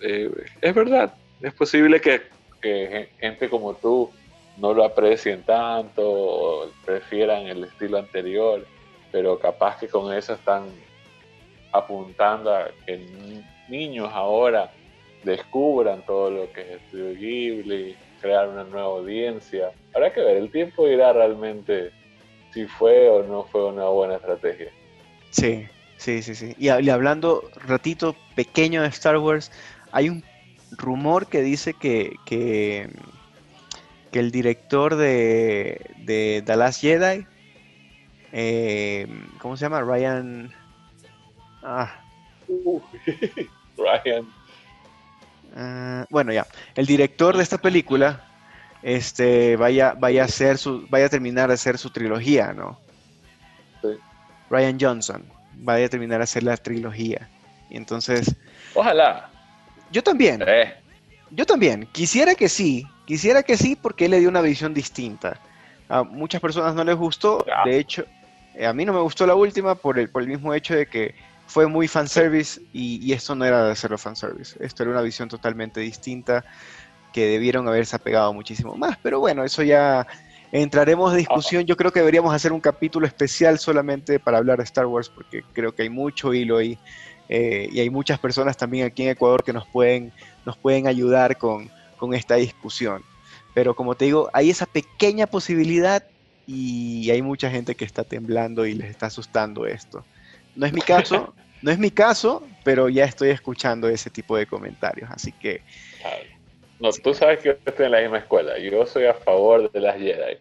Eh, 0.00 0.30
es 0.60 0.74
verdad, 0.74 1.14
es 1.40 1.54
posible 1.54 2.00
que, 2.00 2.22
que 2.60 3.08
gente 3.18 3.48
como 3.48 3.74
tú 3.74 4.10
no 4.56 4.72
lo 4.72 4.84
aprecien 4.84 5.42
tanto 5.42 6.02
o 6.04 6.70
prefieran 6.84 7.46
el 7.46 7.64
estilo 7.64 7.98
anterior, 7.98 8.66
pero 9.10 9.38
capaz 9.38 9.78
que 9.78 9.88
con 9.88 10.12
eso 10.12 10.34
están 10.34 10.64
apuntando 11.72 12.54
a 12.54 12.68
que 12.86 13.06
niños 13.68 14.10
ahora 14.12 14.70
descubran 15.24 16.02
todo 16.06 16.30
lo 16.30 16.52
que 16.52 16.60
es 16.60 16.70
Estudio 16.82 17.18
Ghibli, 17.18 17.96
crear 18.20 18.48
una 18.48 18.64
nueva 18.64 18.88
audiencia. 18.88 19.70
Habrá 19.94 20.12
que 20.12 20.20
ver, 20.20 20.36
el 20.36 20.50
tiempo 20.50 20.86
dirá 20.86 21.12
realmente 21.12 21.90
si 22.54 22.66
fue 22.66 23.08
o 23.08 23.24
no 23.24 23.42
fue 23.44 23.66
una 23.66 23.86
buena 23.86 24.14
estrategia. 24.14 24.70
Sí, 25.30 25.66
sí, 25.96 26.22
sí, 26.22 26.36
sí. 26.36 26.54
Y, 26.56 26.68
hablando 26.68 27.50
ratito 27.66 28.14
pequeño 28.36 28.82
de 28.82 28.88
Star 28.88 29.18
Wars, 29.18 29.50
hay 29.90 30.08
un 30.08 30.22
rumor 30.70 31.26
que 31.26 31.42
dice 31.42 31.74
que, 31.74 32.14
que, 32.24 32.88
el 34.12 34.30
director 34.30 34.94
de, 34.94 35.90
de 35.98 36.44
The 36.46 36.56
Last 36.56 36.80
Jedi, 36.80 37.26
eh, 38.32 39.08
¿cómo 39.40 39.56
se 39.56 39.64
llama? 39.64 39.82
Ryan... 39.82 40.54
Ah. 41.64 42.00
Ryan. 43.76 44.28
Ah, 45.56 46.06
bueno, 46.10 46.32
ya. 46.32 46.46
El 46.76 46.86
director 46.86 47.36
de 47.36 47.42
esta 47.42 47.58
película 47.58 48.24
este, 48.84 49.56
vaya, 49.56 49.94
vaya, 49.98 50.22
a 50.22 50.24
hacer 50.26 50.58
su, 50.58 50.86
vaya 50.90 51.06
a 51.06 51.08
terminar 51.08 51.48
de 51.48 51.54
hacer 51.54 51.78
su 51.78 51.88
trilogía, 51.88 52.52
¿no? 52.52 52.78
Sí. 53.80 53.88
Ryan 54.50 54.78
Johnson 54.78 55.24
vaya 55.54 55.86
a 55.86 55.88
terminar 55.88 56.18
de 56.18 56.24
hacer 56.24 56.42
la 56.42 56.54
trilogía. 56.58 57.26
Y 57.70 57.78
entonces. 57.78 58.36
Ojalá. 58.74 59.30
Yo 59.90 60.02
también. 60.02 60.44
Eh. 60.46 60.74
Yo 61.30 61.46
también. 61.46 61.88
Quisiera 61.92 62.34
que 62.34 62.50
sí. 62.50 62.86
Quisiera 63.06 63.42
que 63.42 63.56
sí, 63.56 63.74
porque 63.74 64.04
él 64.04 64.10
le 64.10 64.20
dio 64.20 64.28
una 64.28 64.42
visión 64.42 64.74
distinta. 64.74 65.40
A 65.88 66.02
muchas 66.02 66.42
personas 66.42 66.74
no 66.74 66.84
les 66.84 66.96
gustó. 66.96 67.44
De 67.64 67.78
hecho, 67.78 68.04
a 68.62 68.72
mí 68.74 68.84
no 68.84 68.92
me 68.92 69.00
gustó 69.00 69.26
la 69.26 69.34
última 69.34 69.74
por 69.74 69.98
el, 69.98 70.10
por 70.10 70.20
el 70.20 70.28
mismo 70.28 70.52
hecho 70.52 70.74
de 70.74 70.86
que 70.86 71.14
fue 71.46 71.66
muy 71.66 71.88
fanservice 71.88 72.60
y, 72.74 73.02
y 73.02 73.14
esto 73.14 73.34
no 73.34 73.46
era 73.46 73.64
de 73.64 73.72
hacerlo 73.72 73.96
fanservice. 73.96 74.62
Esto 74.62 74.82
era 74.82 74.92
una 74.92 75.02
visión 75.02 75.30
totalmente 75.30 75.80
distinta 75.80 76.44
que 77.14 77.28
debieron 77.28 77.68
haberse 77.68 77.94
apegado 77.94 78.34
muchísimo 78.34 78.74
más. 78.74 78.98
Pero 79.00 79.20
bueno, 79.20 79.44
eso 79.44 79.62
ya 79.62 80.04
entraremos 80.50 81.12
de 81.12 81.18
discusión. 81.18 81.64
Yo 81.64 81.76
creo 81.76 81.92
que 81.92 82.00
deberíamos 82.00 82.34
hacer 82.34 82.52
un 82.52 82.60
capítulo 82.60 83.06
especial 83.06 83.60
solamente 83.60 84.18
para 84.18 84.38
hablar 84.38 84.58
de 84.58 84.64
Star 84.64 84.86
Wars 84.86 85.08
porque 85.08 85.44
creo 85.52 85.72
que 85.72 85.82
hay 85.82 85.90
mucho 85.90 86.34
hilo 86.34 86.56
ahí 86.56 86.76
eh, 87.28 87.68
y 87.70 87.78
hay 87.78 87.88
muchas 87.88 88.18
personas 88.18 88.56
también 88.56 88.84
aquí 88.84 89.04
en 89.04 89.10
Ecuador 89.10 89.44
que 89.44 89.52
nos 89.52 89.64
pueden, 89.68 90.12
nos 90.44 90.56
pueden 90.56 90.88
ayudar 90.88 91.38
con, 91.38 91.70
con 91.98 92.14
esta 92.14 92.34
discusión. 92.34 93.04
Pero 93.54 93.76
como 93.76 93.94
te 93.94 94.06
digo, 94.06 94.28
hay 94.32 94.50
esa 94.50 94.66
pequeña 94.66 95.28
posibilidad 95.28 96.04
y 96.48 97.08
hay 97.10 97.22
mucha 97.22 97.48
gente 97.48 97.76
que 97.76 97.84
está 97.84 98.02
temblando 98.02 98.66
y 98.66 98.74
les 98.74 98.90
está 98.90 99.06
asustando 99.06 99.66
esto. 99.66 100.04
No 100.56 100.66
es 100.66 100.72
mi 100.72 100.80
caso, 100.80 101.32
no 101.62 101.70
es 101.70 101.78
mi 101.78 101.92
caso, 101.92 102.42
pero 102.64 102.88
ya 102.88 103.04
estoy 103.04 103.30
escuchando 103.30 103.88
ese 103.88 104.10
tipo 104.10 104.36
de 104.36 104.46
comentarios, 104.46 105.08
así 105.12 105.30
que... 105.30 105.62
No, 106.84 106.90
tú 106.92 107.14
sabes 107.14 107.38
que 107.38 107.48
yo 107.48 107.54
estoy 107.64 107.86
en 107.86 107.92
la 107.92 108.00
misma 108.02 108.18
escuela, 108.18 108.58
yo 108.58 108.84
soy 108.84 109.06
a 109.06 109.14
favor 109.14 109.72
de 109.72 109.80
las 109.80 109.96
Jedi. 109.96 110.36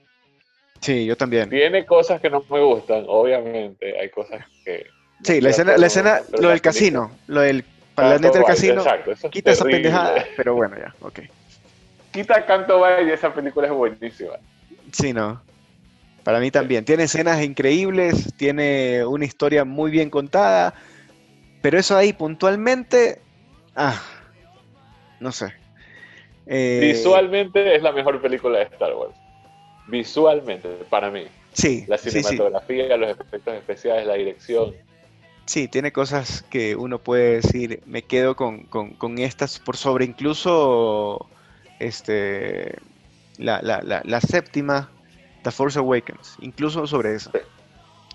Sí, 0.82 1.06
yo 1.06 1.16
también. 1.16 1.50
Tiene 1.50 1.86
cosas 1.86 2.20
que 2.20 2.30
no 2.30 2.44
me 2.50 2.60
gustan, 2.60 3.06
obviamente, 3.08 3.98
hay 3.98 4.10
cosas 4.10 4.46
que... 4.66 4.86
Sí, 5.24 5.39
la 5.39 5.52
escena, 5.52 5.78
la 5.78 5.88
escena 5.88 6.22
lo 6.38 6.50
del 6.50 6.60
casino, 6.60 7.12
lo 7.28 7.39
del 7.39 7.64
planeta 7.96 8.39
del 8.39 8.44
casino, 8.44 8.82
exacto, 8.82 9.30
quita 9.30 9.52
esa 9.52 9.64
pendejada, 9.64 10.26
pero 10.36 10.54
bueno, 10.56 10.76
ya, 10.78 10.94
ok. 11.00 11.22
Quita 12.12 12.46
Canto 12.46 12.82
Bay 12.82 13.08
y 13.08 13.12
esa 13.12 13.34
película 13.34 13.68
es 13.68 13.74
buenísima. 13.74 14.34
Sí, 14.91 15.14
no. 15.14 15.41
Para 16.26 16.41
mí 16.41 16.52
también. 16.52 16.84
Tiene 16.84 17.04
escenas 17.04 17.41
increíbles, 17.41 18.34
tiene 18.36 19.06
una 19.06 19.24
historia 19.24 19.64
muy 19.64 19.91
bien 19.91 20.10
contada, 20.10 20.74
pero 21.62 21.80
eso 21.80 21.96
ahí 21.96 22.12
puntualmente, 22.12 23.22
ah, 23.78 24.04
no 25.22 25.32
sé. 25.32 25.62
Eh, 26.46 26.80
Visualmente 26.82 27.76
es 27.76 27.82
la 27.82 27.91
mejor 27.91 28.22
película 28.22 28.60
de 28.60 28.66
Star 28.66 28.94
Wars. 28.96 29.16
Visualmente, 29.88 30.70
para 30.89 31.10
mí. 31.10 31.24
Sí. 31.54 31.86
La 31.88 31.98
cinematografía, 31.98 32.98
los 32.98 33.12
efectos 33.12 33.54
especiales, 33.54 34.08
la 34.08 34.16
dirección. 34.16 34.74
Sí, 35.46 35.68
tiene 35.68 35.91
cosas 35.91 36.44
que 36.50 36.76
uno 36.76 37.00
puede 37.00 37.41
decir, 37.41 37.82
me 37.86 38.02
quedo 38.02 38.36
con, 38.36 38.68
estas 39.18 39.60
por 39.60 39.76
sobre 39.76 40.06
incluso 40.06 41.28
este 41.80 42.78
la, 43.38 43.62
la 43.62 44.22
séptima 44.22 44.89
The 45.44 45.52
Force 45.52 45.78
Awakens, 45.78 46.38
incluso 46.41 46.88
sobre 46.88 47.16
eso. 47.16 47.32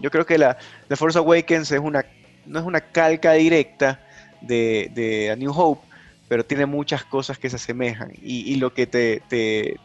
Yo 0.01 0.11
creo 0.11 0.27
que 0.27 0.39
la 0.39 0.59
The 0.89 0.97
Force 0.97 1.19
Awakens 1.19 1.71
es 1.71 1.81
una, 1.81 2.05
no 2.47 2.59
es 2.59 2.65
una 2.65 2.81
calca 2.81 3.35
directa 3.35 4.01
de, 4.41 4.91
de 4.95 5.31
A 5.31 5.37
New 5.37 5.53
Hope, 5.53 5.87
pero 6.29 6.45
tiene 6.45 6.67
muchas 6.67 7.05
cosas 7.05 7.39
que 7.39 7.51
se 7.51 7.57
asemejan. 7.57 8.13
Y, 8.21 8.57
lo 8.57 8.73
que 8.73 8.87
te, 8.87 9.23
te, 9.29 9.77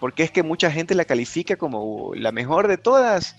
Porque 0.00 0.22
es 0.22 0.30
que 0.30 0.42
mucha 0.42 0.70
gente 0.70 0.94
la 0.94 1.04
califica 1.04 1.56
como 1.56 2.12
la 2.14 2.32
mejor 2.32 2.68
de 2.68 2.78
todas, 2.78 3.36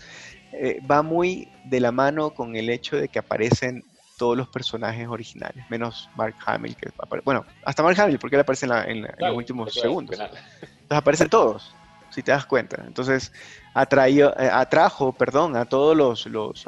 eh, 0.52 0.82
va 0.90 1.02
muy 1.02 1.50
de 1.66 1.80
la 1.80 1.92
mano 1.92 2.32
con 2.32 2.56
el 2.56 2.70
hecho 2.70 2.98
de 2.98 3.08
que 3.08 3.20
aparecen 3.20 3.84
todos 4.18 4.38
los 4.38 4.48
personajes 4.48 5.08
originales, 5.08 5.66
menos 5.70 6.10
Mark 6.16 6.36
Hamill, 6.46 6.76
que 6.76 6.90
bueno, 7.26 7.46
hasta 7.66 7.84
Mark 7.84 8.00
Hamill, 8.00 8.18
porque 8.18 8.38
él 8.38 8.42
aparece 8.42 8.66
en, 8.66 9.02
los 9.02 9.36
últimos 9.36 9.74
segundos. 9.74 10.18
Entonces 10.18 10.98
aparecen 10.98 11.30
todos 11.30 11.76
si 12.16 12.24
te 12.24 12.32
das 12.32 12.46
cuenta. 12.46 12.82
Entonces, 12.88 13.34
atraído, 13.74 14.34
eh, 14.40 14.50
atrajo, 14.52 15.12
perdón, 15.12 15.58
a 15.58 15.66
todos 15.66 15.98
los, 15.98 16.26
los 16.28 16.66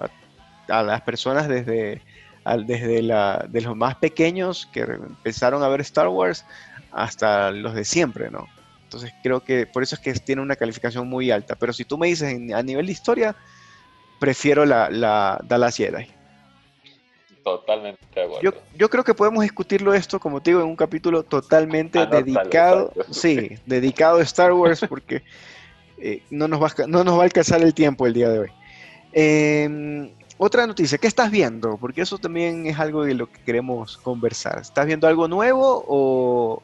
a, 0.68 0.84
las 0.84 1.02
personas 1.02 1.48
desde, 1.48 2.02
desde 2.56 3.02
la, 3.02 3.46
de 3.50 3.62
los 3.62 3.76
más 3.76 3.96
pequeños 3.96 4.70
que 4.72 4.82
empezaron 4.82 5.64
a 5.64 5.68
ver 5.68 5.82
Star 5.82 6.08
Wars 6.08 6.46
hasta 6.92 7.52
los 7.52 7.74
de 7.74 7.84
siempre, 7.84 8.32
¿no? 8.32 8.48
Entonces 8.84 9.12
creo 9.22 9.42
que 9.42 9.66
por 9.66 9.84
eso 9.84 9.96
es 9.96 10.02
que 10.02 10.14
tiene 10.14 10.42
una 10.42 10.56
calificación 10.56 11.10
muy 11.10 11.30
alta. 11.30 11.56
Pero 11.56 11.74
si 11.74 11.84
tú 11.84 11.98
me 11.98 12.08
dices 12.08 12.34
a 12.54 12.64
nivel 12.64 12.86
de 12.86 12.92
historia, 12.92 13.36
prefiero 14.20 14.66
la, 14.66 14.90
la 14.90 15.40
Dallas 15.44 15.76
Jedi. 15.76 16.08
Totalmente 17.44 18.02
de 18.16 18.24
acuerdo. 18.24 18.42
Yo, 18.42 18.52
yo, 18.78 18.90
creo 18.90 19.04
que 19.04 19.14
podemos 19.14 19.44
discutirlo 19.44 19.94
esto, 19.94 20.20
como 20.20 20.42
te 20.42 20.52
digo, 20.52 20.62
en 20.62 20.68
un 20.68 20.76
capítulo 20.76 21.24
totalmente 21.24 22.06
dedicado, 22.06 22.94
sí, 23.12 23.58
dedicado 23.66 24.20
a 24.20 24.24
Star 24.24 24.54
Wars, 24.54 24.82
porque 24.88 25.24
eh, 25.98 26.24
no, 26.30 26.48
nos 26.48 26.62
va, 26.62 26.72
no 26.88 27.04
nos 27.04 27.18
va 27.18 27.22
a 27.22 27.26
alcanzar 27.26 27.62
el 27.62 27.74
tiempo 27.74 28.06
el 28.06 28.14
día 28.14 28.30
de 28.30 28.40
hoy. 28.40 28.50
Em, 29.14 30.12
otra 30.38 30.68
noticia, 30.68 30.98
¿qué 30.98 31.08
estás 31.08 31.32
viendo? 31.32 31.78
Porque 31.78 32.02
eso 32.02 32.18
también 32.18 32.66
es 32.68 32.80
algo 32.80 33.04
de 33.04 33.14
lo 33.14 33.32
que 33.32 33.42
queremos 33.42 33.98
conversar. 33.98 34.60
¿Estás 34.60 34.86
viendo 34.86 35.08
algo 35.08 35.28
nuevo 35.28 35.84
o, 35.88 36.62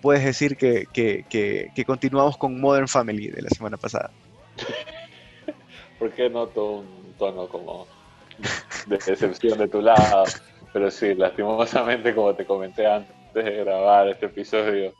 puedes 0.00 0.24
decir 0.24 0.56
que, 0.56 0.86
continuamos 1.86 2.36
con 2.36 2.60
Modern 2.60 2.88
Family 2.88 3.28
de 3.28 3.42
la 3.42 3.50
semana 3.50 3.76
pasada? 3.76 4.10
¿Por 5.98 6.10
qué 6.12 6.30
noto 6.30 6.78
un 6.78 7.14
tono 7.18 7.46
como 7.48 7.86
de 8.86 8.98
decepción 8.98 9.58
de 9.58 9.68
tu 9.68 9.80
lado. 9.80 10.24
Pero 10.72 10.90
sí, 10.90 11.14
lastimosamente, 11.14 12.14
como 12.14 12.34
te 12.34 12.46
comenté 12.46 12.86
antes 12.86 13.14
de 13.34 13.56
grabar 13.64 14.08
este 14.08 14.26
episodio, 14.26 14.94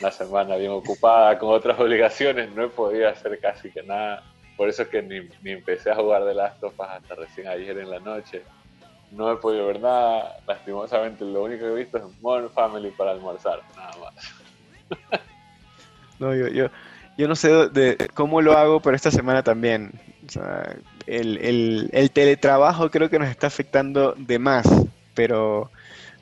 una 0.00 0.10
semana 0.10 0.56
bien 0.56 0.70
ocupada 0.70 1.38
con 1.38 1.50
otras 1.50 1.78
obligaciones, 1.78 2.50
no 2.54 2.64
he 2.64 2.68
podido 2.68 3.08
hacer 3.08 3.38
casi 3.40 3.70
que 3.70 3.82
nada. 3.82 4.22
Por 4.56 4.68
eso 4.68 4.82
es 4.82 4.88
que 4.88 5.02
ni, 5.02 5.20
ni 5.42 5.52
empecé 5.52 5.90
a 5.90 5.96
jugar 5.96 6.24
de 6.24 6.34
Last 6.34 6.62
of 6.62 6.78
Us 6.78 6.86
hasta 6.88 7.14
recién 7.14 7.48
ayer 7.48 7.78
en 7.78 7.90
la 7.90 7.98
noche. 7.98 8.42
No 9.10 9.32
he 9.32 9.36
podido 9.36 9.66
ver 9.66 9.80
nada. 9.80 10.36
Lastimosamente, 10.46 11.24
lo 11.24 11.44
único 11.44 11.64
que 11.64 11.72
he 11.72 11.76
visto 11.76 11.98
es 11.98 12.04
Modern 12.20 12.50
Family 12.50 12.90
para 12.90 13.12
almorzar, 13.12 13.60
nada 13.76 13.92
más. 13.98 15.20
No, 16.20 16.32
yo, 16.32 16.46
yo, 16.46 16.68
yo 17.16 17.28
no 17.28 17.36
sé 17.36 17.48
de, 17.68 18.08
cómo 18.14 18.40
lo 18.40 18.56
hago, 18.56 18.80
pero 18.80 18.96
esta 18.96 19.10
semana 19.10 19.42
también. 19.42 19.92
el, 21.06 22.10
teletrabajo 22.12 22.90
creo 22.90 23.10
que 23.10 23.18
nos 23.18 23.28
está 23.28 23.46
afectando 23.46 24.14
de 24.16 24.38
más, 24.38 24.66
pero, 25.14 25.70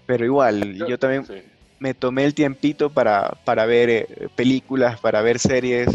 pero 0.06 0.24
igual, 0.24 0.74
yo, 0.74 0.98
también 0.98 1.26
me 1.78 1.94
tomé 1.94 2.24
el 2.24 2.34
tiempito 2.34 2.90
para, 2.90 3.36
para 3.44 3.66
ver 3.66 3.90
eh, 3.90 4.28
películas, 4.36 5.00
para 5.00 5.22
ver 5.22 5.38
series, 5.38 5.88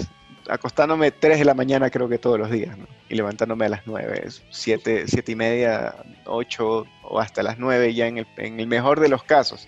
acostándome 0.49 1.11
3 1.11 1.39
de 1.39 1.45
la 1.45 1.53
mañana 1.53 1.89
creo 1.89 2.09
que 2.09 2.17
todos 2.17 2.39
los 2.39 2.49
días, 2.49 2.75
y 3.09 3.15
levantándome 3.15 3.65
a 3.65 3.69
las 3.69 3.81
9, 3.85 4.27
7, 4.49 5.03
7 5.07 5.31
y 5.31 5.35
media, 5.35 5.95
8 6.25 6.85
o 7.03 7.19
hasta 7.19 7.43
las 7.43 7.57
9 7.57 7.93
ya 7.93 8.07
en 8.07 8.25
el, 8.37 8.67
mejor 8.67 8.99
de 8.99 9.09
los 9.09 9.23
casos. 9.23 9.67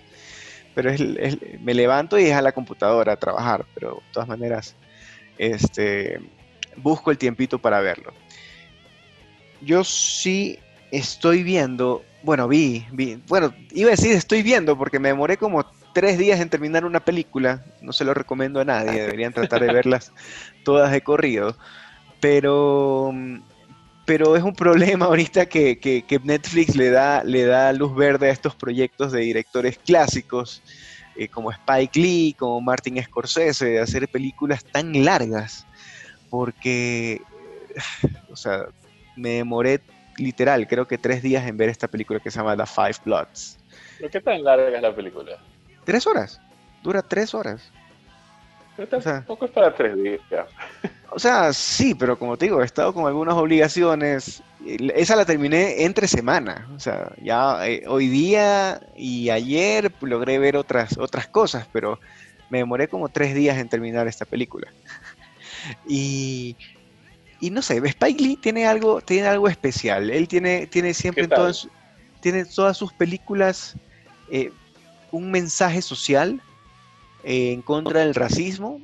Pero 0.74 0.92
me 1.60 1.74
levanto 1.74 2.18
y 2.18 2.26
es 2.26 2.34
a 2.34 2.42
la 2.42 2.52
computadora 2.52 3.14
a 3.14 3.16
trabajar, 3.16 3.66
pero 3.74 3.96
de 3.96 4.12
todas 4.12 4.28
maneras 4.28 4.76
este, 5.38 6.20
busco 6.76 7.10
el 7.10 7.18
tiempito 7.18 7.58
para 7.58 7.80
verlo. 7.80 8.12
Yo 9.60 9.84
sí 9.84 10.58
estoy 10.90 11.42
viendo, 11.42 12.02
bueno, 12.22 12.48
vi, 12.48 12.86
vi, 12.92 13.22
bueno, 13.28 13.54
iba 13.72 13.88
a 13.88 13.92
decir 13.92 14.12
estoy 14.12 14.42
viendo 14.42 14.76
porque 14.76 14.98
me 14.98 15.08
demoré 15.08 15.36
como 15.36 15.64
tres 15.92 16.18
días 16.18 16.40
en 16.40 16.50
terminar 16.50 16.84
una 16.84 17.00
película, 17.00 17.64
no 17.80 17.92
se 17.92 18.04
lo 18.04 18.14
recomiendo 18.14 18.60
a 18.60 18.64
nadie, 18.64 19.02
deberían 19.02 19.32
tratar 19.32 19.60
de 19.60 19.72
verlas 19.72 20.12
todas 20.64 20.92
de 20.92 21.00
corrido, 21.00 21.56
pero, 22.20 23.12
pero 24.04 24.36
es 24.36 24.42
un 24.42 24.54
problema 24.54 25.06
ahorita 25.06 25.46
que, 25.46 26.04
Netflix 26.24 26.76
le 26.76 26.90
da, 26.90 27.24
le 27.24 27.44
da 27.44 27.72
luz 27.72 27.94
verde 27.94 28.28
a 28.28 28.32
estos 28.32 28.54
proyectos 28.54 29.12
de 29.12 29.20
directores 29.20 29.78
clásicos, 29.78 30.62
eh, 31.16 31.28
como 31.28 31.50
Spike 31.50 31.98
Lee, 31.98 32.36
como 32.38 32.60
Martin 32.60 33.02
Scorsese, 33.02 33.66
de 33.66 33.80
hacer 33.80 34.08
películas 34.08 34.64
tan 34.64 35.04
largas, 35.04 35.66
porque, 36.28 37.22
o 38.30 38.36
sea, 38.36 38.66
me 39.16 39.30
demoré 39.30 39.80
literal, 40.20 40.66
creo 40.66 40.86
que 40.86 40.98
tres 40.98 41.22
días 41.22 41.46
en 41.46 41.56
ver 41.56 41.68
esta 41.68 41.88
película 41.88 42.20
que 42.20 42.30
se 42.30 42.38
llama 42.38 42.56
The 42.56 42.66
Five 42.66 42.96
Bloods. 43.04 43.58
¿Pero 43.98 44.10
qué 44.10 44.20
tan 44.20 44.44
larga 44.44 44.76
es 44.76 44.82
la 44.82 44.94
película? 44.94 45.38
Tres 45.84 46.06
horas. 46.06 46.40
Dura 46.82 47.02
tres 47.02 47.34
horas. 47.34 47.70
Pero 48.76 49.00
tampoco 49.00 49.44
es 49.44 49.50
para 49.50 49.74
tres 49.74 49.94
días. 49.96 50.20
O 51.10 51.18
sea, 51.18 51.52
sí, 51.52 51.94
pero 51.94 52.18
como 52.18 52.36
te 52.36 52.46
digo, 52.46 52.62
he 52.62 52.64
estado 52.64 52.94
con 52.94 53.06
algunas 53.06 53.34
obligaciones. 53.34 54.42
Esa 54.64 55.16
la 55.16 55.24
terminé 55.24 55.84
entre 55.84 56.06
semana. 56.06 56.68
O 56.74 56.80
sea, 56.80 57.12
ya 57.20 57.66
eh, 57.66 57.82
hoy 57.88 58.08
día 58.08 58.80
y 58.96 59.28
ayer 59.28 59.92
logré 60.00 60.38
ver 60.38 60.56
otras, 60.56 60.96
otras 60.96 61.26
cosas, 61.26 61.68
pero 61.72 61.98
me 62.48 62.58
demoré 62.58 62.88
como 62.88 63.08
tres 63.08 63.34
días 63.34 63.58
en 63.58 63.68
terminar 63.68 64.06
esta 64.06 64.24
película. 64.24 64.68
y, 65.88 66.56
y 67.40 67.50
no 67.50 67.62
sé, 67.62 67.78
Spike 67.78 68.22
Lee 68.22 68.36
tiene 68.36 68.66
algo, 68.66 69.00
tiene 69.00 69.26
algo 69.26 69.48
especial. 69.48 70.10
Él 70.10 70.28
tiene, 70.28 70.66
tiene 70.66 70.92
siempre 70.92 71.24
en 71.24 71.30
todas, 71.30 71.68
tiene 72.20 72.44
todas 72.44 72.76
sus 72.76 72.92
películas 72.92 73.76
eh, 74.30 74.52
un 75.10 75.30
mensaje 75.30 75.80
social 75.80 76.40
eh, 77.24 77.52
en 77.52 77.62
contra 77.62 78.00
del 78.00 78.14
racismo 78.14 78.80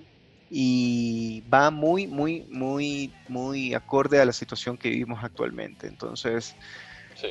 y 0.51 1.43
va 1.53 1.71
muy, 1.71 2.07
muy, 2.07 2.47
muy, 2.49 3.13
muy 3.29 3.75
acorde 3.75 4.21
a 4.21 4.25
la 4.25 4.33
situación 4.33 4.79
que 4.79 4.89
vivimos 4.89 5.23
actualmente. 5.23 5.87
Entonces, 5.87 6.55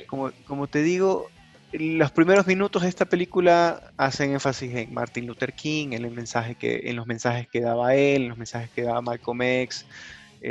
como, 0.07 0.31
como 0.45 0.67
te 0.67 0.83
digo, 0.83 1.29
los 1.71 2.11
primeros 2.11 2.45
minutos 2.45 2.83
de 2.83 2.89
esta 2.89 3.05
película 3.05 3.91
hacen 3.97 4.33
énfasis 4.33 4.75
en 4.75 4.93
Martin 4.93 5.25
Luther 5.25 5.53
King, 5.53 5.93
en, 5.93 6.05
el 6.05 6.11
mensaje 6.11 6.55
que, 6.55 6.81
en 6.85 6.95
los 6.95 7.07
mensajes 7.07 7.47
que 7.47 7.61
daba 7.61 7.95
él, 7.95 8.23
en 8.23 8.29
los 8.29 8.37
mensajes 8.37 8.69
que 8.69 8.83
daba 8.83 9.01
Malcolm 9.01 9.41
X, 9.41 9.85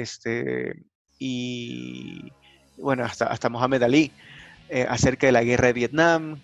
este, 0.00 0.76
y 1.18 2.32
bueno, 2.76 3.04
hasta, 3.04 3.26
hasta 3.26 3.48
Mohamed 3.48 3.82
Ali, 3.82 4.12
eh, 4.68 4.86
acerca 4.88 5.26
de 5.26 5.32
la 5.32 5.44
guerra 5.44 5.68
de 5.68 5.72
Vietnam, 5.72 6.40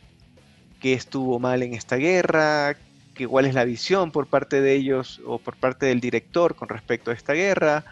qué 0.80 0.92
estuvo 0.92 1.38
mal 1.38 1.62
en 1.62 1.74
esta 1.74 1.96
guerra, 1.96 2.76
que, 3.14 3.26
cuál 3.26 3.46
es 3.46 3.54
la 3.54 3.64
visión 3.64 4.12
por 4.12 4.28
parte 4.28 4.60
de 4.60 4.74
ellos 4.74 5.20
o 5.26 5.38
por 5.38 5.56
parte 5.56 5.86
del 5.86 6.00
director 6.00 6.54
con 6.54 6.68
respecto 6.68 7.10
a 7.10 7.14
esta 7.14 7.32
guerra. 7.32 7.84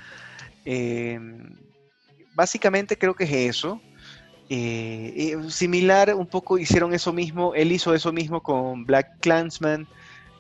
Em, 0.65 1.57
básicamente 2.35 2.97
creo 2.97 3.15
que 3.15 3.25
es 3.25 3.57
eso. 3.57 3.81
Eh, 4.51 5.37
similar, 5.49 6.15
un 6.15 6.27
poco 6.27 6.59
hicieron 6.59 6.95
eso 6.95 7.13
mismo, 7.13 7.55
él 7.55 7.73
hizo 7.73 7.95
eso 7.95 8.13
mismo 8.13 8.43
con 8.43 8.87
Black 8.87 9.19
Clansman, 9.21 9.87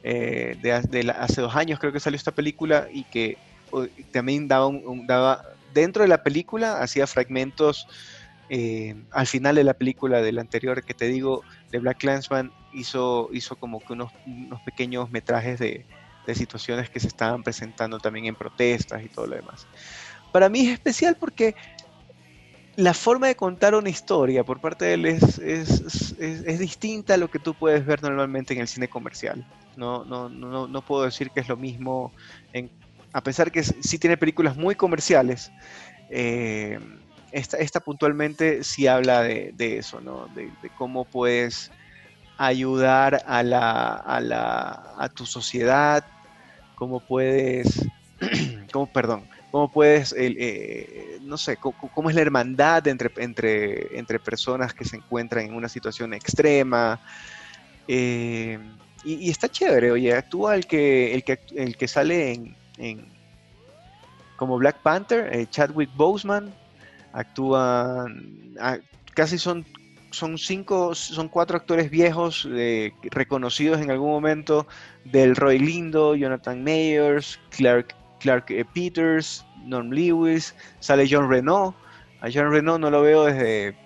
eh, 0.03 0.57
de, 0.63 0.73
hace 1.11 1.41
dos 1.41 1.55
años 1.57 1.79
creo 1.79 1.93
que 1.93 2.01
salió 2.01 2.17
esta 2.17 2.33
película 2.33 2.89
y 2.91 3.05
que 3.05 3.37
también 4.11 4.49
daba, 4.49 4.71
daba, 5.07 5.43
dentro 5.75 6.03
de 6.03 6.09
la 6.09 6.23
película, 6.23 6.83
hacía 6.83 7.07
fragmentos 7.07 7.87
eh, 8.51 8.95
al 9.11 9.27
final 9.27 9.57
de 9.57 9.65
la 9.65 9.75
película 9.75 10.23
del 10.23 10.39
anterior 10.39 10.83
que 10.83 10.95
te 10.95 11.07
digo, 11.07 11.43
de 11.71 11.79
Black 11.79 11.99
Clansman, 11.99 12.51
hizo, 12.73 13.29
hizo 13.33 13.57
como 13.57 13.81
que 13.81 13.93
unos, 13.93 14.11
pequeños 14.65 15.11
metrajes 15.11 15.59
de, 15.59 15.85
situaciones 16.35 16.91
que 16.91 17.01
se 17.01 17.07
estaban 17.09 17.43
presentando 17.43 17.99
también 17.99 18.27
en 18.27 18.35
protestas 18.35 19.03
y 19.03 19.09
todo 19.09 19.27
lo 19.27 19.37
demás. 19.37 19.67
Para 20.31 20.51
mí 20.51 20.61
es 20.61 20.75
especial 20.75 21.17
porque 21.19 21.55
la 22.77 22.93
forma 22.93 23.29
de 23.29 23.35
contar 23.35 23.75
una 23.75 23.89
historia 23.89 24.45
por 24.45 24.61
parte 24.61 24.85
de 24.85 24.95
él 24.95 25.07
es, 25.07 25.39
es, 25.39 26.59
distinta 26.59 27.15
a 27.15 27.17
lo 27.17 27.31
que 27.31 27.39
tú 27.39 27.55
puedes 27.55 27.87
ver 27.87 28.03
normalmente 28.03 28.53
en 28.53 28.61
el 28.61 28.69
cine 28.69 28.89
comercial. 28.89 29.43
No, 29.75 30.05
no, 30.05 30.29
no, 30.29 30.69
no 30.69 30.83
puedo 30.83 31.05
decir 31.05 31.31
que 31.31 31.41
es 31.41 31.49
lo 31.49 31.57
mismo, 31.57 32.13
en, 32.53 32.71
a 33.13 33.23
pesar 33.23 33.51
que 33.51 33.63
sí 33.63 33.99
tiene 33.99 34.17
películas 34.17 34.57
muy 34.57 34.75
comerciales. 34.75 35.51
Eh, 36.11 36.79
esta, 37.31 37.81
puntualmente 37.81 38.65
sí 38.65 38.87
habla 38.87 39.23
de, 39.23 39.55
eso, 39.59 40.01
¿no? 40.01 40.29
De, 40.29 40.51
cómo 40.77 41.05
puedes 41.05 41.71
ayudar 42.39 43.23
a, 43.27 43.43
la, 43.43 43.93
a, 43.93 44.21
la, 44.21 44.95
a 44.97 45.09
tu 45.09 45.27
sociedad, 45.27 46.05
cómo 46.75 47.01
puedes, 47.01 47.87
cómo, 48.73 48.91
perdón, 48.91 49.29
cómo 49.51 49.71
puedes, 49.71 50.15
eh, 50.17 51.19
no 51.23 51.37
sé, 51.37 51.57
cómo, 51.57 52.09
es 52.09 52.17
la 52.17 52.23
hermandad 52.23 52.87
entre, 52.87 53.11
entre, 53.19 53.99
entre 53.99 54.19
personas 54.19 54.73
que 54.73 54.85
se 54.85 54.97
encuentran 54.97 55.45
en 55.47 55.55
una 55.55 55.69
situación 55.69 56.15
extrema. 56.15 57.01
Eh, 57.87 58.59
y, 59.05 59.31
está 59.31 59.49
chévere, 59.49 59.91
oye, 59.91 60.15
actúa 60.15 60.59
que, 60.61 61.15
el 61.15 61.25
que, 61.25 61.41
el 61.55 61.77
que 61.77 61.89
sale 61.89 62.33
en, 62.33 62.57
como 64.37 64.57
Black 64.57 64.79
Panther, 64.83 65.29
eh, 65.35 65.47
Chadwick 65.51 65.91
Boseman, 65.97 66.55
actúan, 67.13 68.55
ah, 68.61 68.79
casi 69.15 69.37
son, 69.37 69.67
son 70.11 70.39
cinco, 70.39 70.95
son 70.95 71.29
cuatro 71.29 71.57
actores 71.57 71.91
viejos 71.91 72.49
eh, 72.51 72.93
reconocidos 73.11 73.81
en 73.81 73.91
algún 73.91 74.11
momento, 74.11 74.67
del 75.05 75.35
Roy 75.35 75.59
Lindo, 75.59 76.15
Jonathan 76.15 76.63
Mayers, 76.63 77.39
Clark, 77.51 77.95
Clark 78.21 78.47
eh, 78.51 78.65
Peters, 78.65 79.45
Norm 79.65 79.91
Lewis, 79.91 80.55
sale 80.79 81.09
John 81.11 81.29
Renault, 81.29 81.75
a 82.21 82.29
John 82.33 82.51
Renault 82.53 82.81
no 82.81 82.91
lo 82.91 83.03
veo 83.03 83.25
desde... 83.25 83.77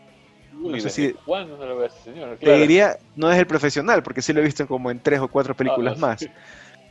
no 0.52 0.78
sé 0.80 0.90
si, 0.90 1.12
¿Cuándo 1.24 1.56
no 1.56 1.64
lo 1.64 1.78
veo 1.78 1.88
señor? 2.04 2.36
Te 2.38 2.58
diría, 2.58 2.98
no 3.16 3.32
es 3.32 3.38
el 3.38 3.46
profesional, 3.46 4.02
porque 4.02 4.20
sí 4.20 4.34
lo 4.34 4.40
he 4.40 4.44
visto 4.44 4.66
como 4.66 4.90
en 4.90 5.00
tres 5.00 5.20
o 5.20 5.28
cuatro 5.28 5.56
películas 5.56 5.94
ah, 5.96 6.00
más. 6.00 6.28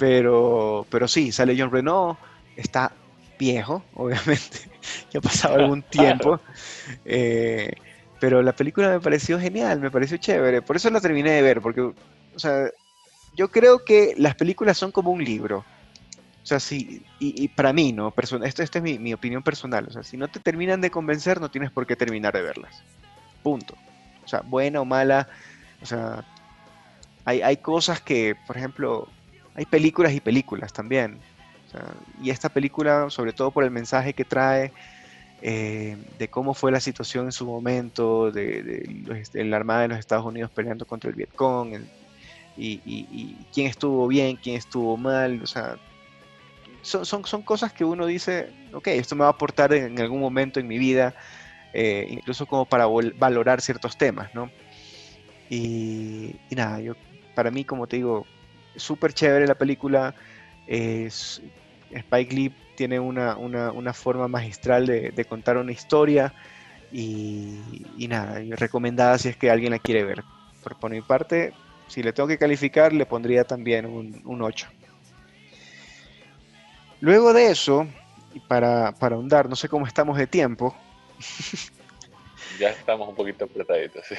Pero, 0.01 0.87
pero 0.89 1.07
sí, 1.07 1.31
sale 1.31 1.55
John 1.55 1.71
Renault, 1.71 2.17
está 2.55 2.91
viejo, 3.37 3.83
obviamente, 3.93 4.57
ya 5.11 5.19
ha 5.19 5.21
pasado 5.21 5.59
algún 5.59 5.83
tiempo. 5.91 6.39
Eh, 7.05 7.71
pero 8.19 8.41
la 8.41 8.53
película 8.53 8.89
me 8.89 8.99
pareció 8.99 9.39
genial, 9.39 9.79
me 9.79 9.91
pareció 9.91 10.17
chévere. 10.17 10.63
Por 10.63 10.75
eso 10.75 10.89
la 10.89 11.01
terminé 11.01 11.29
de 11.29 11.43
ver, 11.43 11.61
porque, 11.61 11.81
o 11.81 11.93
sea, 12.35 12.71
yo 13.35 13.51
creo 13.51 13.85
que 13.85 14.15
las 14.17 14.33
películas 14.33 14.75
son 14.75 14.91
como 14.91 15.11
un 15.11 15.23
libro. 15.23 15.59
O 15.59 16.45
sea, 16.47 16.59
sí, 16.59 17.03
y, 17.19 17.47
para 17.49 17.71
mí, 17.71 17.93
¿no? 17.93 18.11
esto, 18.17 18.63
esta 18.63 18.79
es 18.79 18.81
mi, 18.81 19.13
opinión 19.13 19.43
personal. 19.43 19.85
O 19.87 19.91
sea, 19.91 20.01
si 20.01 20.17
no 20.17 20.29
te 20.29 20.39
terminan 20.39 20.81
de 20.81 20.89
convencer, 20.89 21.39
no 21.39 21.51
tienes 21.51 21.69
por 21.69 21.85
qué 21.85 21.95
terminar 21.95 22.33
de 22.33 22.41
verlas. 22.41 22.81
Punto. 23.43 23.75
O 24.25 24.27
sea, 24.27 24.41
buena 24.41 24.81
o 24.81 24.85
mala. 24.85 25.27
O 25.79 25.85
sea, 25.85 26.25
hay, 27.23 27.43
hay 27.43 27.57
cosas 27.57 28.01
que, 28.01 28.35
por 28.47 28.57
ejemplo, 28.57 29.07
hay 29.55 29.65
películas 29.65 30.13
y 30.13 30.19
películas 30.19 30.73
también 30.73 31.19
y 32.21 32.29
esta 32.29 32.49
película, 32.49 33.09
sobre 33.09 33.33
todo 33.33 33.51
por 33.51 33.63
el 33.63 33.71
mensaje 33.71 34.13
que 34.13 34.25
trae, 34.25 34.71
eh, 35.41 35.97
de 36.19 36.27
cómo 36.27 36.53
fue 36.53 36.71
la 36.71 36.79
situación 36.79 37.25
en 37.25 37.31
su 37.31 37.45
momento, 37.45 38.31
de, 38.31 38.83
la 39.33 39.57
Armada 39.57 39.81
de 39.81 39.87
los 39.89 39.99
Estados 39.99 40.25
Unidos 40.25 40.51
peleando 40.53 40.85
contra 40.85 41.09
el 41.09 41.15
Vietcong, 41.15 41.79
y, 42.57 43.37
quién 43.53 43.67
estuvo 43.67 44.07
bien, 44.07 44.35
quién 44.35 44.57
estuvo 44.57 44.97
mal, 44.97 45.41
o 45.41 45.47
sea, 45.47 45.77
son, 46.81 47.05
son, 47.05 47.41
cosas 47.43 47.73
que 47.73 47.85
uno 47.85 48.05
dice, 48.05 48.51
ok, 48.73 48.87
esto 48.87 49.15
me 49.15 49.21
va 49.21 49.27
a 49.27 49.31
aportar 49.31 49.73
en, 49.73 49.99
algún 49.99 50.19
momento 50.19 50.59
en 50.59 50.67
mi 50.67 50.77
vida, 50.77 51.15
eh, 51.73 52.07
incluso 52.09 52.45
como 52.45 52.65
para 52.65 52.85
valorar 53.17 53.61
ciertos 53.61 53.97
temas, 53.97 54.33
¿no? 54.35 54.51
Y, 55.49 56.35
nada, 56.51 56.79
yo, 56.81 56.93
para 57.33 57.51
mí, 57.51 57.63
como 57.63 57.87
te 57.87 57.97
digo, 57.97 58.25
súper 58.75 59.13
chévere 59.13 59.47
la 59.47 59.55
película, 59.55 60.15
es, 60.67 61.41
Spike 61.91 62.35
Lee 62.35 62.53
tiene 62.75 62.99
una, 62.99 63.93
forma 63.93 64.27
magistral 64.27 64.85
de, 64.87 65.25
contar 65.25 65.57
una 65.57 65.71
historia 65.71 66.33
y, 66.91 67.59
nada, 68.09 68.39
recomendada 68.51 69.17
si 69.17 69.29
es 69.29 69.37
que 69.37 69.51
alguien 69.51 69.71
la 69.71 69.79
quiere 69.79 70.03
ver. 70.03 70.23
Por, 70.79 70.89
mi 70.89 71.01
parte, 71.01 71.53
si 71.87 72.03
le 72.03 72.13
tengo 72.13 72.27
que 72.27 72.37
calificar, 72.37 72.93
le 72.93 73.05
pondría 73.05 73.43
también 73.43 73.85
un, 73.85 74.41
8. 74.41 74.67
Luego 77.01 77.33
de 77.33 77.51
eso, 77.51 77.87
y 78.33 78.39
para, 78.39 78.91
para 78.93 79.15
ahondar, 79.15 79.49
no 79.49 79.55
sé 79.55 79.67
cómo 79.67 79.87
estamos 79.87 80.17
de 80.17 80.27
tiempo. 80.27 80.75
ya 82.59 82.69
estamos 82.69 83.09
un 83.09 83.15
poquito 83.15 83.45
apretaditos. 83.45 84.05
¿sí? 84.07 84.15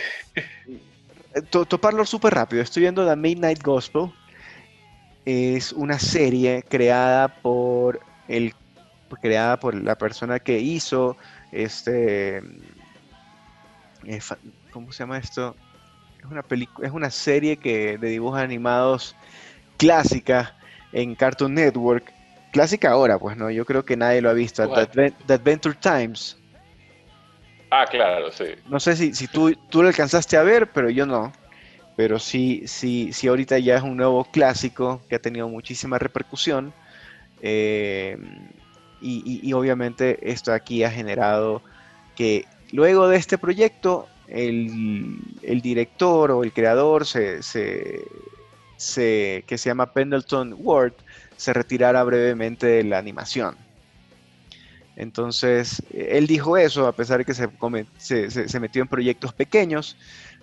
Eh, 1.34 1.42
toparlo 1.42 2.04
súper 2.04 2.34
rápido. 2.34 2.62
Estoy 2.62 2.82
viendo 2.82 3.06
The 3.06 3.16
Midnight 3.16 3.62
Gospel. 3.62 4.12
Es 5.24 5.72
una 5.72 5.98
serie 5.98 6.64
creada 6.68 7.28
por 7.28 8.00
el 8.28 8.54
creada 9.20 9.60
por 9.60 9.74
la 9.74 9.96
persona 9.96 10.38
que 10.38 10.58
hizo 10.58 11.18
este 11.52 12.38
eh, 14.06 14.20
¿cómo 14.70 14.90
se 14.92 15.02
llama 15.02 15.18
esto? 15.18 15.54
Es 16.18 16.24
una 16.30 16.42
película, 16.42 16.88
es 16.88 16.94
una 16.94 17.10
serie 17.10 17.56
que 17.56 17.98
de 17.98 18.08
dibujos 18.08 18.40
animados 18.40 19.14
clásica 19.76 20.54
en 20.92 21.14
Cartoon 21.14 21.54
Network. 21.54 22.12
Clásica 22.52 22.90
ahora, 22.90 23.18
pues 23.18 23.36
no, 23.36 23.50
yo 23.50 23.64
creo 23.64 23.84
que 23.84 23.96
nadie 23.96 24.20
lo 24.20 24.30
ha 24.30 24.34
visto. 24.34 24.68
The, 24.68 25.14
Adventure 25.28 25.74
Times. 25.74 26.36
Ah, 27.70 27.86
claro, 27.90 28.30
sí. 28.30 28.44
No 28.68 28.78
sé 28.78 28.96
si, 28.96 29.14
si 29.14 29.26
tú, 29.26 29.54
tú 29.70 29.82
lo 29.82 29.88
alcanzaste 29.88 30.36
a 30.36 30.42
ver, 30.42 30.70
pero 30.70 30.90
yo 30.90 31.06
no. 31.06 31.32
Pero 31.96 32.18
sí, 32.18 32.62
sí, 32.66 33.12
sí, 33.12 33.28
ahorita 33.28 33.58
ya 33.58 33.76
es 33.76 33.82
un 33.82 33.96
nuevo 33.96 34.24
clásico 34.24 35.02
que 35.08 35.16
ha 35.16 35.18
tenido 35.18 35.48
muchísima 35.48 35.98
repercusión. 35.98 36.72
Eh, 37.42 38.16
y, 39.00 39.52
obviamente 39.52 40.30
esto 40.30 40.52
aquí 40.52 40.84
ha 40.84 40.90
generado 40.90 41.60
que 42.14 42.46
luego 42.70 43.08
de 43.08 43.16
este 43.16 43.36
proyecto 43.36 44.06
el, 44.28 45.18
director 45.60 46.30
o 46.30 46.44
el 46.44 46.52
creador 46.52 47.04
se, 47.04 47.40
que 48.78 49.58
se 49.58 49.68
llama 49.68 49.92
Pendleton 49.92 50.54
Ward 50.56 50.94
se 51.36 51.52
retirara 51.52 52.04
brevemente 52.04 52.66
de 52.66 52.84
la 52.84 52.98
animación. 52.98 53.56
Entonces, 54.94 55.82
él 55.92 56.26
dijo 56.26 56.56
eso, 56.56 56.86
a 56.86 56.92
pesar 56.92 57.18
de 57.18 57.24
que 57.24 57.34
se, 57.34 57.48
se, 58.30 58.60
metió 58.60 58.82
en 58.82 58.88
proyectos 58.88 59.32
pequeños, 59.32 59.96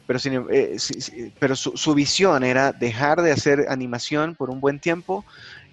pero, 0.09 0.47
eh, 0.49 0.77
pero 1.37 1.55
su, 1.55 1.93
visión 1.93 2.43
era 2.43 2.71
dejar 2.71 3.21
de 3.21 3.31
hacer 3.31 3.67
animación 3.69 4.33
por 4.33 4.49
un 4.49 4.59
buen 4.59 4.79
tiempo 4.79 5.23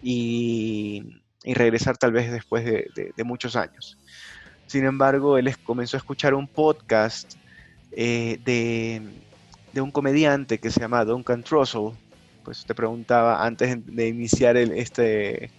y, 0.03 1.23
regresar 1.43 1.97
tal 1.97 2.13
vez 2.13 2.31
después 2.31 2.63
de, 2.63 3.25
muchos 3.25 3.57
años. 3.57 3.97
Sin 4.67 4.85
embargo, 4.85 5.39
él 5.39 5.57
comenzó 5.65 5.97
a 5.97 6.01
escuchar 6.01 6.35
un 6.35 6.47
podcast 6.47 7.37
eh, 7.93 8.39
de, 8.45 9.81
un 9.81 9.91
comediante 9.91 10.59
que 10.59 10.71
se 10.71 10.81
llama 10.81 11.07
Duncan 11.07 11.43
Trussell. 11.43 11.93
Pues 12.45 12.67
te 12.67 12.75
preguntaba 12.75 13.43
antes 13.43 13.87
de 13.87 14.09
iniciar 14.09 14.59
este, 14.59 15.51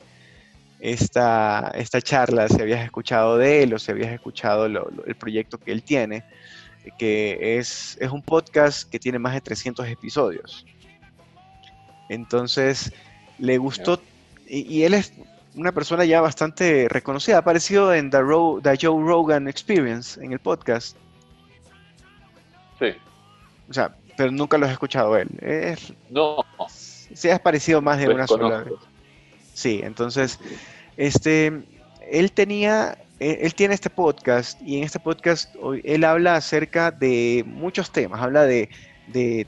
esta, 0.79 1.71
esta 1.73 1.99
charla 1.99 2.47
si 2.47 2.61
habías 2.61 2.85
escuchado 2.85 3.39
de 3.39 3.63
él 3.63 3.73
o 3.73 3.79
si 3.79 3.89
habías 3.89 4.11
escuchado 4.11 4.67
el 4.67 5.15
proyecto 5.15 5.57
que 5.57 5.71
él 5.71 5.81
tiene, 5.81 6.25
que 6.97 7.57
es, 7.57 7.97
es 7.99 8.11
un 8.11 8.21
podcast 8.21 8.89
que 8.89 8.99
tiene 8.99 9.19
más 9.19 9.33
de 9.33 9.41
300 9.41 9.87
episodios. 9.87 10.65
Entonces, 12.09 12.93
le 13.37 13.57
gustó, 13.57 14.01
y, 14.47 14.83
él 14.83 14.93
es 14.93 15.13
una 15.55 15.71
persona 15.71 16.05
ya 16.05 16.21
bastante 16.21 16.87
reconocida, 16.89 17.37
ha 17.37 17.39
aparecido 17.39 17.93
en 17.93 18.09
The, 18.09 18.19
The 18.63 18.77
Joe 18.81 19.03
Rogan 19.03 19.47
Experience, 19.47 20.23
en 20.23 20.33
el 20.33 20.39
podcast. 20.39 20.95
Sí. 22.79 22.93
O 23.69 23.73
sea, 23.73 23.95
pero 24.15 24.31
nunca 24.31 24.57
lo 24.57 24.67
he 24.67 24.71
escuchado 24.71 25.17
él. 25.17 25.29
Es, 25.41 25.93
no. 26.09 26.37
Se 26.67 27.31
ha 27.31 27.39
parecido 27.39 27.81
más 27.81 27.99
de 27.99 28.09
una 28.09 28.27
sola 28.27 28.63
vez. 28.63 28.73
Sí, 29.53 29.81
entonces, 29.83 30.39
este, 30.97 31.63
él 32.09 32.31
tenía, 32.31 32.97
él, 33.19 33.53
tiene 33.55 33.73
este 33.73 33.89
podcast 33.89 34.61
y 34.61 34.77
en 34.77 34.83
este 34.83 34.99
podcast 34.99 35.55
él 35.83 36.03
habla 36.03 36.35
acerca 36.35 36.91
de 36.91 37.43
muchos 37.47 37.91
temas. 37.91 38.21
Habla 38.21 38.43
de, 38.43 38.69
de, 39.07 39.47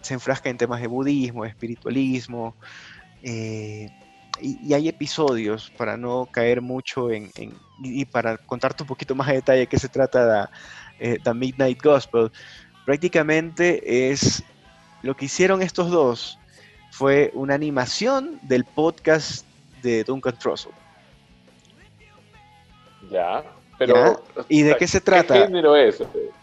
se 0.00 0.14
enfrasca 0.14 0.50
en 0.50 0.56
temas 0.56 0.80
de 0.80 0.86
budismo, 0.86 1.44
de 1.44 1.50
espiritualismo. 1.50 2.54
Eh, 3.22 3.88
y, 4.40 4.72
hay 4.74 4.88
episodios, 4.88 5.72
para 5.76 5.96
no 5.96 6.28
caer 6.30 6.60
mucho 6.60 7.10
en, 7.10 7.30
y 7.82 8.04
para 8.04 8.36
contarte 8.36 8.82
un 8.82 8.88
poquito 8.88 9.14
más 9.14 9.28
de 9.28 9.34
detalle 9.34 9.66
qué 9.66 9.78
se 9.78 9.88
trata 9.88 10.26
de, 10.26 10.48
eh, 11.00 11.18
The 11.22 11.34
Midnight 11.34 11.82
Gospel, 11.82 12.30
prácticamente 12.84 14.10
es 14.10 14.42
lo 15.02 15.16
que 15.16 15.26
hicieron 15.26 15.62
estos 15.62 15.90
dos 15.90 16.38
fue 16.92 17.30
una 17.34 17.54
animación 17.54 18.38
del 18.42 18.64
podcast 18.64 19.46
de 19.82 20.04
Duncan 20.04 20.38
Trussell. 20.38 20.81
Ya, 23.12 23.44
pero... 23.78 24.24
¿Y 24.48 24.62
de 24.62 24.76
qué 24.76 24.86
se 24.86 25.00
trata? 25.00 25.34
¿Qué 25.34 25.40
género 25.42 25.76
es? 25.76 26.02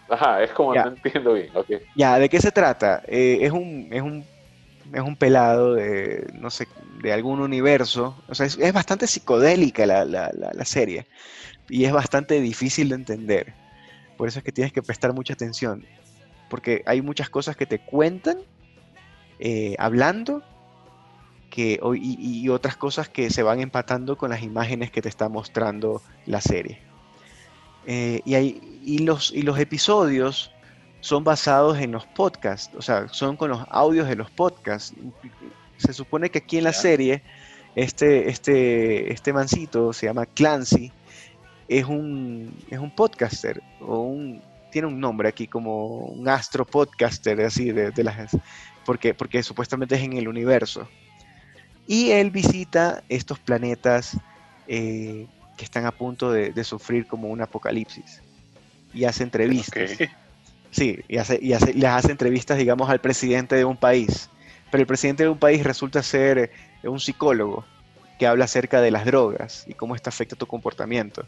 Ajá, 0.10 0.44
es 0.44 0.52
como 0.52 0.74
no 0.74 0.88
entiendo 0.88 1.34
bien. 1.34 1.50
Ya, 1.96 2.18
¿de 2.18 2.30
qué 2.30 2.40
se 2.40 2.52
trata? 2.52 3.04
Eh, 3.08 3.40
es, 3.42 3.52
un, 3.52 3.88
es, 3.92 4.02
un, 4.02 4.26
es 4.94 5.02
un 5.02 5.16
pelado 5.16 5.74
de, 5.76 6.28
no 6.34 6.50
sé, 6.50 6.68
de 7.02 7.14
algún 7.14 7.40
universo. 7.40 8.16
O 8.28 8.36
sea, 8.36 8.46
es, 8.46 8.74
bastante 8.74 9.08
psicodélica 9.08 9.86
la, 9.86 10.06
la, 10.06 10.32
la 10.34 10.66
serie. 10.66 11.06
Y 11.70 11.86
es 11.86 11.92
bastante 11.92 12.40
difícil 12.42 12.90
de 12.90 12.96
entender. 12.96 13.54
Por 14.20 14.28
eso 14.28 14.40
es 14.40 14.46
que 14.46 14.52
tienes 14.52 14.74
que 14.74 14.84
prestar 14.84 15.14
mucha 15.14 15.34
atención, 15.34 15.86
porque 16.50 16.84
hay 16.86 17.02
muchas 17.02 17.30
cosas 17.30 17.56
que 17.56 17.66
te 17.66 17.80
cuentan 17.80 18.38
eh, 19.40 19.78
hablando 19.80 20.44
que, 21.50 21.80
y, 21.96 22.50
otras 22.50 22.78
cosas 22.78 23.10
que 23.10 23.30
se 23.30 23.44
van 23.44 23.60
empatando 23.60 24.18
con 24.18 24.30
las 24.30 24.44
imágenes 24.44 24.92
que 24.92 25.02
te 25.02 25.10
está 25.10 25.30
mostrando 25.30 26.02
la 26.26 26.42
serie. 26.42 26.80
Eh, 27.86 28.22
y, 28.26 28.36
hay, 28.36 28.80
y, 28.84 29.00
los, 29.00 29.32
y 29.32 29.42
los 29.42 29.60
episodios 29.60 30.52
son 31.02 31.24
basados 31.24 31.80
en 31.80 31.92
los 31.92 32.06
podcasts, 32.06 32.74
o 32.76 32.82
sea, 32.82 33.08
son 33.10 33.38
con 33.38 33.50
los 33.50 33.66
audios 33.70 34.08
de 34.08 34.16
los 34.16 34.30
podcasts. 34.32 34.94
Se 35.78 35.94
supone 35.94 36.30
que 36.30 36.40
aquí 36.40 36.58
en 36.58 36.66
la 36.66 36.74
serie, 36.74 37.24
este, 37.76 38.30
este, 38.30 39.12
este 39.12 39.34
mancito 39.34 39.94
se 39.94 40.08
llama 40.08 40.26
Clancy, 40.26 40.92
es 41.68 41.86
un, 41.86 42.54
es 42.70 42.80
un 42.80 42.94
podcaster, 42.94 43.62
o 43.80 44.00
un, 44.00 44.42
tiene 44.72 44.88
un 44.88 45.00
nombre 45.00 45.30
aquí 45.30 45.48
como 45.48 46.06
un 46.06 46.28
astro 46.28 46.66
podcaster, 46.66 47.40
así, 47.42 47.72
de, 47.72 47.92
de 47.92 48.04
las, 48.04 48.36
porque, 48.86 49.14
porque 49.14 49.42
supuestamente 49.44 49.96
es 49.96 50.02
en 50.02 50.14
el 50.14 50.28
universo. 50.28 50.88
Y 51.90 52.12
él 52.12 52.30
visita 52.30 53.02
estos 53.10 53.40
planetas 53.40 54.16
eh, 54.68 55.26
que 55.58 55.66
están 55.66 55.88
a 55.88 55.92
punto 55.92 56.32
de, 56.32 56.64
sufrir 56.64 57.08
como 57.08 57.30
un 57.30 57.42
apocalipsis. 57.42 58.22
Y 58.94 59.06
hace 59.06 59.24
entrevistas. 59.24 59.98
Sí, 60.70 61.00
y, 61.08 61.18
hace, 61.18 61.40
y 61.42 61.54
hace, 61.54 61.74
les 61.74 61.90
hace 61.90 62.12
entrevistas, 62.12 62.60
digamos, 62.60 62.92
al 62.92 63.02
presidente 63.02 63.56
de 63.56 63.66
un 63.66 63.76
país. 63.76 64.30
Pero 64.70 64.82
el 64.82 64.86
presidente 64.86 65.24
de 65.24 65.30
un 65.30 65.40
país 65.40 65.64
resulta 65.64 66.04
ser 66.04 66.52
un 66.84 67.00
psicólogo 67.00 67.66
que 68.20 68.28
habla 68.28 68.46
acerca 68.46 68.82
de 68.82 68.92
las 68.92 69.04
drogas 69.04 69.66
y 69.68 69.74
cómo 69.74 69.96
esto 69.96 70.10
afecta 70.10 70.36
tu 70.36 70.46
comportamiento. 70.46 71.26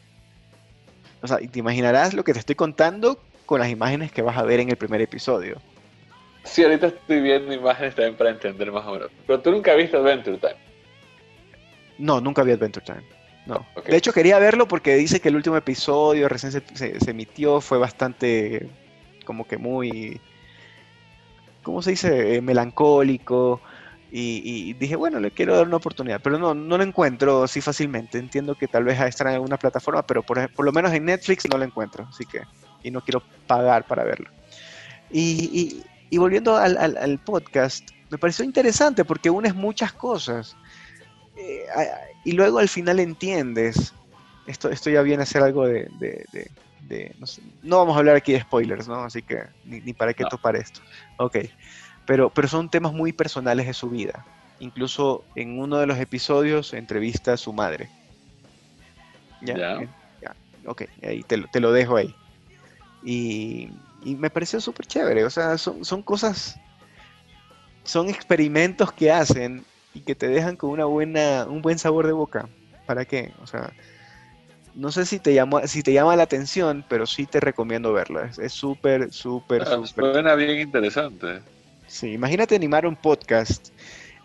O 1.23 1.27
sea, 1.27 1.39
te 1.39 1.57
imaginarás 1.57 2.13
lo 2.13 2.23
que 2.23 2.33
te 2.33 2.39
estoy 2.39 2.53
contando 2.53 3.19
con 3.47 3.59
las 3.59 3.69
imágenes 3.71 4.11
que 4.11 4.21
vas 4.21 4.37
a 4.37 4.43
ver 4.43 4.59
en 4.59 4.69
el 4.69 4.77
primer 4.77 5.01
episodio. 5.01 5.59
Sí, 6.43 6.63
ahorita 6.63 6.87
estoy 6.87 7.21
viendo 7.21 7.53
imágenes 7.53 7.95
también 7.95 8.15
para 8.15 8.31
entender 8.31 8.71
más 8.71 8.85
o 8.85 8.93
menos. 8.93 9.11
Pero 9.27 9.39
tú 9.41 9.51
nunca 9.51 9.73
viste 9.75 9.97
Adventure 9.97 10.37
Time. 10.37 10.55
No, 11.97 12.19
nunca 12.19 12.43
vi 12.43 12.51
Adventure 12.51 12.85
Time. 12.85 13.03
No. 13.45 13.65
De 13.85 13.95
hecho, 13.95 14.13
quería 14.13 14.39
verlo 14.39 14.67
porque 14.67 14.95
dice 14.95 15.19
que 15.19 15.29
el 15.29 15.35
último 15.35 15.57
episodio 15.57 16.29
recién 16.29 16.51
se, 16.51 16.97
emitió, 17.07 17.61
fue 17.61 17.77
bastante 17.77 18.69
como 19.25 19.47
que 19.47 19.57
muy, 19.57 20.19
¿cómo 21.63 21.81
se 21.81 21.91
dice? 21.91 22.35
Eh, 22.35 22.41
melancólico. 22.41 23.61
Y, 24.13 24.73
dije, 24.73 24.97
bueno, 24.97 25.21
le 25.21 25.31
quiero 25.31 25.55
dar 25.55 25.65
una 25.65 25.77
oportunidad, 25.77 26.19
pero 26.21 26.37
no, 26.37 26.53
no 26.53 26.77
lo 26.77 26.83
encuentro 26.83 27.43
así 27.43 27.61
fácilmente. 27.61 28.17
Entiendo 28.17 28.55
que 28.55 28.67
tal 28.67 28.83
vez 28.83 28.99
estar 28.99 29.25
en 29.27 29.35
alguna 29.35 29.55
plataforma, 29.55 30.05
pero 30.05 30.21
por, 30.21 30.51
por, 30.53 30.65
lo 30.65 30.73
menos 30.73 30.91
en 30.91 31.05
Netflix 31.05 31.47
no 31.49 31.57
lo 31.57 31.63
encuentro, 31.63 32.05
así 32.09 32.25
que, 32.25 32.41
y 32.83 32.91
no 32.91 32.99
quiero 32.99 33.23
pagar 33.47 33.87
para 33.87 34.03
verlo. 34.03 34.29
Y, 35.09 35.49
y, 35.53 35.83
volviendo 36.17 36.57
al, 36.57 36.77
al, 36.77 37.19
podcast, 37.19 37.89
me 38.09 38.17
pareció 38.17 38.43
interesante 38.43 39.05
porque 39.05 39.29
unes 39.29 39.55
muchas 39.55 39.93
cosas. 39.93 40.55
Eh, 41.37 41.65
y 42.25 42.33
luego 42.33 42.59
al 42.59 42.69
final 42.69 42.99
entiendes, 42.99 43.93
esto, 44.47 44.69
esto 44.69 44.89
ya 44.89 45.01
viene 45.01 45.23
a 45.23 45.25
ser 45.25 45.43
algo 45.43 45.65
de, 45.65 45.89
de, 45.99 46.49
no, 47.63 47.77
vamos 47.77 47.95
a 47.95 47.99
hablar 47.99 48.17
aquí 48.17 48.33
de 48.33 48.41
spoilers, 48.41 48.87
¿no? 48.87 49.03
Así 49.03 49.21
que 49.21 49.43
ni, 49.63 49.79
ni 49.79 49.93
para 49.93 50.13
qué 50.13 50.25
topar 50.25 50.57
esto. 50.57 50.81
Ok 51.17 51.37
pero, 52.05 52.29
pero 52.29 52.47
son 52.47 52.69
temas 52.69 52.93
muy 52.93 53.13
personales 53.13 53.67
de 53.67 53.73
su 53.73 53.89
vida. 53.89 54.25
Incluso 54.59 55.23
en 55.35 55.59
uno 55.59 55.77
de 55.77 55.87
los 55.87 55.97
episodios 55.97 56.73
entrevista 56.73 57.33
a 57.33 57.37
su 57.37 57.53
madre. 57.53 57.89
¿Ya? 59.41 59.79
¿Ya? 60.21 60.35
Ok, 60.65 60.83
ahí 61.03 61.23
te, 61.23 61.41
te, 61.43 61.59
lo 61.59 61.71
dejo 61.71 61.95
ahí. 61.95 62.13
Y, 63.03 63.69
y 64.03 64.15
me 64.15 64.29
pareció 64.29 64.59
súper 64.59 64.85
chévere. 64.85 65.23
O 65.25 65.29
sea, 65.29 65.57
son, 65.57 65.85
son 65.85 66.01
cosas, 66.01 66.59
son 67.83 68.09
experimentos 68.09 68.91
que 68.91 69.11
hacen 69.11 69.63
y 69.93 70.01
que 70.01 70.15
te 70.15 70.27
dejan 70.27 70.55
con 70.55 70.71
una 70.71 70.85
buena, 70.85 71.45
un 71.47 71.61
buen 71.61 71.79
sabor 71.79 72.07
de 72.07 72.13
boca. 72.13 72.47
¿Para 72.85 73.05
qué? 73.05 73.33
O 73.41 73.47
sea, 73.47 73.71
no 74.73 74.91
sé 74.91 75.05
si 75.05 75.19
te 75.19 75.33
llama, 75.33 75.67
si 75.67 75.83
te 75.83 75.93
llama 75.93 76.15
la 76.15 76.23
atención, 76.23 76.83
pero 76.87 77.05
sí 77.05 77.25
te 77.25 77.39
recomiendo 77.39 77.93
verla. 77.93 78.31
Es 78.41 78.53
súper, 78.53 79.11
súper, 79.11 79.63
Ah, 79.63 79.81
súper. 79.85 80.13
Suena 80.13 80.35
bien 80.35 80.59
interesante. 80.59 81.41
Sí, 81.87 82.13
imagínate 82.13 82.55
animar 82.55 82.85
un 82.85 82.95
podcast 82.95 83.69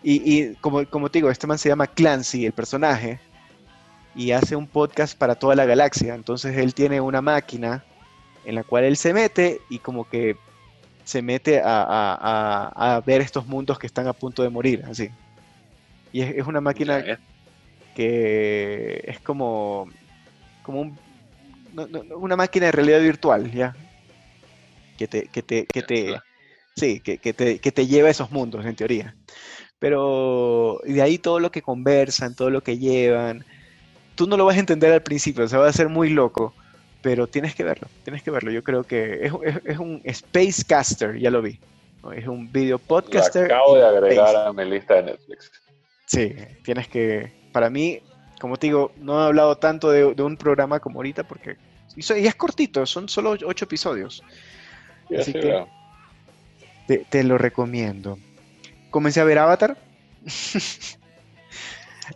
y, 0.01 0.21
y 0.33 0.55
como, 0.55 0.85
como 0.85 1.09
te 1.09 1.19
digo, 1.19 1.29
este 1.29 1.47
man 1.47 1.57
se 1.57 1.69
llama 1.69 1.87
Clancy, 1.87 2.45
el 2.45 2.53
personaje, 2.53 3.19
y 4.15 4.31
hace 4.31 4.55
un 4.55 4.67
podcast 4.67 5.17
para 5.17 5.35
toda 5.35 5.55
la 5.55 5.65
galaxia. 5.65 6.15
Entonces 6.15 6.57
él 6.57 6.73
tiene 6.73 7.01
una 7.01 7.21
máquina 7.21 7.83
en 8.47 8.55
la 8.55 8.63
cual 8.65 8.85
él 8.85 8.97
se 8.97 9.13
mete 9.13 9.65
y 9.69 9.79
como 9.81 10.07
que 10.07 10.37
se 11.05 11.21
mete 11.23 11.61
a, 11.61 11.83
a- 11.83 12.69
a- 12.71 12.97
a 12.97 13.01
ver 13.01 13.21
estos 13.21 13.47
mundos 13.47 13.79
que 13.79 13.87
están 13.87 14.07
a 14.07 14.13
punto 14.13 14.43
de 14.43 14.49
morir, 14.51 14.83
así. 14.85 15.09
Y 16.11 16.21
es, 16.21 16.35
es 16.37 16.47
una 16.47 16.61
máquina 16.61 17.03
que 17.93 19.01
es 19.05 19.21
como, 19.21 19.87
como 20.61 20.81
un- 20.81 21.01
no- 21.73 21.87
no- 21.87 22.03
no, 22.05 22.17
una 22.19 22.35
máquina 22.37 22.67
de 22.67 22.73
realidad 22.73 23.01
virtual, 23.01 23.51
¿ya? 23.51 23.75
Que 24.95 25.07
te, 25.07 25.29
que 25.29 25.43
te, 25.43 25.67
que 25.67 25.83
te, 25.83 26.23
sí, 26.75 27.01
que, 27.01 27.19
que 27.19 27.33
te, 27.33 27.59
que 27.61 27.71
te 27.71 27.87
lleva 27.87 28.07
a 28.09 28.11
esos 28.11 28.31
mundos, 28.31 28.65
en 28.65 28.75
teoría. 28.75 29.17
Pero 29.79 30.79
de 30.85 31.01
ahí 31.01 31.19
todo 31.19 31.39
lo 31.39 31.51
que 31.51 31.61
conversan, 31.63 32.35
todo 32.35 32.49
lo 32.51 32.63
que 32.63 32.79
llevan, 32.79 33.45
tú 34.15 34.27
no 34.27 34.37
lo 34.37 34.45
vas 34.45 34.57
a 34.57 34.61
entender 34.61 34.93
al 34.93 35.03
principio, 35.03 35.45
o 35.45 35.47
sea, 35.49 35.59
va 35.59 35.69
a 35.69 35.73
ser 35.73 35.89
muy 35.89 36.09
loco, 36.11 36.55
pero 37.01 37.27
tienes 37.27 37.55
que 37.55 37.63
verlo, 37.63 37.87
tienes 38.03 38.23
que 38.23 38.31
verlo. 38.31 38.51
Yo 38.51 38.63
creo 38.63 38.83
que 38.83 39.25
es, 39.25 39.31
es- 39.43 39.61
es 39.65 39.77
un 39.77 40.01
Spacecaster, 40.11 41.17
ya 41.19 41.29
lo 41.31 41.41
vi. 41.41 41.59
¿no? 42.03 42.11
Es 42.11 42.27
un 42.27 42.51
video 42.51 42.77
Lo 42.77 42.83
podcaster. 42.83 43.45
acabo 43.45 43.75
de 43.77 43.85
agregar 43.85 44.27
space. 44.29 44.47
a 44.49 44.53
mi 44.53 44.65
lista 44.69 44.93
de 44.95 45.03
Netflix. 45.03 45.51
Sí, 46.05 46.33
tienes 46.63 46.87
que, 46.87 47.31
para 47.51 47.69
mí, 47.69 48.01
como 48.39 48.57
te 48.57 48.67
digo, 48.67 48.91
no 48.97 49.21
he 49.21 49.25
hablado 49.27 49.57
tanto 49.57 49.89
de, 49.91 50.13
de 50.13 50.23
un 50.23 50.37
programa 50.37 50.79
como 50.79 50.99
ahorita 50.99 51.23
porque, 51.23 51.57
y, 51.95 52.01
so- 52.01 52.15
y 52.15 52.27
es 52.27 52.35
cortito, 52.35 52.85
son 52.85 53.09
solo 53.09 53.31
ocho 53.45 53.65
episodios, 53.65 54.23
Así 55.17 55.33
que- 55.33 55.39
veo. 55.39 55.67
te, 56.87 56.99
te 57.09 57.23
lo 57.23 57.37
recomiendo. 57.37 58.17
Comencé 58.89 59.19
a 59.19 59.23
ver 59.25 59.39
Avatar. 59.39 59.77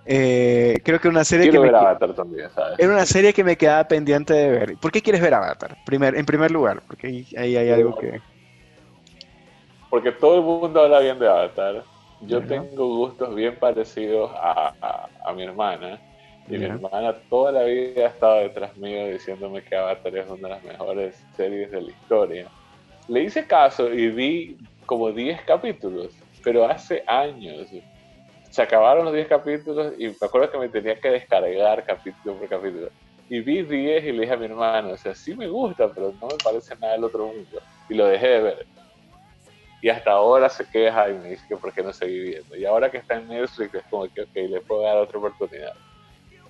Eh, 0.06 0.76
creo 0.84 1.00
que 1.00 1.08
una 1.08 1.24
serie 1.24 1.46
que 1.46 1.52
Quiero 1.52 1.62
me, 1.66 1.72
ver 1.72 1.80
que- 1.80 1.86
Avatar 1.86 2.14
también, 2.16 2.50
¿sabes? 2.52 2.80
era 2.80 2.94
una 2.94 3.06
serie 3.06 3.34
que 3.34 3.44
me 3.44 3.58
quedaba 3.58 3.88
pendiente 3.88 4.34
de 4.34 4.50
ver. 4.50 4.78
¿Por 4.78 4.92
qué 4.92 5.02
quieres 5.02 5.22
ver 5.22 5.34
Avatar? 5.34 5.78
Primer, 5.86 6.16
en 6.16 6.26
primer 6.26 6.52
lugar, 6.52 6.82
porque 6.88 7.08
ahí, 7.08 7.28
ahí 7.38 7.56
hay 7.58 7.70
algo 7.72 7.96
que... 7.98 8.20
Porque 9.90 10.12
todo 10.12 10.36
el 10.36 10.42
mundo 10.42 10.82
habla 10.82 11.00
bien 11.00 11.20
de 11.20 11.28
Avatar. 11.28 11.86
Yo 12.20 12.42
tengo 12.46 12.88
gustos 12.88 13.34
bien 13.36 13.58
parecidos 13.60 14.32
a, 14.36 14.76
a- 14.82 15.10
a 15.26 15.34
mi 15.34 15.44
hermana. 15.44 16.02
Y 16.48 16.58
mi 16.58 16.66
hermana 16.66 17.14
toda 17.30 17.52
la 17.52 17.64
vida 17.64 18.06
ha 18.06 18.10
estado 18.10 18.40
detrás 18.42 18.76
mío 18.78 19.08
diciéndome 19.08 19.64
que 19.64 19.76
Avatar 19.76 20.16
es 20.18 20.28
una 20.28 20.50
de 20.50 20.56
las 20.56 20.64
mejores 20.64 21.28
series 21.36 21.72
de 21.72 21.82
la 21.82 21.92
historia. 21.92 22.52
Le 23.08 23.24
hice 23.24 23.48
caso 23.48 23.92
y 23.94 24.10
vi 24.10 24.58
como 24.86 25.12
10 25.12 25.42
capítulos, 25.46 26.18
pero 26.44 26.66
hace 26.66 27.04
años. 27.08 27.72
Se 28.52 28.62
acabaron 28.62 29.06
los 29.06 29.14
10 29.14 29.28
capítulos 29.28 29.94
y 29.98 30.08
me 30.08 30.16
acuerdo 30.22 30.52
que 30.52 30.58
me 30.58 30.70
tenía 30.70 31.00
que 31.00 31.10
descargar 31.10 31.84
capítulo 31.86 32.36
por 32.36 32.50
capítulo. 32.50 32.90
Y 33.30 33.40
vi 33.40 33.64
10 33.64 34.04
y 34.04 34.12
le 34.12 34.22
dije 34.22 34.34
a 34.34 34.38
mi 34.38 34.46
hermano, 34.46 34.90
o 34.90 34.98
sea, 34.98 35.16
sí 35.16 35.34
me 35.34 35.48
gusta, 35.48 35.88
pero 35.88 36.14
no 36.20 36.28
me 36.28 36.36
parece 36.44 36.76
nada 36.76 36.94
del 36.94 37.06
otro 37.06 37.28
mundo. 37.28 37.62
Y 37.88 37.94
lo 37.94 38.06
dejé 38.06 38.28
de 38.28 38.42
ver. 38.42 38.66
Y 39.82 39.90
hasta 39.90 40.12
ahora 40.12 40.50
se 40.50 40.66
queja 40.66 41.10
y 41.10 41.14
me 41.14 41.30
dice 41.30 41.46
que 41.48 41.56
por 41.56 41.74
qué 41.74 41.82
no 41.82 41.94
seguí 41.94 42.20
viendo. 42.20 42.56
Y 42.56 42.66
ahora 42.66 42.92
que 42.92 42.98
está 42.98 43.16
en 43.16 43.30
Netflix 43.30 43.74
es 43.74 43.84
como 43.90 44.08
que, 44.14 44.22
ok, 44.22 44.36
le 44.36 44.62
puedo 44.62 44.84
dar 44.84 44.98
otra 44.98 45.18
oportunidad. 45.18 45.74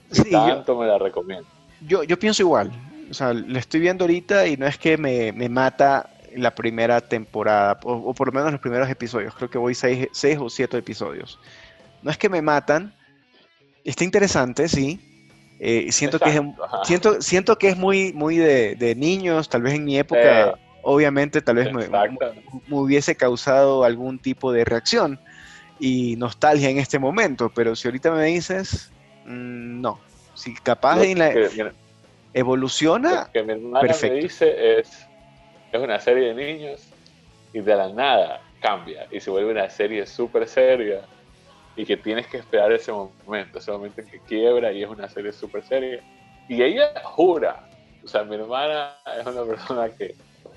Sí, 0.10 0.32
yo, 0.32 0.46
Tanto 0.48 0.76
me 0.78 0.88
la 0.88 0.98
recomiendo. 0.98 1.48
yo, 1.82 2.04
yo 2.04 2.18
pienso 2.18 2.42
igual. 2.42 2.72
O 3.10 3.14
sea, 3.14 3.34
la 3.34 3.60
estoy 3.60 3.80
viendo 3.80 4.04
ahorita 4.06 4.48
y 4.48 4.58
no 4.58 4.66
es 4.66 4.78
que 4.78 4.98
me, 4.98 5.32
me 5.34 5.50
mata 5.50 6.10
la 6.36 6.56
primera 6.56 7.00
temporada, 7.02 7.80
o, 7.84 7.94
o 7.94 8.14
por 8.14 8.28
lo 8.28 8.34
menos 8.34 8.52
los 8.52 8.62
primeros 8.62 8.90
episodios. 8.90 9.36
Creo 9.36 9.50
que 9.50 9.58
voy 9.58 9.76
seis, 9.76 10.08
seis 10.12 10.38
o 10.42 10.50
siete 10.50 10.78
episodios. 10.78 11.40
No 12.02 12.12
es 12.12 12.18
que 12.18 12.30
me 12.30 12.42
matan. 12.42 12.94
Está 13.84 14.04
interesante, 14.04 14.68
sí. 14.68 15.00
Eh, 15.60 15.92
siento, 15.92 16.20
que 16.20 16.30
es, 16.30 16.36
Exacto, 16.36 16.64
ajá. 16.64 16.86
siento, 16.86 17.22
siento 17.22 17.58
que 17.58 17.70
es 17.70 17.78
muy, 17.78 18.14
muy 18.14 18.38
de, 18.38 18.76
de 18.76 18.96
niños. 18.96 19.48
Tal 19.48 19.62
vez 19.62 19.76
en 19.76 19.86
mi 19.86 19.98
época, 19.98 20.58
obviamente, 20.82 21.42
tal 21.42 21.58
vez 21.58 21.72
me, 21.72 21.88
hubiese 22.72 23.16
causado 23.16 23.84
algún 23.84 24.18
tipo 24.18 24.52
de 24.52 24.66
reacción 24.66 25.20
y 25.80 26.16
nostalgia 26.16 26.70
en 26.70 26.80
este 26.80 26.98
momento. 26.98 27.52
Pero 27.54 27.76
si 27.76 27.88
ahorita 27.88 28.12
me 28.12 28.26
dices, 28.26 28.92
mm, 29.26 29.82
no. 29.82 30.00
Si 30.34 30.56
capaz 30.56 30.98
Lo 30.98 31.04
en 31.04 31.20
la, 31.20 31.32
que, 31.32 31.50
mira, 31.54 31.74
evoluciona, 32.34 33.26
lo 33.26 33.32
que 33.32 33.44
mi 33.44 33.54
hermana 33.54 33.82
perfecto. 33.82 34.16
me 34.16 34.22
dice 34.22 34.80
es, 34.80 35.08
es 35.72 35.80
una 35.80 36.00
serie 36.00 36.34
de 36.34 36.36
niños 36.36 36.88
y 37.54 37.60
de 37.60 37.76
la 37.76 37.90
nada 37.90 38.42
cambia 38.62 39.08
y 39.12 39.20
se 39.20 39.30
vuelve 39.30 39.52
una 39.52 39.70
serie 39.70 40.06
súper 40.06 40.48
seria 40.48 41.02
y 41.76 41.86
que 41.86 41.98
tienes 41.98 42.28
que 42.28 42.38
esperar 42.38 42.72
ese 42.72 42.92
momento, 42.92 43.60
ese 43.60 43.72
momento 43.72 44.02
en 44.02 44.08
que 44.08 44.20
quiebra 44.22 44.72
y 44.72 44.84
es 44.84 44.90
una 44.90 45.08
serie 45.10 45.32
súper 45.32 45.64
seria. 45.64 46.02
Y 46.48 46.62
ella 46.62 46.92
jura, 47.04 47.68
o 48.04 48.08
sea, 48.08 48.24
mi 48.24 48.36
hermana 48.36 48.96
es 49.20 49.26
una 49.26 49.44
persona 49.46 49.90
que 49.90 50.16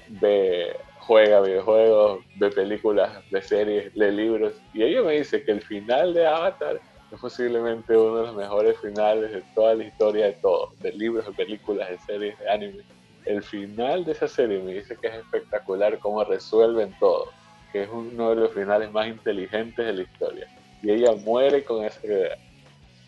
ve, 0.09 0.77
juega 1.01 1.41
videojuegos, 1.41 2.25
ve 2.37 2.51
películas, 2.51 3.23
ve 3.31 3.43
series, 3.43 3.95
lee 3.95 4.11
libros 4.11 4.55
y 4.73 4.83
ella 4.83 5.03
me 5.03 5.13
dice 5.13 5.45
que 5.45 5.53
el 5.53 5.63
final 5.63 6.15
de 6.15 6.27
Avatar 6.27 6.81
es 7.13 7.21
posiblemente 7.21 7.97
uno 7.97 8.17
de 8.17 8.27
los 8.27 8.37
mejores 8.37 8.79
finales 8.81 9.31
de 9.31 9.43
toda 9.55 9.75
la 9.75 9.85
historia 9.85 10.27
de 10.27 10.33
todo, 10.33 10.73
de 10.81 10.93
libros, 10.93 11.27
de 11.27 11.33
películas, 11.33 11.89
de 11.91 11.99
series, 11.99 12.39
de 12.39 12.51
anime. 12.51 12.83
El 13.25 13.43
final 13.43 14.05
de 14.05 14.13
esa 14.13 14.29
serie 14.29 14.59
me 14.59 14.75
dice 14.75 14.97
que 15.01 15.07
es 15.07 15.15
espectacular 15.15 15.99
cómo 15.99 16.25
resuelven 16.25 16.95
todo, 16.99 17.29
que 17.73 17.85
es 17.85 17.89
uno 17.91 18.31
de 18.31 18.37
los 18.37 18.53
finales 18.53 18.91
más 18.93 19.07
inteligentes 19.07 19.87
de 19.87 19.93
la 19.93 20.03
historia. 20.03 20.49
Y 20.85 20.91
ella 20.93 21.13
muere 21.25 21.65
con 21.65 21.83
esa 21.85 21.99
idea. 22.07 22.37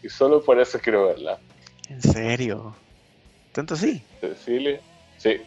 Y 0.03 0.09
solo 0.09 0.43
por 0.43 0.59
eso 0.59 0.79
quiero 0.81 1.07
verla. 1.09 1.39
en 1.91 2.01
serio. 2.03 2.75
Tanto 3.53 3.77
sí. 3.77 4.03
Cecilia, 4.21 4.81
sí. 5.19 5.41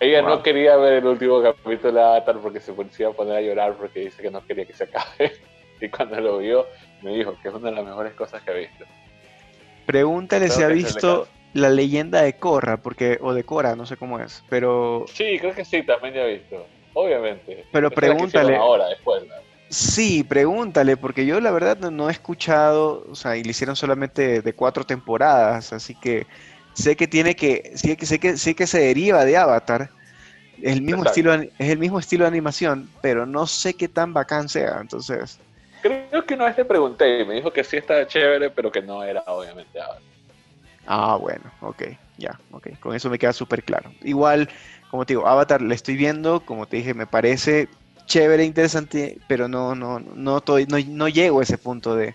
Ella 0.00 0.20
Wow. 0.22 0.30
no 0.30 0.42
quería 0.42 0.76
ver 0.76 0.94
el 0.94 1.06
último 1.06 1.40
capítulo 1.42 1.92
de 1.92 2.00
Avatar 2.02 2.38
porque 2.40 2.60
se 2.60 2.72
iba 2.98 3.10
a 3.10 3.12
poner 3.14 3.36
a 3.36 3.40
llorar 3.40 3.74
porque 3.76 4.00
dice 4.00 4.20
que 4.22 4.30
no 4.30 4.44
quería 4.44 4.64
que 4.64 4.72
se 4.74 4.84
acabe. 4.84 5.32
Y 5.80 5.88
cuando 5.88 6.20
lo 6.20 6.38
vio, 6.38 6.64
me 7.02 7.12
dijo 7.12 7.36
que 7.42 7.48
es 7.48 7.54
una 7.54 7.70
de 7.70 7.74
las 7.76 7.84
mejores 7.84 8.14
cosas 8.14 8.40
que 8.42 8.50
ha 8.52 8.54
visto. 8.54 8.84
Pregúntale 9.84 10.48
si 10.48 10.62
ha 10.62 10.68
visto 10.68 11.26
la 11.54 11.70
leyenda 11.70 12.22
de 12.22 12.34
Korra, 12.36 12.76
porque, 12.76 13.18
o 13.20 13.34
de 13.34 13.42
Cora, 13.42 13.74
no 13.74 13.84
sé 13.84 13.96
cómo 13.96 14.20
es, 14.20 14.44
pero 14.48 15.04
Sí, 15.12 15.38
creo 15.40 15.52
que 15.54 15.64
sí, 15.64 15.82
también 15.82 16.14
ya 16.14 16.22
he 16.22 16.34
visto. 16.38 16.64
Obviamente. 16.94 17.64
Pero 17.72 17.88
Esa 17.88 17.96
pregúntale. 17.96 18.54
Ahora, 18.54 18.86
después. 18.90 19.24
¿no? 19.26 19.34
Sí, 19.72 20.24
pregúntale, 20.24 20.96
porque 20.96 21.26
yo 21.26 21.40
la 21.40 21.50
verdad 21.50 21.78
no, 21.78 21.90
no 21.90 22.08
he 22.08 22.12
escuchado, 22.12 23.04
o 23.08 23.14
sea, 23.14 23.36
y 23.36 23.44
le 23.44 23.50
hicieron 23.50 23.76
solamente 23.76 24.42
de 24.42 24.54
cuatro 24.54 24.84
temporadas, 24.84 25.72
así 25.72 25.96
que 25.96 26.28
sé 26.74 26.96
que 26.96 27.08
tiene 27.08 27.36
que, 27.36 27.72
sé 27.76 27.96
que, 27.96 28.06
sé 28.06 28.20
que, 28.20 28.36
sé 28.38 28.54
que 28.54 28.66
se 28.66 28.80
deriva 28.80 29.24
de 29.24 29.36
Avatar, 29.36 29.92
es 30.62 30.74
el 30.74 30.82
mismo 30.82 31.04
estilo, 31.04 31.36
de- 31.38 31.54
es 31.58 31.70
el 31.70 31.78
mismo 31.80 32.00
estilo 32.00 32.24
de 32.24 32.28
animación, 32.30 32.94
pero 33.02 33.26
no 33.26 33.46
sé 33.48 33.76
qué 33.76 33.88
tan 33.88 34.14
bacán 34.14 34.48
sea, 34.50 34.78
entonces, 34.80 35.42
Creo 35.80 36.24
que 36.26 36.34
una 36.34 36.46
vez 36.46 36.56
le 36.56 36.64
pregunté 36.64 37.20
y 37.20 37.24
me 37.26 37.34
dijo 37.34 37.52
que 37.52 37.62
sí 37.64 37.76
estaba 37.76 38.06
chévere, 38.06 38.50
pero 38.50 38.70
que 38.72 38.82
no 38.82 39.02
era 39.04 39.22
obviamente 39.26 39.80
Avatar. 39.80 40.02
ah, 40.84 41.16
bueno, 41.16 41.54
ok, 41.60 41.82
ya, 42.16 42.40
ok, 42.50 42.78
con 42.80 42.94
eso 42.94 43.10
me 43.10 43.18
queda 43.18 43.32
súper 43.32 43.64
claro. 43.64 43.94
Igual, 44.00 44.48
como 44.88 45.06
te 45.06 45.14
digo, 45.14 45.26
Avatar 45.26 45.62
la 45.62 45.74
estoy 45.74 45.96
viendo, 45.96 46.44
como 46.44 46.66
te 46.68 46.78
dije, 46.78 46.94
me 46.94 47.06
parece 47.06 47.70
chévere, 48.06 48.44
interesante, 48.44 49.18
pero 49.26 49.48
no, 49.48 49.74
no, 49.74 49.98
no, 50.00 50.38
estoy- 50.38 50.66
no, 50.66 50.76
no 50.86 51.08
llego 51.08 51.40
a 51.40 51.42
ese 51.42 51.58
punto 51.58 51.94
de, 51.96 52.14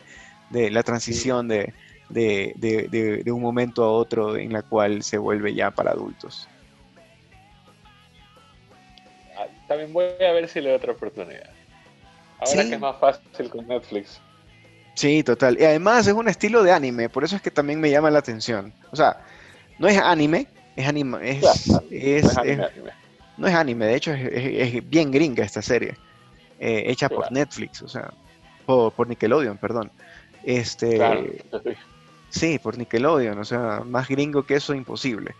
de 0.49 0.69
la 0.71 0.83
transición 0.83 1.47
de, 1.47 1.73
de, 2.09 2.53
de- 2.55 3.21
de- 3.23 3.31
un 3.31 3.41
momento 3.41 3.83
a 3.83 3.91
otro 3.91 4.37
en 4.37 4.53
la 4.53 4.61
cual 4.61 5.03
se 5.03 5.17
vuelve 5.17 5.53
ya 5.53 5.71
para 5.71 5.91
adultos. 5.91 6.47
Ah, 9.37 9.47
También 9.67 9.93
voy 9.93 10.05
a 10.05 10.31
ver 10.31 10.47
si 10.47 10.61
le 10.61 10.69
doy 10.69 10.77
otra 10.77 10.93
oportunidad. 10.93 11.49
Ahora 12.39 12.63
Sí. 12.63 12.69
que 12.69 12.75
es 12.75 12.79
más 12.79 12.95
fácil 12.99 13.49
con 13.49 13.67
Netflix. 13.67 14.19
Sí, 14.93 15.23
total. 15.23 15.57
Y 15.59 15.63
además 15.65 16.07
es 16.07 16.13
un 16.13 16.27
estilo 16.27 16.63
de 16.63 16.71
anime, 16.71 17.09
por 17.09 17.23
eso 17.23 17.35
es 17.35 17.41
que 17.41 17.51
también 17.51 17.79
me 17.79 17.89
llama 17.91 18.09
la 18.09 18.19
atención. 18.19 18.73
O 18.91 18.95
sea, 18.95 19.17
no 19.77 19.87
es 19.87 19.97
anime, 19.99 20.47
es 20.75 20.85
Claro, 21.39 21.55
es- 21.55 21.67
no 21.67 21.77
es 21.91 22.37
anime, 22.37 22.53
es- 22.63 22.71
anime. 22.71 22.91
No 23.37 23.47
es 23.47 23.53
anime, 23.55 23.85
de 23.85 23.95
hecho 23.95 24.11
es, 24.13 24.21
es- 24.31 24.73
es 24.75 24.89
bien 24.89 25.11
gringa 25.11 25.43
esta 25.43 25.61
serie, 25.61 25.95
eh, 26.59 26.83
hecha 26.87 27.07
por. 27.09 27.31
Netflix, 27.31 27.81
o 27.83 27.87
sea, 27.87 28.09
por, 28.65 28.93
por 28.93 29.07
Nickelodeon, 29.07 29.57
perdón. 29.57 29.91
Este, 30.43 30.95
Claro. 30.95 31.25
Sí, 32.29 32.59
por 32.59 32.77
Nickelodeon, 32.77 33.39
o 33.39 33.45
sea, 33.45 33.81
más 33.85 34.07
gringo 34.09 34.43
que 34.43 34.55
eso, 34.55 34.73
imposible. 34.73 35.35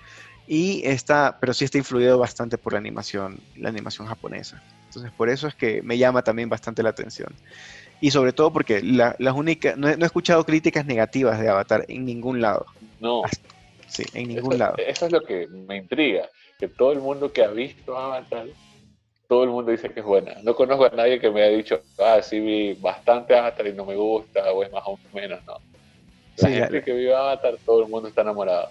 Y 0.47 0.81
está, 0.85 1.37
pero 1.41 1.53
sí 1.53 1.65
está 1.65 1.77
influido 1.77 2.17
bastante 2.17 2.57
por 2.57 2.71
la 2.73 2.79
animación, 2.79 3.37
la 3.57 3.67
animación 3.67 4.07
japonesa. 4.07 4.63
Entonces, 4.85 5.11
por 5.11 5.27
eso 5.29 5.47
es 5.49 5.55
que 5.55 5.81
me 5.81 5.97
llama 5.97 6.21
también 6.21 6.47
bastante 6.47 6.81
la 6.81 6.89
atención. 6.89 7.27
Y 7.99 8.11
sobre 8.11 8.31
todo 8.31 8.53
porque 8.53 8.81
la- 8.81 9.13
las 9.19 9.33
únicas, 9.35 9.77
no 9.77 9.89
he, 9.89 9.97
no 9.97 10.05
he 10.05 10.05
escuchado 10.05 10.45
críticas 10.45 10.85
negativas 10.85 11.39
de 11.41 11.49
Avatar 11.49 11.83
en 11.89 12.05
ningún 12.05 12.39
lado. 12.41 12.65
No. 13.01 13.23
Sí, 13.87 14.03
en 14.13 14.29
ningún 14.29 14.57
lado. 14.57 14.75
Eso 14.77 15.07
es 15.07 15.11
lo 15.11 15.21
que 15.23 15.47
me 15.47 15.75
intriga, 15.75 16.29
que 16.57 16.67
todo 16.67 16.91
el 16.91 16.99
mundo 16.99 17.31
que 17.31 17.43
ha 17.43 17.49
visto 17.49 17.97
Avatar, 17.97 18.47
todo 19.27 19.43
el 19.43 19.49
mundo 19.49 19.71
dice 19.71 19.89
que 19.89 19.99
es 19.99 20.05
buena. 20.05 20.35
No 20.43 20.55
conozco 20.55 20.85
a 20.85 20.89
nadie 20.89 21.19
que 21.19 21.29
me 21.29 21.43
haya 21.43 21.55
dicho, 21.55 21.81
ah, 21.99 22.19
sí 22.21 22.39
vi 22.39 22.73
bastante 22.73 23.37
Avatar 23.37 23.67
y 23.67 23.73
no 23.73 23.85
me 23.85 23.95
gusta, 23.95 24.51
o 24.51 24.63
es 24.63 24.71
más 24.71 24.83
o 24.85 24.97
menos, 25.13 25.43
no. 25.45 25.57
La 26.37 26.49
gente 26.49 26.83
que 26.83 26.93
vio 26.93 27.17
Avatar, 27.17 27.55
todo 27.65 27.83
el 27.83 27.89
mundo 27.89 28.09
está 28.09 28.21
enamorado. 28.21 28.69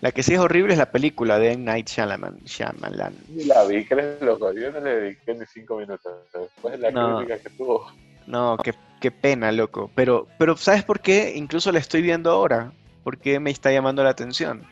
La 0.00 0.12
que 0.12 0.22
sí 0.22 0.34
es 0.34 0.38
horrible 0.38 0.74
es 0.74 0.78
la 0.78 0.92
película 0.92 1.38
de 1.38 1.52
M. 1.52 1.64
Night 1.64 1.88
Shyamalan. 1.88 2.38
Shyamalan. 2.44 3.16
La 3.46 3.64
vi, 3.64 3.84
que 3.84 3.94
eres 3.94 4.22
loco. 4.22 4.52
Yo 4.52 4.70
no 4.70 4.80
le 4.80 4.94
dediqué 4.94 5.34
ni 5.34 5.44
cinco 5.46 5.76
minutos. 5.76 6.12
Después 6.32 6.78
de 6.78 6.90
la 6.90 7.16
crítica 7.16 7.42
que 7.42 7.50
tuvo. 7.56 7.90
No, 8.26 8.56
qué, 8.62 8.74
qué, 9.00 9.10
pena, 9.10 9.50
loco. 9.50 9.90
Pero, 9.96 10.28
pero 10.38 10.56
¿sabes 10.56 10.84
por 10.84 11.00
qué? 11.00 11.32
Incluso 11.34 11.72
la 11.72 11.80
estoy 11.80 12.02
viendo 12.02 12.30
ahora. 12.30 12.70
¿Por 13.02 13.18
qué 13.18 13.40
me 13.40 13.50
está 13.50 13.72
llamando 13.72 14.04
la 14.04 14.10
atención? 14.10 14.64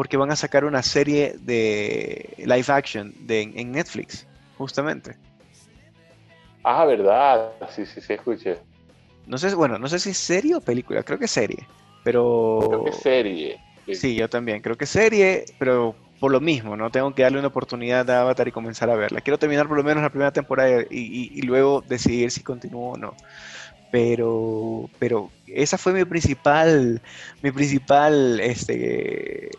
Porque 0.00 0.16
van 0.16 0.30
a 0.30 0.36
sacar 0.36 0.64
una 0.64 0.82
serie 0.82 1.34
de 1.40 2.32
live 2.38 2.64
action 2.68 3.12
de, 3.26 3.42
en 3.42 3.70
Netflix, 3.70 4.26
justamente. 4.56 5.14
Ah, 6.64 6.86
verdad. 6.86 7.52
Sí, 7.68 7.84
sí, 7.84 8.00
sí, 8.00 8.14
escuché. 8.14 8.56
No 9.26 9.36
sé, 9.36 9.54
bueno, 9.54 9.78
no 9.78 9.88
sé 9.88 9.98
si 9.98 10.08
es 10.08 10.16
serie 10.16 10.54
o 10.54 10.62
película. 10.62 11.02
Creo 11.02 11.18
que 11.18 11.26
es 11.26 11.30
serie. 11.30 11.66
Pero... 12.02 12.60
Creo 12.66 12.84
que 12.84 12.90
es 12.92 12.96
serie 12.96 13.60
Sí. 13.92 14.14
yo 14.14 14.30
también. 14.30 14.62
Creo 14.62 14.78
que 14.78 14.86
serie, 14.86 15.44
pero 15.58 15.94
por 16.18 16.32
lo 16.32 16.40
mismo, 16.40 16.78
¿no? 16.78 16.88
Tengo 16.88 17.14
que 17.14 17.24
darle 17.24 17.38
una 17.38 17.48
oportunidad 17.48 18.08
a 18.08 18.22
Avatar 18.22 18.48
y 18.48 18.52
comenzar 18.52 18.88
a 18.88 18.96
verla. 18.96 19.20
Quiero 19.20 19.38
terminar 19.38 19.68
por 19.68 19.76
lo 19.76 19.84
menos 19.84 20.02
la 20.02 20.08
primera 20.08 20.32
temporada 20.32 20.82
y, 20.88 21.42
luego 21.42 21.84
decidir 21.86 22.30
si 22.30 22.42
continúo 22.42 22.92
o 22.92 22.96
no. 22.96 23.14
Pero, 23.92 24.88
pero 24.98 25.30
esa 25.46 25.76
fue 25.76 25.92
mi 25.92 26.06
principal, 26.06 27.02
mi 27.42 27.50
principal, 27.50 28.40
este, 28.40 29.50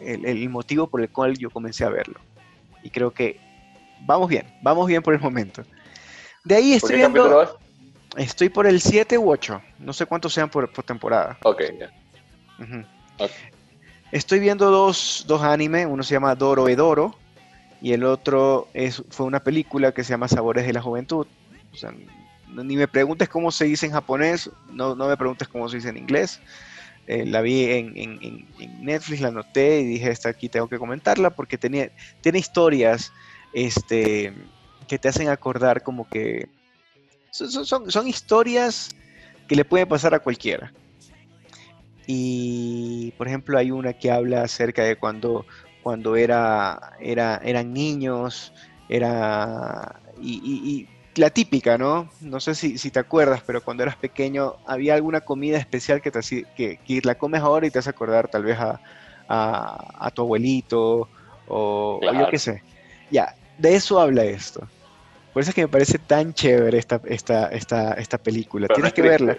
el, 0.00 0.48
motivo 0.48 0.86
por 0.86 1.00
el 1.00 1.08
cual 1.08 1.36
yo 1.38 1.50
comencé 1.50 1.84
a 1.84 1.90
verlo. 1.90 2.20
Y 2.82 2.90
creo 2.90 3.12
que 3.12 3.40
vamos 4.00 4.28
bien, 4.28 4.46
vamos 4.62 4.86
bien 4.86 5.02
por 5.02 5.14
el 5.14 5.20
momento. 5.20 5.62
De 6.44 6.56
ahí 6.56 6.72
estoy 6.74 6.96
viendo, 6.96 7.58
estoy 8.16 8.48
por 8.48 8.66
el 8.66 8.80
7 8.80 9.18
u 9.18 9.30
8, 9.30 9.60
no 9.80 9.92
sé 9.92 10.06
cuántos 10.06 10.32
sean 10.32 10.48
por, 10.48 10.68
temporada. 10.84 11.38
Ok, 11.42 11.62
ya. 11.78 11.92
Estoy 14.12 14.38
viendo 14.38 14.70
dos, 14.70 15.24
dos 15.26 15.42
animes, 15.42 15.86
uno 15.88 16.02
se 16.02 16.14
llama 16.14 16.34
Doro 16.34 16.68
Edoro 16.68 17.16
y 17.82 17.92
el 17.92 18.04
otro 18.04 18.68
es, 18.72 19.02
fue 19.10 19.26
una 19.26 19.40
película 19.40 19.92
que 19.92 20.04
se 20.04 20.10
llama 20.10 20.28
Sabores 20.28 20.66
de 20.66 20.72
la 20.72 20.80
Juventud. 20.80 21.26
O 21.72 21.76
sea, 21.76 21.92
ni 22.48 22.76
me 22.76 22.88
preguntes 22.88 23.28
cómo 23.28 23.50
se 23.50 23.64
dice 23.64 23.86
en 23.86 23.92
japonés, 23.92 24.50
no, 24.70 24.94
no 24.94 25.08
me 25.08 25.16
preguntes 25.16 25.48
cómo 25.48 25.68
se 25.68 25.76
dice 25.76 25.88
en 25.88 25.96
inglés. 25.96 26.40
Eh, 27.06 27.24
la 27.24 27.40
vi 27.40 27.64
en, 27.64 28.46
Netflix, 28.80 29.20
la 29.20 29.28
anoté 29.28 29.80
y 29.80 29.84
dije, 29.84 30.10
esta 30.10 30.28
aquí 30.28 30.48
tengo 30.48 30.68
que 30.68 30.78
comentarla 30.78 31.30
porque 31.30 31.56
tenía, 31.56 31.90
tiene 32.20 32.38
historias 32.38 33.12
este, 33.52 34.32
que 34.88 34.98
te 34.98 35.08
hacen 35.08 35.28
acordar 35.28 35.82
como 35.82 36.08
que 36.08 36.48
son, 37.30 37.66
son, 37.66 37.90
son 37.90 38.08
historias 38.08 38.90
que 39.46 39.54
le 39.54 39.64
pueden 39.64 39.88
pasar 39.88 40.14
a 40.14 40.18
cualquiera. 40.18 40.72
Y, 42.06 43.12
por 43.18 43.26
ejemplo, 43.26 43.58
hay 43.58 43.70
una 43.70 43.92
que 43.92 44.10
habla 44.10 44.42
acerca 44.42 44.84
de 44.84 44.96
cuando, 44.96 45.44
cuando 45.82 46.16
era, 46.16 46.94
era, 47.00 47.40
eran 47.44 47.72
niños, 47.72 48.52
era... 48.88 50.00
Y, 50.20 50.88
la 51.16 51.30
típica, 51.30 51.78
¿no? 51.78 52.08
No 52.20 52.40
sé 52.40 52.54
si, 52.54 52.78
si, 52.78 52.90
te 52.90 52.98
acuerdas, 52.98 53.42
pero 53.46 53.62
cuando 53.62 53.82
eras 53.82 53.96
pequeño 53.96 54.56
había 54.66 54.94
alguna 54.94 55.22
comida 55.22 55.58
especial 55.58 56.00
que, 56.00 56.10
te, 56.10 56.20
que, 56.56 56.78
que 56.78 57.00
la 57.02 57.16
comes 57.16 57.40
ahora 57.40 57.66
y 57.66 57.70
te 57.70 57.78
hace 57.78 57.90
acordar 57.90 58.28
tal 58.28 58.44
vez 58.44 58.58
a, 58.58 58.80
a, 59.28 60.10
tu 60.14 60.22
abuelito 60.22 61.08
o, 61.48 62.00
yo 62.02 62.28
qué 62.30 62.38
sé. 62.38 62.62
Ya, 63.10 63.34
de 63.58 63.74
eso 63.74 64.00
habla 64.00 64.24
esto. 64.24 64.66
Por 65.32 65.42
eso 65.42 65.50
es 65.50 65.54
que 65.54 65.62
me 65.62 65.68
parece 65.68 65.98
tan 65.98 66.32
chévere 66.32 66.78
esta, 66.78 67.00
esta, 67.04 67.48
esta, 67.48 67.92
esta 67.94 68.18
película. 68.18 68.68
Tienes 68.68 68.92
que 68.92 69.02
verla. 69.02 69.36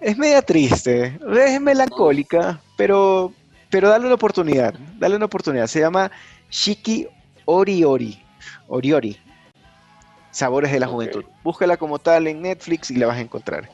Es 0.00 0.16
media 0.16 0.40
triste, 0.42 1.18
es 1.30 1.60
melancólica, 1.60 2.60
pero, 2.76 3.32
pero 3.68 3.90
dale 3.90 4.06
una 4.06 4.14
oportunidad, 4.14 4.74
dale 4.98 5.16
una 5.16 5.26
oportunidad. 5.26 5.66
Se 5.66 5.80
llama 5.80 6.10
Shiki 6.50 7.06
Oriori, 7.44 8.22
Oriori, 8.68 9.18
Sabores 10.30 10.72
de 10.72 10.80
la 10.80 10.86
Juventud. 10.86 11.24
Búscala 11.42 11.76
como 11.76 11.98
tal 11.98 12.26
en 12.26 12.42
Netflix 12.42 12.90
y 12.90 12.96
la 12.96 13.06
vas 13.06 13.18
a 13.18 13.20
encontrar. 13.20 13.68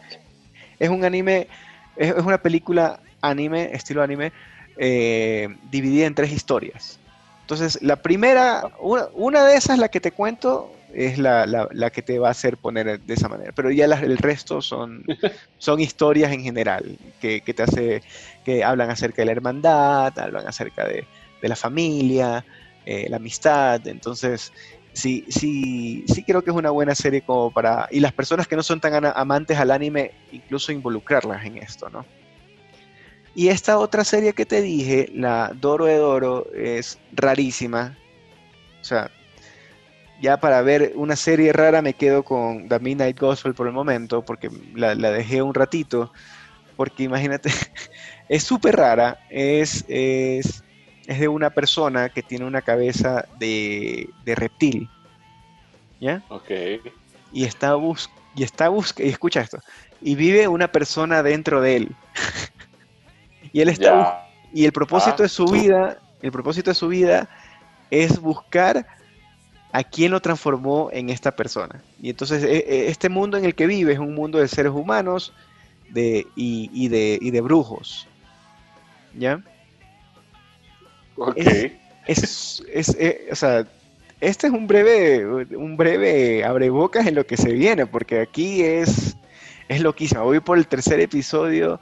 Es 0.79 0.89
un 0.89 1.05
anime, 1.05 1.49
es, 1.97 2.15
una 2.15 2.39
película 2.39 3.01
anime, 3.21 3.71
estilo 3.73 4.03
anime, 4.03 4.33
eh, 4.77 5.55
dividida 5.71 6.07
en 6.07 6.15
tres 6.15 6.33
historias. 6.33 6.99
Entonces, 7.43 7.81
la 7.83 7.97
primera, 7.97 8.71
una, 8.81 9.07
una, 9.15 9.45
de 9.45 9.57
esas, 9.57 9.79
la 9.79 9.89
que 9.89 10.01
te 10.01 10.13
cuento, 10.13 10.73
es 10.93 11.19
la, 11.19 11.47
la, 11.47 11.91
que 11.91 12.03
te 12.03 12.19
va 12.19 12.29
a 12.29 12.31
hacer 12.31 12.57
poner 12.57 13.01
de 13.01 13.15
esa 13.15 13.29
manera. 13.29 13.53
Pero 13.55 13.71
ya 13.71 13.85
el 13.85 14.19
resto 14.19 14.63
son, 14.63 15.05
son 15.59 15.81
historias 15.81 16.33
en 16.33 16.43
general 16.43 16.99
que, 17.21 17.43
que, 17.43 17.55
te 17.55 17.63
hace, 17.63 18.03
que 18.45 18.65
hablan 18.65 18.91
acerca 18.91 19.23
de 19.23 19.27
la 19.27 19.33
hermandad, 19.33 20.19
hablan 20.19 20.47
acerca 20.49 20.87
de, 20.87 21.07
de 21.43 21.49
la 21.49 21.57
familia, 21.57 22.45
eh, 22.85 23.07
la 23.09 23.17
amistad. 23.17 23.87
Entonces, 23.87 24.53
sí, 24.97 25.27
sí, 25.29 26.05
sí 26.09 26.25
creo 26.25 26.43
que 26.43 26.51
es 26.51 26.57
una 26.57 26.71
buena 26.71 26.95
serie 26.95 27.21
como 27.21 27.51
para... 27.51 27.87
Y 27.91 28.01
las 28.01 28.13
personas 28.13 28.49
que 28.49 28.57
no 28.57 28.63
son 28.63 28.81
tan 28.81 29.05
amantes 29.05 29.59
al 29.59 29.71
anime, 29.71 30.13
incluso 30.33 30.73
involucrarlas 30.73 31.45
en 31.45 31.59
esto, 31.59 31.91
¿no? 31.91 32.07
Y 33.35 33.49
esta 33.49 33.79
otra 33.79 34.05
serie 34.05 34.33
que 34.33 34.47
te 34.47 34.63
dije, 34.63 35.11
la 35.15 35.53
Doro 35.55 35.85
de 35.85 35.97
Doro, 35.97 36.47
es 36.55 36.99
rarísima. 37.13 37.99
O 38.81 38.85
sea, 38.85 39.11
ya 40.23 40.39
para 40.39 40.63
ver 40.63 40.93
una 40.95 41.15
serie 41.15 41.53
rara 41.53 41.83
me 41.83 41.93
quedo 41.93 42.23
con 42.23 42.67
The 42.67 42.79
Midnight 42.79 43.21
Gospel 43.21 43.53
por 43.53 43.67
el 43.67 43.75
momento, 43.75 44.25
porque 44.25 44.49
la, 44.75 44.95
dejé 44.95 45.43
un 45.43 45.53
ratito, 45.53 46.11
porque 46.75 47.03
imagínate, 47.03 47.51
es 48.31 48.43
súper 48.43 48.77
rara, 48.77 49.21
es, 49.29 49.85
es, 49.89 50.65
de 51.07 51.29
una 51.29 51.51
persona 51.51 52.09
que 52.09 52.23
tiene 52.23 52.45
una 52.45 52.63
cabeza 52.63 53.27
de, 53.39 54.11
reptil, 54.25 54.89
¿ya? 56.01 56.23
Ok. 56.29 56.51
Y 57.33 57.45
está 57.45 57.75
bus 57.75 58.11
y 58.35 58.43
está 58.43 58.71
y 58.99 59.09
escucha 59.09 59.41
esto, 59.41 59.59
y 60.01 60.15
vive 60.15 60.49
una 60.49 60.69
persona 60.69 61.23
dentro 61.23 61.61
de 61.61 61.77
él. 61.77 61.97
y 63.53 63.61
él 63.61 63.69
está 63.69 64.27
y 64.53 64.65
el 64.65 64.73
propósito 64.73 65.23
de 65.23 65.29
su 65.29 65.45
ah. 65.45 65.53
vida, 65.53 65.99
el 66.23 66.33
propósito 66.33 66.71
de 66.71 66.75
su 66.75 66.89
vida 66.89 67.29
es 67.91 68.19
buscar 68.21 68.87
a 69.73 69.85
quién 69.85 70.13
lo 70.13 70.21
transformó 70.21 70.89
en 70.93 71.11
esta 71.11 71.37
persona. 71.37 71.83
Y 72.01 72.11
entonces 72.11 72.43
e, 72.43 72.57
e, 72.57 72.89
este 72.89 73.11
mundo 73.11 73.37
en 73.37 73.45
el 73.45 73.55
que 73.55 73.67
vive 73.67 73.93
es 73.93 73.99
un 73.99 74.15
mundo 74.15 74.39
de 74.39 74.49
seres 74.49 74.73
humanos 74.73 75.35
de, 75.91 76.27
y, 76.35 76.89
de, 76.89 77.19
y 77.21 77.31
de 77.31 77.41
brujos. 77.43 78.09
¿Ya? 79.15 79.43
Ok. 81.17 81.37
Es, 82.07 82.63
eh, 82.99 83.29
o 83.33 83.35
sea, 83.35 83.67
este 84.21 84.47
es 84.47 84.53
un 84.53 84.67
breve, 84.67 85.27
un 85.57 85.77
breve 85.77 86.45
abrebocas 86.45 87.07
en 87.07 87.17
lo 87.17 87.27
que 87.27 87.37
se 87.37 87.53
viene, 87.53 87.87
porque 87.87 88.21
aquí 88.21 88.63
es, 88.63 89.17
es 89.69 89.81
loquísimo. 89.81 90.25
Voy 90.25 90.41
por 90.41 90.57
el 90.57 90.69
tercer 90.69 91.01
episodio 91.01 91.81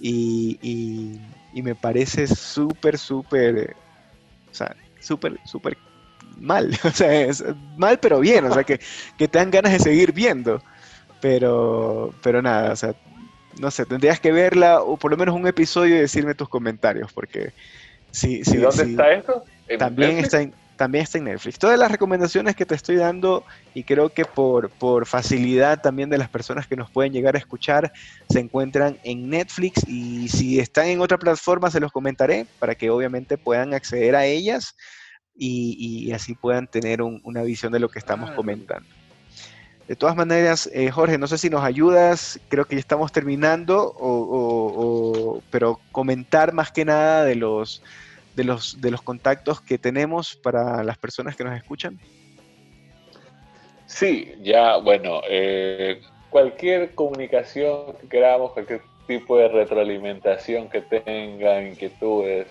y, 0.00 0.58
y, 0.60 1.20
y 1.54 1.62
me 1.62 1.74
parece 1.74 2.26
súper, 2.26 2.98
súper, 2.98 3.76
o 4.50 4.54
sea, 4.54 4.74
súper, 5.00 5.38
súper 5.44 5.76
mal, 6.38 6.76
o 6.84 6.90
sea, 6.90 7.22
es 7.22 7.44
mal 7.76 7.98
pero 7.98 8.20
bien, 8.20 8.44
o 8.44 8.52
sea, 8.52 8.64
que, 8.64 8.78
te 9.16 9.28
dan 9.28 9.50
ganas 9.50 9.72
de 9.72 9.78
seguir 9.78 10.12
viendo, 10.12 10.62
pero, 11.20 12.12
pero 12.22 12.42
nada, 12.42 12.72
o 12.72 12.76
sea, 12.76 12.94
no 13.60 13.70
sé, 13.70 13.84
tendrías 13.84 14.20
que 14.20 14.32
verla 14.32 14.80
o 14.82 14.96
por 14.96 15.10
lo 15.10 15.16
menos 15.16 15.34
un 15.34 15.46
episodio 15.46 15.96
y 15.96 16.00
decirme 16.00 16.34
tus 16.34 16.48
comentarios, 16.48 17.12
porque 17.12 17.52
sí, 18.12 18.44
sí, 18.44 18.56
¿Y 18.56 18.60
dónde 18.60 18.84
está 18.84 19.12
esto? 19.12 19.44
también 19.78 20.18
está 20.18 20.42
en, 20.42 20.54
también 20.76 21.04
está 21.04 21.18
en 21.18 21.24
Netflix. 21.24 21.58
Todas 21.58 21.78
las 21.78 21.90
recomendaciones 21.90 22.56
que 22.56 22.66
te 22.66 22.74
estoy 22.74 22.96
dando 22.96 23.44
y 23.74 23.84
creo 23.84 24.08
que 24.08 24.24
por, 24.24 24.70
por 24.70 25.06
facilidad 25.06 25.80
también 25.80 26.10
de 26.10 26.18
las 26.18 26.28
personas 26.28 26.66
que 26.66 26.76
nos 26.76 26.90
pueden 26.90 27.12
llegar 27.12 27.34
a 27.34 27.38
escuchar 27.38 27.92
se 28.28 28.40
encuentran 28.40 28.98
en 29.04 29.30
Netflix 29.30 29.86
y 29.86 30.28
si 30.28 30.60
están 30.60 30.86
en 30.86 31.00
otra 31.00 31.18
plataforma 31.18 31.70
se 31.70 31.80
los 31.80 31.92
comentaré 31.92 32.46
para 32.58 32.74
que 32.74 32.90
obviamente 32.90 33.38
puedan 33.38 33.74
acceder 33.74 34.16
a 34.16 34.26
ellas 34.26 34.76
y, 35.34 36.12
así 36.12 36.34
puedan 36.34 36.66
tener 36.66 37.00
una 37.00 37.42
visión 37.42 37.72
de 37.72 37.80
lo 37.80 37.88
que 37.88 37.98
estamos 37.98 38.30
comentando. 38.32 38.88
De 39.92 39.96
todas 39.96 40.16
maneras, 40.16 40.70
eh, 40.72 40.90
Jorge, 40.90 41.18
no 41.18 41.26
sé 41.26 41.36
si 41.36 41.50
nos 41.50 41.62
ayudas, 41.62 42.40
creo 42.48 42.64
que 42.64 42.76
ya 42.76 42.80
estamos 42.80 43.12
terminando, 43.12 43.94
o, 43.94 45.42
pero 45.50 45.80
comentar 45.92 46.54
más 46.54 46.72
que 46.72 46.86
nada 46.86 47.26
de 47.26 47.34
los, 47.34 47.82
de, 48.34 48.44
los, 48.44 48.80
de 48.80 48.90
los 48.90 49.02
contactos 49.02 49.60
que 49.60 49.76
tenemos 49.76 50.34
para 50.34 50.82
las 50.82 50.96
personas 50.96 51.36
que 51.36 51.44
nos 51.44 51.54
escuchan. 51.54 51.98
Sí, 53.84 54.32
ya, 54.40 54.78
bueno, 54.78 55.20
eh, 55.28 56.00
cualquier 56.30 56.94
comunicación 56.94 57.94
que 58.00 58.08
queramos, 58.08 58.52
cualquier 58.52 58.80
tipo 59.06 59.36
de 59.36 59.48
retroalimentación 59.48 60.70
que 60.70 60.80
tengan, 60.80 61.66
inquietudes, 61.66 62.46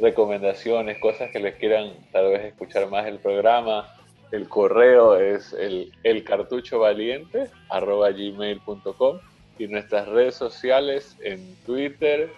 recomendaciones, 0.00 0.96
cosas 1.00 1.30
que 1.32 1.38
les 1.38 1.54
quieran 1.56 1.92
tal 2.12 2.30
vez 2.30 2.46
escuchar 2.46 2.88
más 2.88 3.06
el 3.06 3.18
programa, 3.18 3.94
el 4.32 4.48
correo 4.48 5.16
es 5.16 5.52
el, 5.52 5.92
el 6.02 6.24
cartucho 6.24 6.80
valiente 6.80 7.50
gmail.com 7.70 9.18
y 9.58 9.66
nuestras 9.66 10.08
redes 10.08 10.34
sociales 10.34 11.16
en 11.22 11.56
Twitter, 11.66 12.30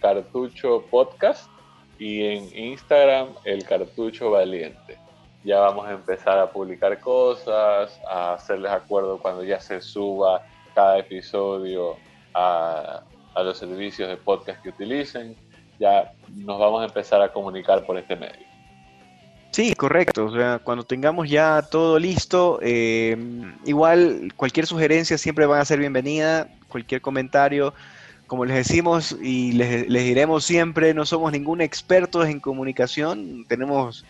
cartucho 0.00 0.84
podcast 0.90 1.50
y 1.98 2.24
en 2.24 2.56
Instagram, 2.56 3.28
el 3.44 3.64
cartucho 3.64 4.30
valiente 4.30 5.02
ya 5.44 5.58
vamos 5.58 5.86
a 5.86 5.92
empezar 5.92 6.38
a 6.38 6.50
publicar 6.50 7.00
cosas, 7.00 8.00
a 8.08 8.34
hacerles 8.34 8.70
acuerdo 8.70 9.18
cuando 9.18 9.42
ya 9.42 9.60
se 9.60 9.80
suba 9.80 10.46
cada 10.74 10.98
episodio 10.98 11.96
a, 12.34 13.02
los 13.36 13.58
servicios 13.58 14.08
de 14.08 14.16
podcast 14.16 14.62
que 14.62 14.68
utilicen. 14.68 15.36
Ya 15.80 16.12
nos 16.28 16.60
vamos 16.60 16.82
a 16.82 16.84
empezar 16.84 17.20
a 17.22 17.32
comunicar 17.32 17.84
por 17.84 17.98
este 17.98 18.14
medio. 18.14 18.51
Sí, 19.52 19.74
correcto. 19.74 20.24
O 20.24 20.32
sea, 20.34 20.60
cuando 20.60 20.82
tengamos 20.84 21.28
ya 21.28 21.60
todo 21.60 21.98
listo, 21.98 22.58
eh, 22.62 23.16
igual 23.66 24.32
cualquier 24.34 24.66
sugerencia 24.66 25.18
siempre 25.18 25.44
va 25.44 25.60
a 25.60 25.64
ser 25.64 25.78
bienvenida, 25.78 26.48
cualquier 26.68 27.02
comentario. 27.02 27.74
Como 28.26 28.46
les 28.46 28.56
decimos 28.56 29.14
y 29.22 29.52
les, 29.52 29.86
les 29.90 30.04
diremos 30.04 30.46
siempre, 30.46 30.94
no 30.94 31.04
somos 31.04 31.32
ningún 31.32 31.60
expertos 31.60 32.28
en 32.28 32.40
comunicación, 32.40 33.44
tenemos 33.46 34.06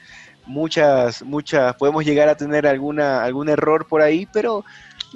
muchas, 0.46 1.22
muchas, 1.22 1.74
podemos 1.74 2.04
llegar 2.04 2.28
a 2.28 2.36
tener 2.36 2.64
alguna, 2.68 3.24
algún 3.24 3.48
error 3.48 3.86
por 3.88 4.00
ahí, 4.00 4.28
pero 4.32 4.64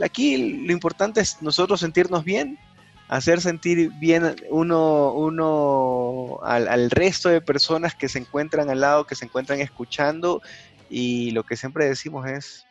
aquí 0.03 0.37
lo 0.67 0.73
importante 0.73 1.21
es 1.21 1.41
nosotros 1.41 1.79
sentirnos 1.79 2.25
bien, 2.25 2.59
hacer 3.09 3.41
sentir 3.41 3.91
bien 3.99 4.35
uno, 4.51 5.13
uno 5.13 6.39
al, 6.43 6.91
resto 6.91 7.29
de 7.29 7.41
personas 7.41 7.95
que 7.95 8.09
se 8.09 8.19
encuentran 8.19 8.71
al 8.71 8.81
lado, 8.81 9.07
que 9.07 9.15
se 9.15 9.25
encuentran 9.25 9.61
escuchando, 9.61 10.43
y 10.91 11.31
lo 11.33 11.45
que 11.45 11.57
siempre 11.57 11.87
decimos 11.87 12.27
es, 12.27 12.67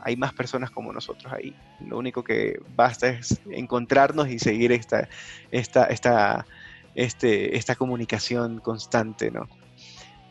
hay 0.00 0.16
más 0.16 0.32
personas 0.32 0.70
como 0.70 0.92
nosotros 0.92 1.32
ahí. 1.32 1.54
Lo 1.80 1.98
único 1.98 2.22
que 2.22 2.60
basta 2.76 3.08
es 3.08 3.40
encontrarnos 3.50 4.28
y 4.28 4.38
seguir 4.38 4.72
esta, 4.72 5.08
esta, 5.50 5.84
esta, 5.86 6.46
este, 6.94 7.56
esta 7.56 7.74
comunicación 7.74 8.60
constante, 8.60 9.30
¿no? 9.30 9.48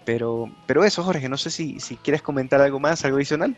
Pero, 0.05 0.49
pero 0.67 0.83
eso, 0.83 1.03
Jorge, 1.03 1.27
no 1.29 1.37
sé 1.37 1.49
si, 1.49 1.79
si 1.79 1.97
quieres 1.97 2.21
comentar 2.21 2.61
algo 2.61 2.79
más, 2.79 3.03
algo 3.03 3.17
adicional. 3.17 3.57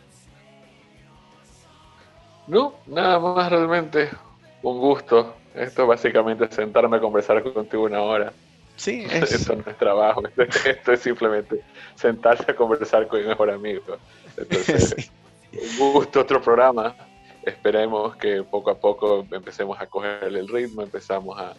No, 2.48 2.76
nada 2.88 3.20
más 3.20 3.50
realmente. 3.52 4.10
Un 4.64 4.80
gusto. 4.80 5.36
Esto 5.56 5.88
básicamente 5.88 6.46
es 6.46 6.56
sentarme 6.56 6.98
a 6.98 7.00
conversar 7.00 7.42
contigo 7.44 7.84
una 7.84 8.02
hora. 8.02 8.34
Sí, 8.76 9.06
es... 9.12 9.32
Esto 9.32 9.56
no 9.56 9.64
es 9.70 9.78
trabajo, 9.78 10.24
esto, 10.66 10.92
es 10.92 11.00
simplemente 11.00 11.62
sentarse 11.96 12.52
a 12.52 12.56
conversar 12.56 13.08
con 13.08 13.22
mi 13.22 13.28
mejor 13.28 13.50
amigo. 13.50 13.98
Entonces, 14.38 15.12
un 15.54 15.94
gusto, 15.94 16.22
otro 16.22 16.42
programa. 16.42 16.96
Esperemos 17.44 18.16
que 18.18 18.44
poco 18.44 18.72
a 18.72 18.78
poco 18.78 19.26
empecemos 19.32 19.80
a 19.80 19.88
coger 19.88 20.24
el 20.24 20.48
ritmo, 20.50 20.82
empezamos 20.82 21.40
a, 21.40 21.54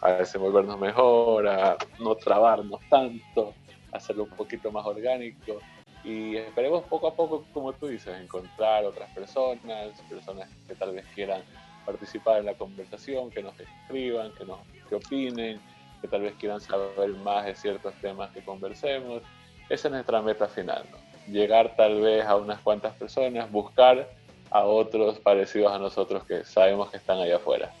a 0.00 0.12
desenvolvernos 0.12 0.78
mejor, 0.78 1.48
a 1.48 1.76
no 1.98 2.14
trabarnos 2.14 2.80
tanto 2.88 3.52
hacerlo 3.90 4.24
un 4.24 4.30
poquito 4.30 4.70
más 4.70 4.86
orgánico 4.86 5.58
y 6.04 6.36
esperemos 6.36 6.84
poco 6.84 7.06
a 7.06 7.14
poco, 7.14 7.44
como 7.52 7.72
tú 7.72 7.86
dices, 7.86 8.18
encontrar 8.20 8.84
otras 8.84 9.08
personas, 9.10 10.00
personas 10.08 10.48
que 10.66 10.74
tal 10.74 10.94
vez 10.94 11.04
quieran 11.14 11.42
participar 11.84 12.40
en 12.40 12.46
la 12.46 12.54
conversación, 12.54 13.30
que 13.30 13.42
nos 13.42 13.54
escriban, 13.58 14.32
que 14.32 14.44
nos 14.44 14.58
que 14.88 14.94
opinen, 14.96 15.60
que 16.00 16.08
tal 16.08 16.22
vez 16.22 16.34
quieran 16.34 16.60
saber 16.60 17.10
más 17.22 17.46
de 17.46 17.54
ciertos 17.54 17.94
temas 18.00 18.30
que 18.32 18.42
conversemos. 18.42 19.22
Esa 19.68 19.88
es 19.88 19.92
nuestra 19.92 20.20
meta 20.20 20.48
final, 20.48 20.84
¿no? 20.90 20.98
llegar 21.28 21.74
tal 21.76 22.00
vez 22.00 22.24
a 22.26 22.36
unas 22.36 22.60
cuantas 22.60 22.94
personas, 22.94 23.50
buscar 23.50 24.08
a 24.50 24.64
otros 24.64 25.18
parecidos 25.18 25.72
a 25.72 25.78
nosotros 25.78 26.24
que 26.24 26.44
sabemos 26.44 26.90
que 26.90 26.96
están 26.96 27.18
allá 27.18 27.36
afuera. 27.36 27.72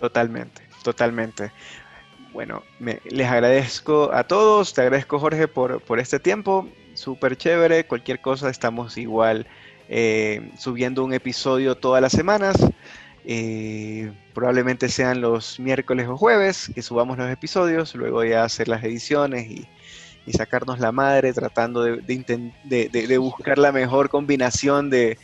Totalmente, 0.00 0.62
totalmente. 0.82 1.52
Bueno, 2.32 2.62
les 2.80 3.28
agradezco 3.28 4.10
a 4.12 4.24
todos, 4.24 4.72
te 4.74 4.80
agradezco 4.80 5.18
Jorge 5.18 5.48
por, 5.48 5.98
este 5.98 6.18
tiempo, 6.18 6.66
súper 6.94 7.36
chévere, 7.36 7.86
cualquier 7.86 8.20
cosa 8.20 8.48
estamos 8.48 8.96
igual 8.96 9.46
eh, 9.94 10.50
subiendo 10.56 11.04
un 11.04 11.12
episodio 11.12 11.74
todas 11.74 12.00
las 12.00 12.12
semanas, 12.12 12.56
eh, 13.26 14.10
probablemente 14.32 14.88
sean 14.88 15.20
los 15.20 15.60
miércoles 15.60 16.08
o 16.08 16.16
jueves 16.16 16.72
que 16.74 16.80
subamos 16.80 17.18
los 17.18 17.30
episodios, 17.30 17.94
luego 17.94 18.24
ya 18.24 18.42
hacer 18.42 18.68
las 18.68 18.82
ediciones 18.84 19.50
y, 19.50 19.68
sacarnos 20.32 20.78
la 20.78 20.92
madre 20.92 21.34
tratando 21.34 21.82
de, 21.82 21.98
de, 22.00 23.18
buscar 23.18 23.58
la 23.58 23.70
mejor 23.70 24.08
combinación 24.08 24.88
de, 24.88 25.18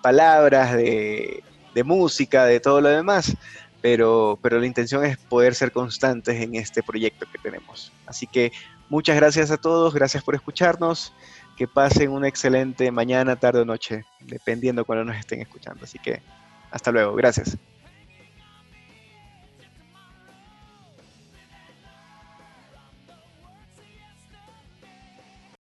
palabras, 0.00 0.72
de 0.74 1.42
música, 1.84 2.46
de 2.46 2.60
todo 2.60 2.80
lo 2.80 2.88
demás. 2.88 3.36
Pero, 3.82 4.38
pero 4.40 4.58
la 4.58 4.66
intención 4.66 5.04
es 5.04 5.18
poder 5.18 5.54
ser 5.54 5.70
constantes 5.70 6.40
en 6.40 6.54
este 6.54 6.82
proyecto 6.82 7.26
que 7.30 7.36
tenemos. 7.36 7.92
Así 8.06 8.26
que 8.26 8.52
muchas 8.88 9.16
gracias 9.16 9.50
a 9.50 9.58
todos, 9.58 9.92
gracias 9.92 10.22
por 10.22 10.34
escucharnos, 10.34 11.12
que 11.56 11.68
pasen 11.68 12.10
una 12.10 12.28
excelente 12.28 12.90
mañana, 12.90 13.36
tarde 13.36 13.60
o 13.60 13.64
noche, 13.64 14.04
dependiendo 14.20 14.84
cuando 14.84 15.04
nos 15.04 15.16
estén 15.16 15.40
escuchando. 15.40 15.84
Así 15.84 15.98
que 15.98 16.20
hasta 16.70 16.90
luego, 16.90 17.14
gracias. 17.14 17.56